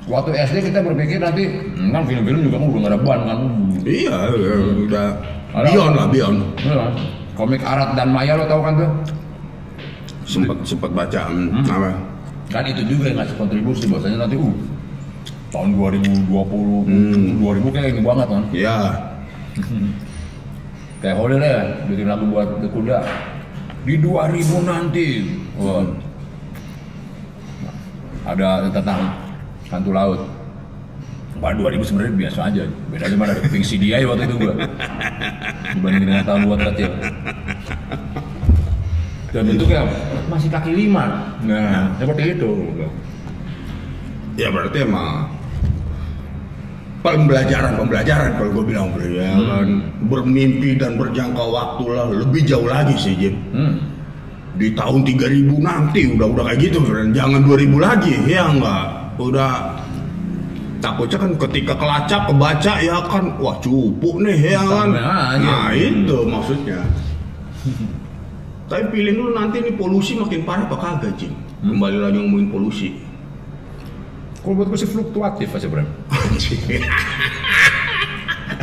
Waktu 0.03 0.35
SD 0.35 0.57
kita 0.67 0.83
berpikir 0.83 1.23
nanti 1.23 1.47
hmm, 1.47 1.95
kan 1.95 2.03
film-film 2.03 2.39
juga 2.43 2.59
kan 2.59 2.67
udah 2.67 2.79
nggak 2.83 2.91
ada 2.91 2.99
ban 2.99 3.19
kan. 3.23 3.39
iya, 3.87 4.17
ya, 4.35 4.55
udah 4.83 5.07
Ada 5.53 5.67
beyond 5.69 5.93
lah, 5.95 6.07
beyond. 6.11 6.37
Iya. 6.59 6.83
Komik 7.39 7.61
Arat 7.63 7.89
dan 7.95 8.07
Maya 8.11 8.35
lo 8.35 8.45
tau 8.45 8.61
kan 8.61 8.73
tuh? 8.75 8.89
Sempat 10.27 10.57
sempat 10.67 10.91
baca 10.91 11.21
hmm. 11.31 11.63
apa? 11.71 11.91
Kan 12.51 12.63
itu 12.67 12.83
juga 12.83 13.09
yang 13.09 13.17
ngasih 13.23 13.35
kontribusi 13.39 13.83
bahwasanya 13.87 14.27
nanti 14.27 14.35
uh 14.35 14.55
tahun 15.53 15.69
2020 15.77 16.89
Hmm. 16.89 17.37
2000 17.39 17.69
kayak 17.71 17.89
ini 17.93 18.01
banget 18.01 18.27
kan. 18.27 18.43
Ya, 18.51 18.77
Kayak 21.03 21.19
Holil 21.19 21.43
ya, 21.43 21.59
bikin 21.83 22.07
lagu 22.07 22.25
buat 22.31 22.63
The 22.63 22.67
Kuda 22.71 22.97
di 23.83 23.99
2000 23.99 24.63
nanti. 24.63 25.07
Wah. 25.59 25.83
Ada 28.33 28.73
tentang 28.73 28.99
hantu 29.69 29.91
laut. 29.93 30.19
Wah 31.37 31.51
2000 31.51 31.85
sebenarnya 31.85 32.13
biasa 32.17 32.39
aja. 32.49 32.63
Beda 32.89 33.05
cuma 33.11 33.27
ada 33.27 33.35
kuping 33.37 33.61
CDI 33.61 34.05
waktu 34.05 34.25
itu 34.25 34.35
gua. 34.39 34.53
Dibandingin 35.75 36.07
dengan 36.07 36.25
tahun 36.25 36.41
gua 36.47 36.57
kecil. 36.71 36.91
Dan 39.33 39.43
bentuknya 39.49 39.81
masih 40.29 40.49
kaki 40.49 40.71
lima. 40.71 41.33
Nah, 41.41 41.93
seperti 41.97 42.37
itu. 42.37 42.51
ya 44.33 44.49
berarti 44.49 44.81
emang 44.81 45.29
pembelajaran 47.05 47.77
pembelajaran 47.77 48.33
kalau 48.33 48.49
gue 48.49 48.65
bilang 48.65 48.89
bro 48.89 49.05
ya 49.05 49.29
kan 49.29 49.67
bermimpi 50.09 50.73
dan 50.73 50.97
berjangka 50.97 51.37
waktu 51.37 51.83
lah 51.85 52.09
lebih 52.09 52.41
jauh 52.41 52.65
lagi 52.65 52.97
sih 52.97 53.13
Jim 53.13 53.37
Hmm. 53.53 53.92
Di 54.53 54.69
tahun 54.77 55.01
3000 55.01 55.49
nanti 55.61 56.01
udah 56.13 56.27
udah 56.29 56.43
kayak 56.49 56.59
gitu 56.69 56.79
friend 56.85 57.17
jangan 57.17 57.41
2000 57.41 57.73
lagi 57.81 58.13
ya 58.29 58.49
enggak? 58.49 58.85
Udah. 59.17 59.81
Takutnya 60.83 61.15
kan 61.15 61.31
ketika 61.47 61.73
kelacak 61.79 62.21
kebaca 62.27 62.73
ya 62.83 62.99
kan 63.07 63.39
wah 63.39 63.55
cupu 63.63 64.19
nih 64.19 64.51
ya 64.51 64.61
kan? 64.67 64.91
Sama 64.91 65.15
aja. 65.31 65.39
nah 65.39 65.69
itu 65.71 66.17
maksudnya. 66.27 66.79
Tapi 68.67 68.83
pilih 68.91 69.13
dulu 69.15 69.31
nanti 69.31 69.63
nih 69.63 69.73
polusi 69.79 70.19
makin 70.19 70.43
parah 70.43 70.67
apa 70.67 70.75
kagak 70.75 71.13
Jim 71.15 71.31
kembali 71.63 71.97
lagi 72.03 72.17
ngomongin 72.19 72.47
polusi. 72.51 72.89
Kalau 74.43 74.59
buat 74.59 74.67
gue 74.67 74.79
sih 74.83 74.89
fluktuatif 74.91 75.55
aja 75.55 75.67
Bram. 75.71 75.87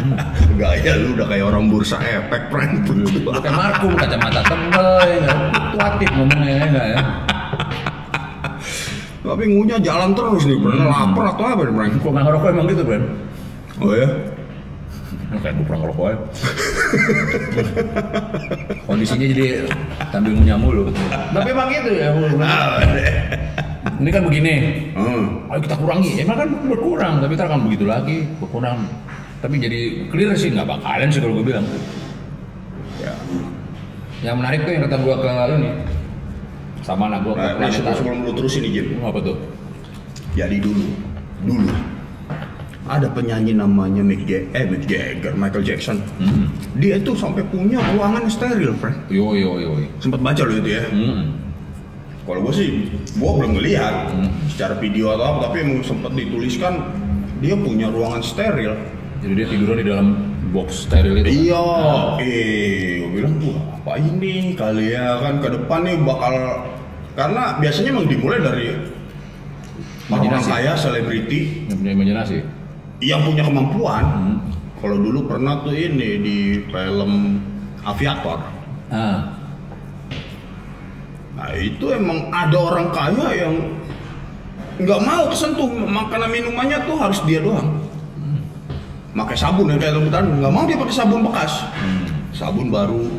Gaya 0.60 0.92
lu 0.96 1.16
udah 1.16 1.26
kayak 1.28 1.44
orang 1.46 1.64
bursa 1.68 1.96
efek, 2.00 2.42
friend. 2.48 2.84
Pakai 3.24 3.52
markum, 3.52 3.92
kacamata 3.96 4.40
tebel, 4.44 4.88
ya? 5.20 5.32
Fluktuatif 5.52 6.08
ngomongnya 6.16 6.50
ya 6.50 6.64
nggak 6.68 6.86
ya? 6.90 7.00
Tapi 9.20 9.44
ngunya 9.46 9.76
jalan 9.78 10.10
terus 10.16 10.42
nih, 10.44 10.58
friend. 10.58 10.82
Lapar 10.84 11.24
atau 11.36 11.44
apa 11.46 11.62
nih, 11.64 11.74
friend? 11.76 11.92
Kok 12.02 12.12
ngerokok 12.12 12.48
emang 12.50 12.66
gitu, 12.68 12.82
Bren? 12.82 13.02
Oh 13.80 13.94
ya? 13.94 14.08
Kayak 15.30 15.54
gue 15.56 15.64
pernah 15.64 15.80
ngerokok 15.86 16.06
ya. 16.10 16.18
Kondisinya 18.82 19.26
jadi 19.30 19.44
sambil 20.10 20.32
ngunyah 20.34 20.58
mulu. 20.58 20.82
Tapi 21.30 21.48
emang 21.54 21.68
gitu 21.70 21.90
ya. 21.94 22.08
Bu. 22.10 22.26
Ini 24.00 24.10
kan 24.12 24.22
begini, 24.28 24.54
Hmm. 24.96 25.44
ayo 25.52 25.60
kita 25.60 25.76
kurangi. 25.76 26.20
Emang 26.20 26.36
kan 26.40 26.48
berkurang, 26.68 27.14
tapi 27.20 27.32
ntar 27.36 27.48
kan 27.48 27.60
begitu 27.64 27.84
lagi, 27.84 28.24
berkurang. 28.40 28.84
Tapi 29.40 29.54
jadi 29.56 29.80
clear 30.12 30.36
sih 30.36 30.52
nggak 30.52 30.68
bakalan 30.68 31.08
sih 31.08 31.20
kalau 31.24 31.40
gue 31.40 31.46
bilang. 31.48 31.66
Ya. 33.00 33.14
Yang 34.20 34.36
menarik 34.36 34.60
tuh 34.68 34.72
yang 34.76 34.82
kata 34.84 34.96
gue 35.00 35.16
ke 35.16 35.28
ini 35.56 35.70
sama 36.84 37.02
anak 37.08 37.20
gue 37.24 37.34
ke 37.36 37.40
Nah, 37.40 37.52
ini 37.56 37.60
planet 37.80 37.96
sebelum, 37.96 38.18
lu 38.24 38.32
terusin 38.36 38.60
nih, 38.68 38.72
Jim. 38.76 38.86
Apa 39.00 39.18
tuh? 39.24 39.36
Jadi 40.36 40.56
dulu, 40.60 40.86
dulu 41.44 41.72
ada 42.90 43.06
penyanyi 43.14 43.54
namanya 43.54 44.02
Mick 44.02 44.26
Jagger, 44.26 44.50
eh 44.50 44.64
Mick 44.66 44.84
Jagger, 44.90 45.32
Michael 45.38 45.62
Jackson. 45.62 46.02
Hmm. 46.18 46.50
Dia 46.82 46.98
itu 46.98 47.14
sampai 47.14 47.46
punya 47.46 47.78
ruangan 47.94 48.26
steril, 48.26 48.74
friend. 48.82 48.98
Yo 49.06 49.38
yo 49.38 49.62
yo. 49.62 49.78
yo. 49.78 49.88
Sempat 50.02 50.18
baca 50.18 50.42
lo 50.42 50.52
itu 50.58 50.70
ya. 50.74 50.82
Hmm. 50.90 51.38
Kalau 52.26 52.40
gue 52.46 52.54
sih, 52.54 52.70
gue 52.90 53.30
belum 53.30 53.58
ngeliat 53.58 54.14
secara 54.50 54.78
video 54.78 55.14
atau 55.14 55.24
apa, 55.24 55.38
tapi 55.50 55.66
emang 55.66 55.82
sempat 55.86 56.12
dituliskan 56.14 56.90
dia 57.38 57.54
punya 57.54 57.90
ruangan 57.90 58.22
steril. 58.22 58.74
Jadi 59.20 59.32
dia 59.36 59.46
tiduran 59.52 59.76
di 59.76 59.86
dalam 59.86 60.08
box 60.50 60.88
steril 60.88 61.20
itu. 61.20 61.52
Iya, 61.52 61.64
eh, 62.24 63.04
gue 63.04 63.10
bilang 63.12 63.36
wah 63.44 63.60
apa 63.80 63.92
ini 64.00 64.56
kali 64.56 64.92
ya 64.96 65.20
kan 65.20 65.40
ke 65.40 65.48
depan 65.56 65.80
nih 65.84 65.96
bakal 66.04 66.34
karena 67.16 67.56
biasanya 67.60 67.88
emang 67.96 68.06
dimulai 68.08 68.40
dari 68.40 68.66
orang 70.10 70.42
kaya, 70.42 70.72
selebriti 70.74 71.70
Yang 71.70 71.78
punya 71.80 71.92
imajinasi. 71.94 72.36
yang 73.00 73.20
punya 73.24 73.42
kemampuan. 73.46 74.04
Hmm. 74.04 74.36
Kalau 74.80 74.96
dulu 74.96 75.28
pernah 75.28 75.60
tuh 75.60 75.72
ini 75.76 76.20
di 76.20 76.38
film 76.68 77.40
Aviator. 77.84 78.40
Ah. 78.92 79.36
Nah 81.36 81.50
itu 81.56 81.92
emang 81.92 82.28
ada 82.32 82.56
orang 82.56 82.88
kaya 82.92 83.28
yang 83.36 83.54
nggak 84.80 85.00
mau 85.04 85.28
kesentuh 85.28 85.68
makanan 85.68 86.28
minumannya 86.32 86.84
tuh 86.84 86.96
harus 87.00 87.20
dia 87.24 87.40
doang. 87.40 87.79
Pakai 89.10 89.34
sabun 89.34 89.66
ya 89.66 89.76
kayak 89.76 89.98
rebutan 89.98 90.24
nggak 90.38 90.52
mau 90.54 90.62
dia 90.70 90.78
pakai 90.78 90.94
sabun 90.94 91.20
bekas, 91.26 91.66
sabun 92.30 92.70
baru. 92.70 93.10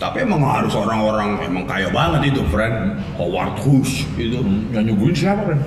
Tapi 0.00 0.26
emang 0.26 0.42
harus 0.42 0.74
orang-orang 0.74 1.38
emang 1.46 1.62
kaya 1.62 1.86
banget 1.92 2.34
itu, 2.34 2.42
friend. 2.50 2.98
Howard 3.14 3.54
Hughes 3.62 4.02
itu. 4.18 4.34
Hmm. 4.40 4.66
Yang 4.74 4.84
nyuguhin 4.90 5.14
siapa 5.14 5.42
kan? 5.46 5.60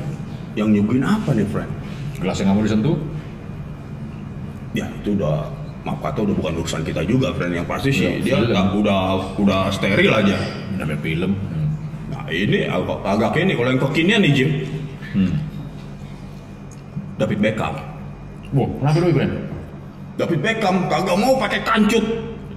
Yang 0.60 0.68
nyuguhin 0.76 1.04
apa 1.08 1.30
nih, 1.32 1.48
friend? 1.48 1.72
Gelas 2.20 2.36
yang 2.42 2.52
nggak 2.52 2.58
mau 2.60 2.66
disentuh? 2.68 2.98
Ya 4.76 4.92
itu 4.92 5.16
udah 5.16 5.48
maaf 5.88 6.04
kata 6.04 6.20
udah 6.28 6.36
bukan 6.36 6.54
urusan 6.60 6.84
kita 6.84 7.08
juga, 7.08 7.32
friend. 7.32 7.56
Yang 7.56 7.68
pasti 7.72 7.90
sih 7.96 8.04
Ya, 8.04 8.12
dia 8.20 8.36
udah, 8.44 8.76
udah 8.76 9.02
udah 9.40 9.62
steril 9.72 10.12
aja. 10.12 10.36
Namanya 10.76 11.00
film. 11.00 11.32
Hmm. 11.32 11.68
Nah 12.12 12.24
ini 12.28 12.68
agak, 12.68 13.00
agak 13.08 13.40
ini 13.40 13.56
kalau 13.56 13.70
yang 13.72 13.82
kekinian 13.88 14.20
nih 14.26 14.34
Jim, 14.34 14.50
Hmm. 15.16 15.32
David 17.16 17.40
Beckham. 17.40 17.95
Wah, 18.54 18.70
kenapa 18.82 18.98
dulu 19.02 19.12
Bren? 19.18 19.32
David 20.16 20.40
Beckham 20.46 20.76
kagak 20.88 21.18
mau 21.18 21.34
pakai 21.42 21.60
kancut 21.66 22.06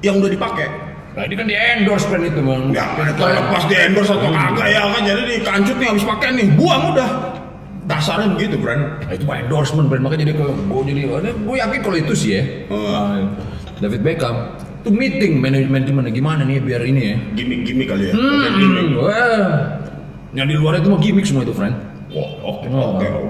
yang 0.04 0.20
udah 0.20 0.30
dipakai. 0.30 0.68
Nah 1.16 1.26
ini 1.26 1.34
kan 1.34 1.46
di 1.50 1.56
endorse 1.58 2.06
Bren 2.06 2.22
itu 2.28 2.38
bang. 2.38 2.62
Ya 2.70 2.86
kalau 3.18 3.42
pas 3.50 3.64
di 3.66 3.74
endorse 3.74 4.12
atau 4.14 4.30
kagak 4.30 4.68
ya 4.70 4.82
kan 4.86 5.02
jadi 5.02 5.22
di 5.26 5.36
kancut 5.42 5.76
nih 5.80 5.88
habis 5.90 6.04
pakai 6.06 6.28
nih, 6.38 6.46
buang 6.54 6.94
udah. 6.94 7.10
Dasarnya 7.88 8.36
begitu, 8.36 8.60
friend. 8.60 8.84
Nah, 9.00 9.16
itu 9.16 9.24
mah 9.24 9.40
endorsement 9.40 9.88
Bren, 9.88 10.04
makanya 10.04 10.28
jadi 10.28 10.34
ke 10.36 10.44
gue 10.44 10.80
jadi 10.92 11.00
gue 11.32 11.56
yakin 11.56 11.80
kalau 11.80 11.96
itu 11.96 12.12
sih 12.12 12.30
ya. 12.36 12.42
Nah, 12.68 13.32
David 13.80 14.04
Beckham 14.04 14.36
itu 14.84 14.90
meeting 14.92 15.40
manajemen 15.40 15.82
gimana 15.88 16.08
gimana 16.12 16.40
nih 16.44 16.60
biar 16.60 16.84
ini 16.84 17.00
ya. 17.00 17.16
Gimik-gimik 17.32 17.88
kali 17.88 18.12
ya. 18.12 18.14
Hmm, 18.14 18.92
wah. 19.00 19.80
Yang 20.36 20.46
di 20.52 20.54
luar 20.60 20.72
itu 20.78 20.88
mah 20.92 21.00
gimmick 21.00 21.24
semua 21.24 21.48
itu, 21.48 21.56
friend. 21.56 21.74
Wah, 22.08 22.30
oke, 22.40 22.66
gua 22.72 22.86
banget 22.96 23.20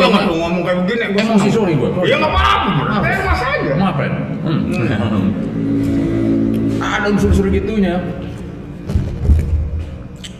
nggak- 0.00 0.32
ngomong 0.32 0.62
kayak 0.64 0.78
begini. 0.88 1.04
Gua 1.12 1.22
Emosi, 1.28 1.48
sorry 1.52 1.74
gua. 1.76 1.88
Ya 2.08 2.16
nggak 2.16 2.32
apa-apa. 2.32 2.72
Bebas 3.04 3.40
aja. 3.44 3.72
Maaf, 3.76 3.94
friend. 4.00 4.14
Hmm. 4.40 5.26
Ada 6.80 7.06
unsur-unsur 7.12 7.46
gitunya. 7.52 8.00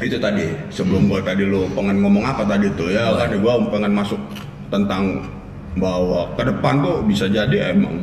Itu 0.00 0.16
tadi, 0.16 0.48
sebelum 0.72 1.12
gua 1.12 1.20
tadi 1.20 1.44
lu 1.44 1.68
pengen 1.76 2.00
ngomong 2.00 2.24
apa 2.24 2.40
tadi 2.48 2.72
tuh 2.72 2.88
ya 2.88 3.12
kan 3.20 3.36
gua 3.36 3.60
pengen 3.68 3.92
masuk 3.92 4.16
tentang 4.72 5.20
bahwa 5.76 6.24
ke 6.40 6.42
depan 6.48 6.80
tuh 6.80 7.04
bisa 7.04 7.28
jadi 7.28 7.76
emang 7.76 8.00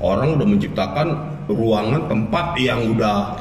orang 0.00 0.40
udah 0.40 0.46
menciptakan 0.48 1.08
ruangan 1.46 2.08
tempat 2.08 2.56
yang 2.56 2.96
udah 2.96 3.36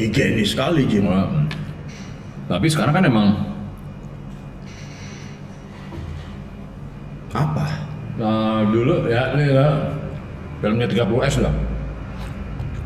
higienis 0.00 0.56
sekali 0.56 0.88
Jim. 0.88 1.04
Wah. 1.06 1.28
Tapi 2.44 2.66
sekarang 2.68 2.92
kan 2.92 3.04
emang 3.04 3.28
Apa? 7.34 7.66
Nah, 8.14 8.62
dulu 8.70 9.10
ya 9.10 9.34
ini 9.34 9.50
ya 9.50 9.66
filmnya 10.62 10.86
30 10.86 11.18
S 11.26 11.36
lah. 11.42 11.50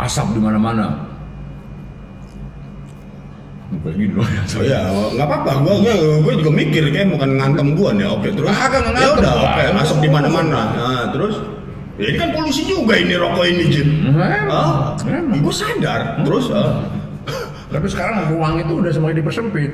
Asap 0.01 0.33
di 0.33 0.41
mana-mana. 0.41 1.05
Kayak 3.85 3.95
gini 4.01 4.13
loh 4.17 4.25
ya. 4.65 4.89
Nggak 4.89 5.27
apa-apa. 5.29 5.53
Gua, 5.61 5.75
gua, 5.85 5.95
gua 6.25 6.33
juga 6.33 6.51
mikir 6.57 6.89
kayak 6.89 7.13
bukan 7.13 7.37
ngantem 7.37 7.77
gua 7.77 7.93
nih. 7.93 8.09
Oke, 8.09 8.33
terus. 8.33 8.49
Kagak 8.49 8.81
nggak 8.89 9.05
Ya 9.05 9.09
udah, 9.21 9.33
oke, 9.45 9.63
asap 9.85 9.99
di 10.01 10.09
mana-mana. 10.09 10.61
Nah, 10.73 11.05
terus. 11.13 11.37
Ya, 12.01 12.15
ini 12.15 12.17
kan 12.17 12.31
polusi 12.33 12.63
juga 12.65 12.95
ini 12.97 13.13
rokok 13.19 13.45
ini, 13.45 13.65
Jim. 13.69 13.89
Emang, 14.07 14.49
Ah, 14.49 14.95
gue 15.35 15.55
sadar. 15.55 16.23
Terus, 16.23 16.47
ah. 16.55 16.87
Tapi 17.69 17.87
sekarang 17.87 18.33
ruang 18.33 18.59
itu 18.59 18.73
udah 18.75 18.91
semakin 18.91 19.17
dipersempit 19.21 19.71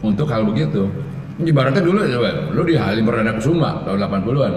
untuk 0.00 0.30
hal 0.30 0.46
begitu. 0.46 0.86
Ibaratnya 1.34 1.82
dulu 1.82 1.98
coba, 1.98 2.30
lu 2.54 2.62
di 2.62 2.78
Halim 2.78 3.02
Perdana 3.02 3.34
Kusuma 3.34 3.82
tahun 3.82 3.98
80-an. 4.00 4.54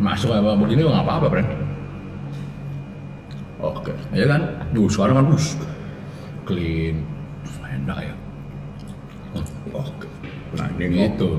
Masuk 0.00 0.32
apa 0.32 0.56
begini 0.56 0.80
nggak 0.80 1.04
apa-apa, 1.04 1.26
Bren. 1.28 1.46
Oke. 3.60 3.92
Ya 4.16 4.24
kan? 4.24 4.40
Duh, 4.72 4.88
sekarang 4.88 5.20
kan 5.20 5.24
bus. 5.28 5.52
Clean. 6.48 7.04
Enak 7.60 7.98
ya. 8.00 8.14
Oke. 9.70 10.08
Nah, 10.56 10.66
ini 10.80 11.06
Gitu. 11.06 11.30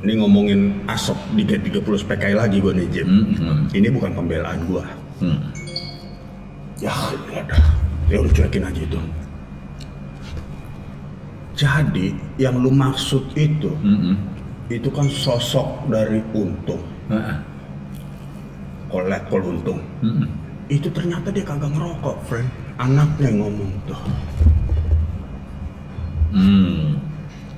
ini 0.00 0.12
ngomongin 0.16 0.60
asap 0.86 1.18
di 1.34 1.42
G30 1.44 1.82
PKI 2.06 2.34
lagi 2.38 2.62
gue 2.62 2.72
nih, 2.72 2.86
Jim. 2.88 3.06
Hmm, 3.10 3.26
hmm, 3.34 3.58
Ini 3.74 3.88
bukan 3.90 4.14
pembelaan 4.14 4.62
gua. 4.64 4.86
hmm. 5.18 5.40
Ya, 6.78 6.94
ya 7.28 7.40
udah. 7.42 7.62
Ya 8.06 8.16
udah 8.22 8.32
cuekin 8.32 8.62
aja 8.62 8.80
itu. 8.80 8.98
Jadi, 11.54 12.10
yang 12.36 12.58
lu 12.58 12.70
maksud 12.74 13.30
itu, 13.38 13.70
Hmm, 13.78 13.98
hmm. 14.12 14.16
itu 14.74 14.90
kan 14.90 15.06
sosok 15.06 15.86
dari 15.86 16.18
Untung. 16.34 16.82
Nah, 17.06 17.38
Kolek 18.90 19.22
kol 19.30 19.42
Untung. 19.42 19.80
hmm, 20.02 20.14
hmm. 20.22 20.28
Itu 20.66 20.88
ternyata 20.90 21.30
dia 21.30 21.44
kagak 21.46 21.70
ngerokok, 21.74 22.16
friend. 22.26 22.48
Anaknya 22.80 23.30
yang 23.30 23.38
ngomong 23.46 23.72
tuh. 23.86 24.00
Hmm. 26.34 26.98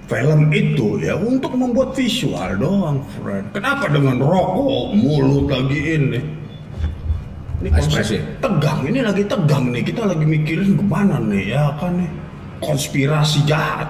Film 0.06 0.40
itu 0.54 1.02
ya 1.02 1.16
untuk 1.18 1.50
membuat 1.56 1.96
visual 1.96 2.60
doang, 2.60 3.00
friend. 3.18 3.48
Kenapa 3.56 3.90
dengan 3.90 4.20
rokok, 4.22 4.94
mulut 4.94 5.50
lagi 5.50 5.80
ini? 5.98 6.20
Ini 7.56 7.72
tegang, 8.38 8.84
ini 8.84 9.00
lagi 9.00 9.24
tegang 9.24 9.72
nih. 9.72 9.82
Kita 9.82 10.04
lagi 10.06 10.22
mikirin 10.22 10.76
ke 10.76 10.84
mana 10.84 11.16
nih, 11.18 11.56
ya 11.56 11.72
kan 11.80 11.96
nih. 11.98 12.10
Konspirasi 12.62 13.44
jahat 13.44 13.88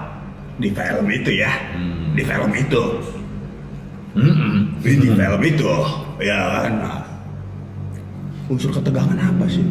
di 0.57 0.73
film 0.73 1.07
itu 1.07 1.31
ya, 1.37 1.51
di 2.17 2.23
film 2.25 2.51
itu, 2.57 2.83
Hmm, 4.17 4.33
hmm. 4.33 4.57
di, 4.81 4.91
di 4.97 5.09
film 5.13 5.41
itu, 5.45 5.71
ya 6.25 6.37
kan. 6.65 6.73
Unsur 8.49 8.73
ketegangan 8.73 9.13
apa 9.13 9.45
sih? 9.45 9.61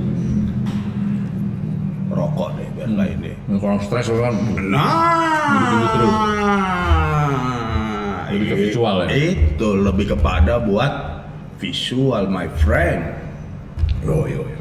Rokok 2.07 2.55
deh, 2.55 2.69
biar 2.79 2.89
nggak 2.95 3.09
ini. 3.19 3.33
Kalau 3.59 3.83
stres 3.83 4.07
kan 4.07 4.35
Nah, 4.71 5.91
terus. 5.99 6.15
Lebih 8.31 8.47
ke 8.47 8.57
visual 8.69 8.97
ya? 9.05 9.09
Itu 9.11 9.69
lebih 9.81 10.07
kepada 10.15 10.63
buat 10.63 10.93
visual, 11.59 12.31
my 12.31 12.47
friend. 12.63 13.03
Yo 14.07 14.31
yo 14.31 14.47
yo. 14.47 14.61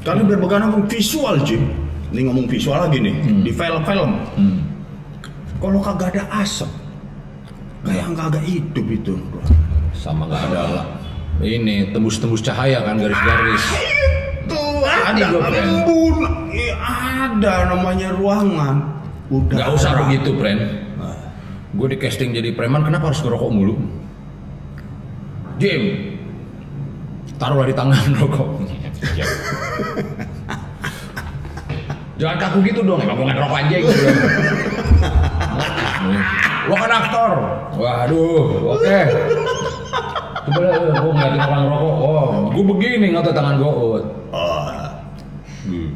Karena 0.00 0.24
biar 0.24 0.40
visual, 0.88 1.36
Jim. 1.44 1.68
Ini 2.10 2.20
ngomong 2.26 2.46
visual 2.50 2.78
lagi 2.80 2.98
nih 2.98 3.14
di 3.42 3.52
film-film. 3.54 4.10
Hmm. 4.34 4.58
Kalau 5.60 5.78
kagak 5.78 6.16
ada 6.16 6.24
asap, 6.42 6.70
kayak 7.84 8.10
kagak 8.16 8.44
hidup 8.44 8.86
itu. 8.88 9.14
Sama 9.94 10.26
nggak 10.26 10.42
ada 10.50 10.62
lah. 10.66 10.86
ini 11.40 11.88
tembus-tembus 11.88 12.42
cahaya 12.42 12.84
kan 12.84 13.00
garis-garis. 13.00 13.64
Itu 14.44 14.60
Tadi 14.84 15.20
ada 15.24 15.40
embun, 15.56 16.16
Iya, 16.50 16.74
ada 16.76 17.54
namanya 17.70 18.12
ruangan. 18.12 18.76
Udah. 19.30 19.56
Gak 19.56 19.70
usah 19.72 19.90
ada. 19.94 19.98
begitu, 20.04 20.34
friend. 20.36 20.60
Gue 21.70 21.86
di 21.86 21.96
casting 21.96 22.34
jadi 22.34 22.50
preman, 22.52 22.82
kenapa 22.82 23.14
harus 23.14 23.22
ngerokok 23.22 23.50
mulu? 23.54 23.78
Jim, 25.62 25.82
taruhlah 27.38 27.70
di 27.70 27.76
tangan 27.78 28.04
rokok. 28.20 28.48
Jangan 32.20 32.36
kaku 32.36 32.58
gitu 32.68 32.84
dong, 32.84 33.00
emang 33.00 33.16
gue 33.16 33.24
nggak 33.24 33.36
ngerokok 33.40 33.58
anjing. 33.64 33.84
Lo 36.68 36.74
kan 36.76 36.92
aktor. 36.92 37.32
Waduh, 37.80 38.76
oke. 38.76 38.98
Coba 40.44 40.60
deh, 40.60 41.00
gue 41.00 41.12
ngeliatin 41.16 41.40
orang 41.40 41.64
rokok. 41.64 41.96
Oh, 42.04 42.28
gue 42.52 42.64
begini 42.76 43.06
ngata 43.16 43.32
tangan 43.32 43.56
gue. 43.56 43.72
Oh. 44.36 44.68
Hmm. 45.64 45.90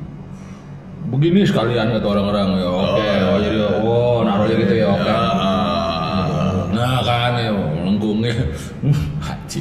Begini 1.12 1.44
sekalian 1.44 1.92
kata 1.92 2.06
orang-orang 2.08 2.48
ya. 2.56 2.68
Oke, 2.72 3.08
oh, 3.28 3.38
jadi 3.44 3.58
oh 3.84 4.16
naruhnya 4.24 4.56
gitu 4.64 4.74
ya. 4.80 4.86
Oke. 4.96 5.12
Nah 6.72 6.98
kan 7.04 7.36
ya, 7.36 7.52
lengkungnya. 7.84 8.32
Haji. 9.28 9.60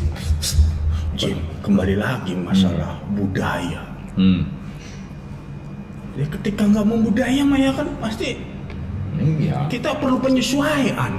Jim, 1.20 1.38
kembali 1.60 2.00
lagi 2.00 2.34
masalah 2.40 2.96
budaya. 3.12 3.84
Hmm. 4.16 4.63
Ya 6.14 6.26
ketika 6.30 6.70
nggak 6.70 6.86
membudaya 6.86 7.42
mah 7.42 7.58
ya 7.58 7.72
kan 7.74 7.88
pasti 7.98 8.38
Iya. 9.14 9.70
kita 9.70 9.98
perlu 9.98 10.18
penyesuaian. 10.18 11.14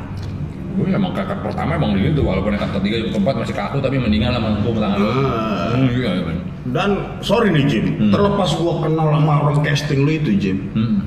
Gue 0.74 0.90
emang 0.90 1.14
kakak 1.14 1.38
pertama 1.46 1.78
emang 1.78 1.94
gitu, 1.94 2.26
walaupun 2.26 2.58
yang 2.58 2.62
kakak 2.66 2.82
ketiga 2.82 2.96
juga 2.98 3.10
keempat 3.14 3.34
masih 3.46 3.54
kaku 3.54 3.76
tapi 3.78 3.96
mendingan 4.02 4.34
lah 4.34 4.40
melengkung 4.42 4.74
tangan. 4.74 4.98
Ah. 4.98 5.70
Hmm, 5.78 5.86
iya, 5.94 6.10
iya. 6.18 6.34
Dan 6.64 6.90
sorry 7.22 7.54
nih 7.54 7.64
Jim, 7.70 8.10
terlepas 8.10 8.50
gua 8.58 8.82
kenal 8.82 9.14
sama 9.14 9.32
orang 9.46 9.62
casting 9.62 10.02
lu 10.02 10.10
itu 10.10 10.30
Jim, 10.34 10.58
Hmm. 10.74 11.06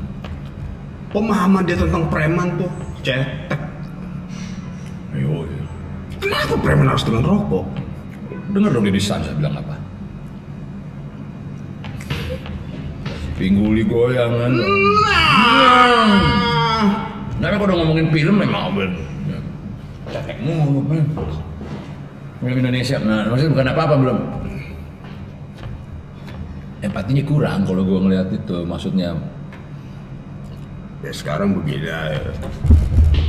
pemahaman 1.12 1.68
dia 1.68 1.76
tentang 1.76 2.08
preman 2.08 2.56
tuh 2.56 2.72
cetek. 3.04 3.60
Ayo, 5.12 5.44
iya. 5.44 5.64
Kenapa 6.24 6.56
preman 6.64 6.88
harus 6.88 7.04
dengan 7.04 7.24
rokok? 7.28 7.66
Dengar 8.56 8.72
dong 8.72 8.88
di 8.88 9.02
saya 9.04 9.36
bilang 9.36 9.60
apa? 9.60 9.76
Pingguli 13.38 13.86
goyangan. 13.86 14.50
Nah, 14.50 15.88
Nah, 17.38 17.54
kalau 17.54 17.70
udah 17.70 17.78
ngomongin 17.78 18.10
film 18.10 18.36
memang 18.42 18.74
ben. 18.74 18.92
Cetek 20.10 20.42
mulu, 20.42 20.82
men. 20.82 21.06
Film 22.42 22.58
Indonesia, 22.58 22.98
nah 23.02 23.30
maksudnya 23.30 23.54
bukan 23.54 23.68
apa-apa 23.74 23.96
belum. 23.98 24.18
Empatinya 26.82 27.24
kurang 27.26 27.66
kalau 27.66 27.82
gue 27.86 28.00
ngeliat 28.02 28.30
itu, 28.34 28.58
maksudnya. 28.66 29.14
ya 31.06 31.14
sekarang 31.14 31.54
begini 31.62 31.94
ya. 31.94 32.18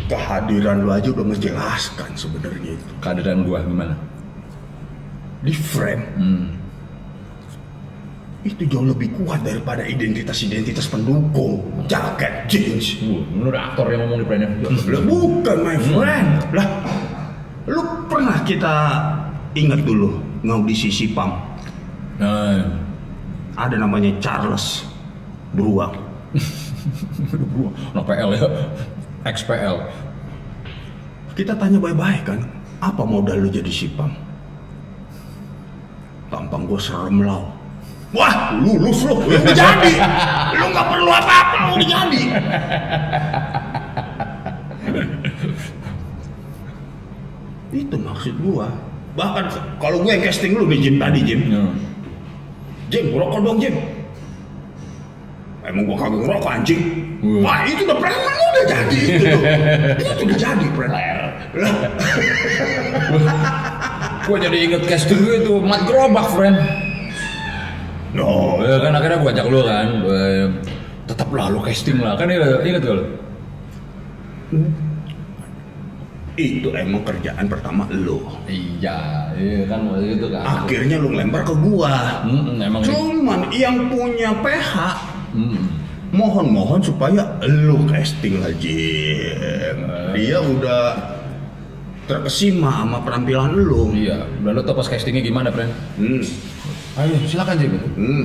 Kehadiran 0.09 0.89
lu 0.89 0.91
aja 0.93 1.13
udah 1.13 1.27
menjelaskan 1.37 2.11
sebenarnya 2.17 2.81
itu. 2.81 2.93
Kehadiran 3.05 3.45
gue 3.45 3.59
gimana? 3.61 3.95
Di 5.45 5.53
frame 5.53 6.05
Hmm. 6.17 6.58
Itu 8.47 8.71
jauh 8.71 8.87
lebih 8.87 9.11
kuat 9.19 9.43
daripada 9.43 9.83
identitas-identitas 9.83 10.87
pendukung, 10.87 11.59
jaket, 11.91 12.47
jeans. 12.47 13.03
Uh, 13.03 13.27
menurut 13.35 13.59
aktor 13.59 13.91
yang 13.91 14.07
ngomong 14.07 14.23
di. 14.23 14.27
Lah 14.95 15.03
bukan 15.03 15.57
my 15.67 15.79
friend. 15.91 16.29
Lah 16.55 16.69
lu 17.67 17.83
pernah 18.07 18.39
kita 18.47 18.75
ingat 19.59 19.83
dulu 19.83 20.23
ngaudisi 20.47 20.87
Sipam. 20.87 21.35
Nah, 22.23 22.87
Ada 23.59 23.75
namanya 23.75 24.15
Charles 24.23 24.87
Beruang. 25.51 25.99
no 27.95 28.07
PL 28.07 28.39
ya, 28.39 28.47
XPL. 29.27 29.83
Kita 31.35 31.59
tanya 31.59 31.83
baik-baik 31.83 32.23
kan, 32.23 32.39
apa 32.79 33.03
modal 33.03 33.43
lu 33.43 33.51
jadi 33.51 33.67
Sipam? 33.67 34.15
Tampang 36.31 36.71
gue 36.71 36.79
serem 36.79 37.27
lau. 37.27 37.58
Wah, 38.09 38.57
lulus 38.57 39.05
lu, 39.05 39.21
lu 39.21 39.37
udah 39.37 39.53
jadi. 39.53 39.95
Lu 40.57 40.65
nggak 40.73 40.87
perlu 40.89 41.11
apa-apa, 41.13 41.57
lu 41.69 41.71
udah 41.77 41.89
jadi. 41.93 42.23
Itu 47.69 47.97
maksud 48.01 48.35
gua. 48.41 48.73
Bahkan 49.13 49.45
kalau 49.77 50.01
gue 50.01 50.15
yang 50.15 50.25
casting 50.25 50.57
lu 50.57 50.65
nih 50.65 50.81
Jim 50.89 50.97
tadi 50.97 51.21
Jim. 51.21 51.41
Ya. 51.53 51.63
Jim, 52.89 53.13
rokok 53.13 53.45
dong 53.45 53.61
Jim. 53.61 53.77
Emang 55.69 55.85
gua 55.85 55.97
kagak 56.01 56.25
ngerokok 56.25 56.49
anjing. 56.49 56.81
Wah. 57.21 57.45
Wah 57.45 57.59
itu 57.69 57.85
udah 57.85 57.99
preman 58.01 58.33
lu 58.33 58.45
udah 58.49 58.65
jadi 58.73 58.99
itu 59.05 59.25
tuh. 59.37 59.43
itu 60.17 60.23
udah 60.25 60.39
jadi 60.41 60.67
preman. 60.73 61.03
Gue 64.25 64.37
jadi 64.41 64.59
inget 64.65 64.83
casting 64.89 65.21
gue 65.21 65.37
itu 65.45 65.53
Mat 65.61 65.85
Gerobak, 65.85 66.33
friend. 66.33 66.57
No. 68.19 68.59
Ya 68.67 68.83
kan 68.83 68.93
akhirnya 68.99 69.19
gue 69.23 69.31
ajak 69.31 69.47
lu 69.47 69.61
kan, 69.63 69.89
gue 70.03 70.23
tetap 71.07 71.29
lah 71.31 71.47
lu 71.49 71.63
casting 71.63 72.03
lah, 72.03 72.19
kan 72.19 72.27
ya, 72.27 72.59
inget 72.67 72.83
gak 72.83 72.99
lu? 72.99 73.05
Itu 76.39 76.71
emang 76.71 77.03
kerjaan 77.03 77.51
pertama 77.51 77.83
lu. 77.91 78.23
Iya, 78.47 79.31
iya 79.35 79.67
kan 79.67 79.91
waktu 79.91 80.15
itu 80.15 80.27
kan. 80.31 80.43
Akhirnya 80.47 81.03
lu 81.03 81.11
ngelempar 81.11 81.43
ke 81.43 81.55
gua. 81.59 82.23
Hmm, 82.23 82.63
emang 82.63 82.83
Cuman 82.87 83.51
yang 83.51 83.91
punya 83.91 84.31
PH 84.39 84.75
Hmm. 85.29 85.69
mohon-mohon 86.09 86.81
supaya 86.81 87.37
lu 87.45 87.85
casting 87.91 88.41
aja. 88.41 88.81
Dia 90.17 90.39
udah 90.41 90.83
terkesima 92.09 92.87
sama 92.87 93.03
penampilan 93.05 93.53
lu. 93.53 93.93
Iya, 93.93 94.25
dan 94.41 94.51
lu 94.57 94.63
tau 94.65 94.73
pas 94.79 94.89
castingnya 94.89 95.21
gimana, 95.21 95.53
friend? 95.53 95.69
Hmm. 96.01 96.23
Ayo, 96.99 97.15
silakan 97.31 97.55
sih. 97.63 97.69
Hmm. 97.71 98.25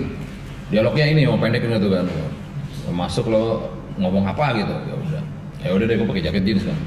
Dialognya 0.74 1.05
ini 1.05 1.30
mau 1.30 1.38
pendek 1.38 1.61
gitu 1.61 1.88
kan. 1.93 2.09
Masuk 2.89 3.30
lo 3.30 3.69
ngomong 4.01 4.26
apa 4.26 4.57
gitu, 4.57 4.74
ya 4.74 4.95
udah. 4.97 5.24
Ya 5.61 5.69
udah 5.78 5.86
deh, 5.86 5.95
gue 6.01 6.07
pakai 6.09 6.24
jaket 6.26 6.43
jeans 6.43 6.63
kan. 6.65 6.78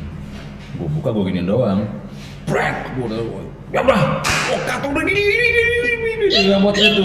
Gue 0.75 0.91
buka 0.99 1.15
gue 1.15 1.31
giniin 1.31 1.47
doang. 1.47 1.87
Prank, 2.43 2.99
gue 2.99 3.07
udah, 3.07 3.19
ya 3.71 3.81
udah. 3.87 4.01
Oh, 4.51 4.61
kata 4.67 4.87
udah 4.91 5.03
gini, 5.07 5.23
gini, 5.23 5.47
gini, 5.47 5.71
gini, 5.79 6.27
gini. 6.27 6.51
Yang 6.51 6.61
buat 6.67 6.75
itu. 6.75 7.05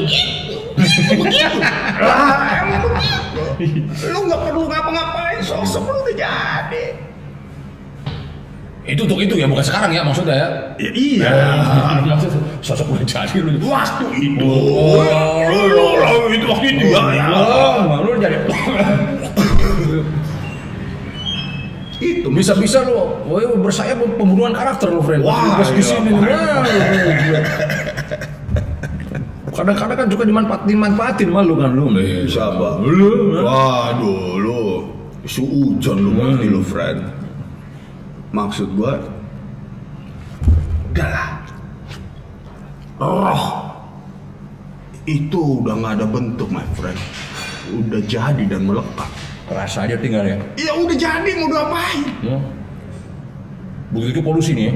Lah, 2.02 2.42
emang 2.66 2.82
begitu. 2.90 3.42
Lu 4.10 4.20
nggak 4.26 4.42
perlu 4.50 4.62
ngapa-ngapain, 4.66 5.40
sosok 5.46 5.86
lu 5.86 6.00
udah 6.10 6.16
jadi. 6.18 6.86
Itu 8.82 9.06
untuk 9.06 9.22
itu 9.22 9.38
ya, 9.38 9.46
bukan 9.46 9.62
sekarang 9.62 9.94
ya 9.94 10.02
maksudnya 10.02 10.34
ya. 10.42 10.50
Ya, 10.82 10.90
iya. 10.98 11.30
Maksud 12.10 12.34
sosok 12.66 12.98
udah 12.98 13.06
jadi 13.06 13.38
lu. 13.46 13.62
Waktu 13.62 14.06
itu. 14.18 14.42
Oh, 14.42 16.26
itu 16.34 16.46
waktu 16.50 16.68
itu 16.74 16.86
ya. 16.90 17.02
ya. 17.14 17.30
Oh, 17.30 18.02
lu 18.02 18.18
jadi 18.18 18.42
Itu 22.02 22.34
bisa-bisa 22.34 22.82
lu, 22.82 22.98
woi 23.30 23.46
bersayap 23.62 24.02
pembunuhan 24.18 24.58
karakter 24.58 24.90
lu, 24.90 25.06
friend. 25.06 25.22
Wah, 25.22 25.62
Pas 25.62 25.70
di 25.70 25.78
iya, 25.78 25.86
sini 25.86 26.10
nah, 26.18 26.66
gila. 26.66 27.42
Kadang-kadang 29.54 29.98
kan 30.02 30.08
juga 30.10 30.24
dimanfaatin 30.26 30.78
manfaatin 30.82 31.30
malu 31.30 31.54
kan 31.62 31.70
lu. 31.78 31.94
Siapa? 32.26 32.82
Lu. 32.82 33.38
Waduh, 33.46 34.42
lu 34.42 34.62
suujon 35.30 36.02
lu 36.02 36.18
ngerti 36.18 36.50
lu, 36.50 36.66
friend. 36.66 37.21
Maksud 38.32 38.80
gua, 38.80 38.96
udah 40.92 41.08
lah. 41.12 41.30
Roh 43.02 43.72
itu 45.10 45.60
udah 45.62 45.74
nggak 45.82 45.94
ada 46.00 46.06
bentuk, 46.06 46.48
my 46.54 46.64
friend. 46.78 47.00
Udah 47.74 48.02
jadi 48.06 48.44
dan 48.46 48.64
melekat. 48.70 49.10
Rasa 49.52 49.84
aja 49.84 49.98
tinggal 50.00 50.24
ya. 50.24 50.38
Ya 50.56 50.72
udah 50.78 50.96
jadi 50.96 51.32
mau 51.42 51.50
diapain? 51.52 52.00
Ya. 52.24 52.38
Begitu 53.92 54.24
polusi 54.24 54.56
nih 54.56 54.72
ya. 54.72 54.76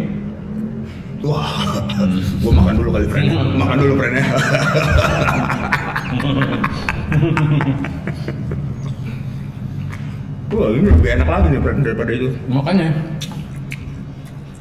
Wah, 1.26 1.82
gua 2.44 2.54
makan 2.54 2.76
dulu 2.78 2.90
kali, 2.92 3.08
friend. 3.08 3.32
Makan 3.56 3.78
dulu, 3.80 3.94
friend 3.98 4.20
ya. 4.20 4.26
Wah, 10.56 10.70
ini 10.72 10.88
lebih 10.88 11.10
enak 11.20 11.28
lagi 11.28 11.48
nih, 11.52 11.62
friend, 11.64 11.82
daripada 11.84 12.12
itu. 12.14 12.30
Makanya 12.48 12.94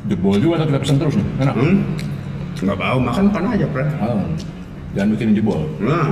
jebol 0.04 0.36
juga 0.36 0.60
tapi 0.60 0.70
kita 0.70 0.80
pesen 0.84 0.96
terus 0.98 1.14
nih. 1.16 1.26
Enak. 1.40 1.54
Hmm? 1.54 1.76
Nggak 2.54 2.78
tahu, 2.78 2.96
makan 3.00 3.24
makan 3.28 3.44
aja, 3.50 3.66
friend. 3.68 3.90
Ah, 3.98 4.22
jangan 4.94 5.08
bikin 5.16 5.28
jebol. 5.34 5.60
Nah, 5.78 6.06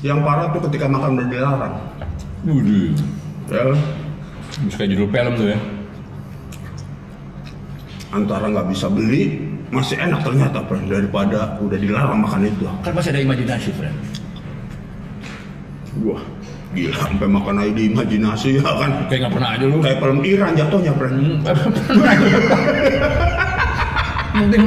yang 0.00 0.20
parah 0.22 0.50
tuh 0.50 0.62
ketika 0.70 0.86
makan 0.86 1.16
udah 1.16 1.26
dilarang. 1.28 1.74
Waduh. 2.44 2.92
Ya, 3.44 3.64
Bisa 4.64 4.76
kayak 4.78 4.90
judul 4.94 5.08
film 5.10 5.32
tuh 5.34 5.48
ya. 5.52 5.58
antara 8.08 8.46
nggak 8.46 8.70
bisa 8.70 8.86
beli 8.86 9.42
masih 9.74 9.98
enak 9.98 10.22
ternyata 10.22 10.62
friend 10.70 10.86
daripada 10.86 11.58
udah 11.58 11.74
dilarang 11.74 12.22
makan 12.22 12.46
itu 12.46 12.62
Kan 12.80 12.94
masih 12.94 13.10
ada 13.10 13.20
imajinasi, 13.20 13.74
friend. 13.74 13.96
wah 15.98 16.22
gila 16.74 16.98
sampai 17.00 17.26
makan 17.26 17.54
aja 17.56 17.72
di 17.72 17.82
imajinasi 17.88 18.48
ya 18.58 18.66
kan 18.66 18.90
Kayak 19.06 19.20
nggak 19.20 19.32
pernah 19.32 19.50
aja 19.50 19.64
lu. 19.64 19.78
kayak 19.78 19.98
film 19.98 20.18
Iran 20.22 20.52
jatuhnya 20.52 20.92
friend 20.92 21.16
Mungkin 24.34 24.62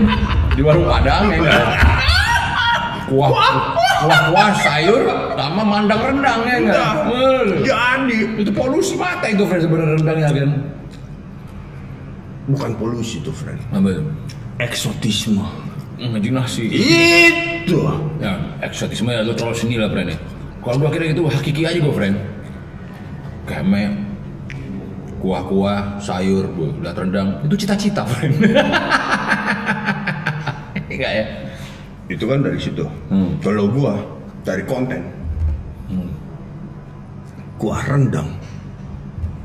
di 0.55 0.61
warung 0.63 0.87
Padang 0.87 1.27
ya 1.27 1.37
enggak? 1.37 1.65
Kuah, 3.07 3.31
kuah, 3.31 4.19
kuah 4.31 4.51
sayur 4.57 5.01
sama 5.33 5.63
mandang 5.63 5.99
rendang 6.01 6.41
ya 6.43 6.55
enggak? 6.57 6.91
Jadi 7.61 8.17
Itu 8.39 8.51
polusi 8.51 8.95
mata 8.95 9.27
itu 9.27 9.43
friend 9.43 9.63
sebenarnya 9.63 9.95
rendangnya 9.97 10.29
kan. 10.33 10.51
bukan 12.47 12.71
polusi 12.75 13.19
tuh 13.19 13.35
friend 13.35 13.59
Apa 13.69 13.91
itu? 13.91 14.03
eksotisme 14.57 15.43
Imajinasi. 15.97 16.63
itu 16.71 17.75
Ya, 18.17 18.39
eksotisme 18.61 19.09
ya 19.09 19.19
lu 19.19 19.33
terlalu 19.33 19.57
seni 19.57 19.75
lah 19.75 19.89
friend 19.89 20.15
ya. 20.15 20.17
Kalau 20.67 20.83
gua 20.83 20.91
kira 20.91 21.15
itu 21.15 21.23
hakiki 21.23 21.63
aja 21.63 21.79
gua 21.79 21.95
friend. 21.95 22.17
Kayak 23.47 23.95
kuah-kuah, 25.23 25.95
sayur, 26.03 26.51
gua 26.51 26.67
udah 26.75 26.91
rendang. 26.91 27.29
Itu 27.47 27.55
cita-cita 27.55 28.03
friend. 28.03 28.35
Enggak 30.91 31.11
ya? 31.13 31.25
itu 32.07 32.23
kan 32.23 32.39
dari 32.39 32.59
situ 32.59 32.87
Hmm. 33.11 33.35
kalau 33.43 33.67
gua 33.67 33.99
dari 34.47 34.63
konten 34.63 35.03
kuah 37.59 37.81
rendang 37.83 38.31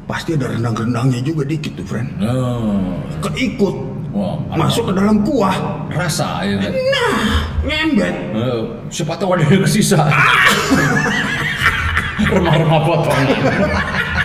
pasti 0.06 0.36
ada 0.36 0.52
rendang-rendangnya 0.52 1.24
juga 1.24 1.42
dikit 1.42 1.74
tuh 1.80 1.86
friend 1.88 2.06
Oh. 2.22 3.00
keikut 3.18 3.74
Wah, 4.12 4.36
masuk 4.52 4.88
ke 4.88 4.92
dalam 4.92 5.24
kuah 5.24 5.56
rasa 5.88 6.44
ya 6.44 6.60
kan? 6.60 6.68
nah 6.68 7.16
ngembet 7.64 8.14
Eh, 8.36 8.60
siapa 8.92 9.16
tahu 9.16 9.32
ada 9.32 9.44
yang 9.48 9.64
kesisa. 9.64 10.04
Remah-remah 12.22 12.80
potongan. 12.84 13.28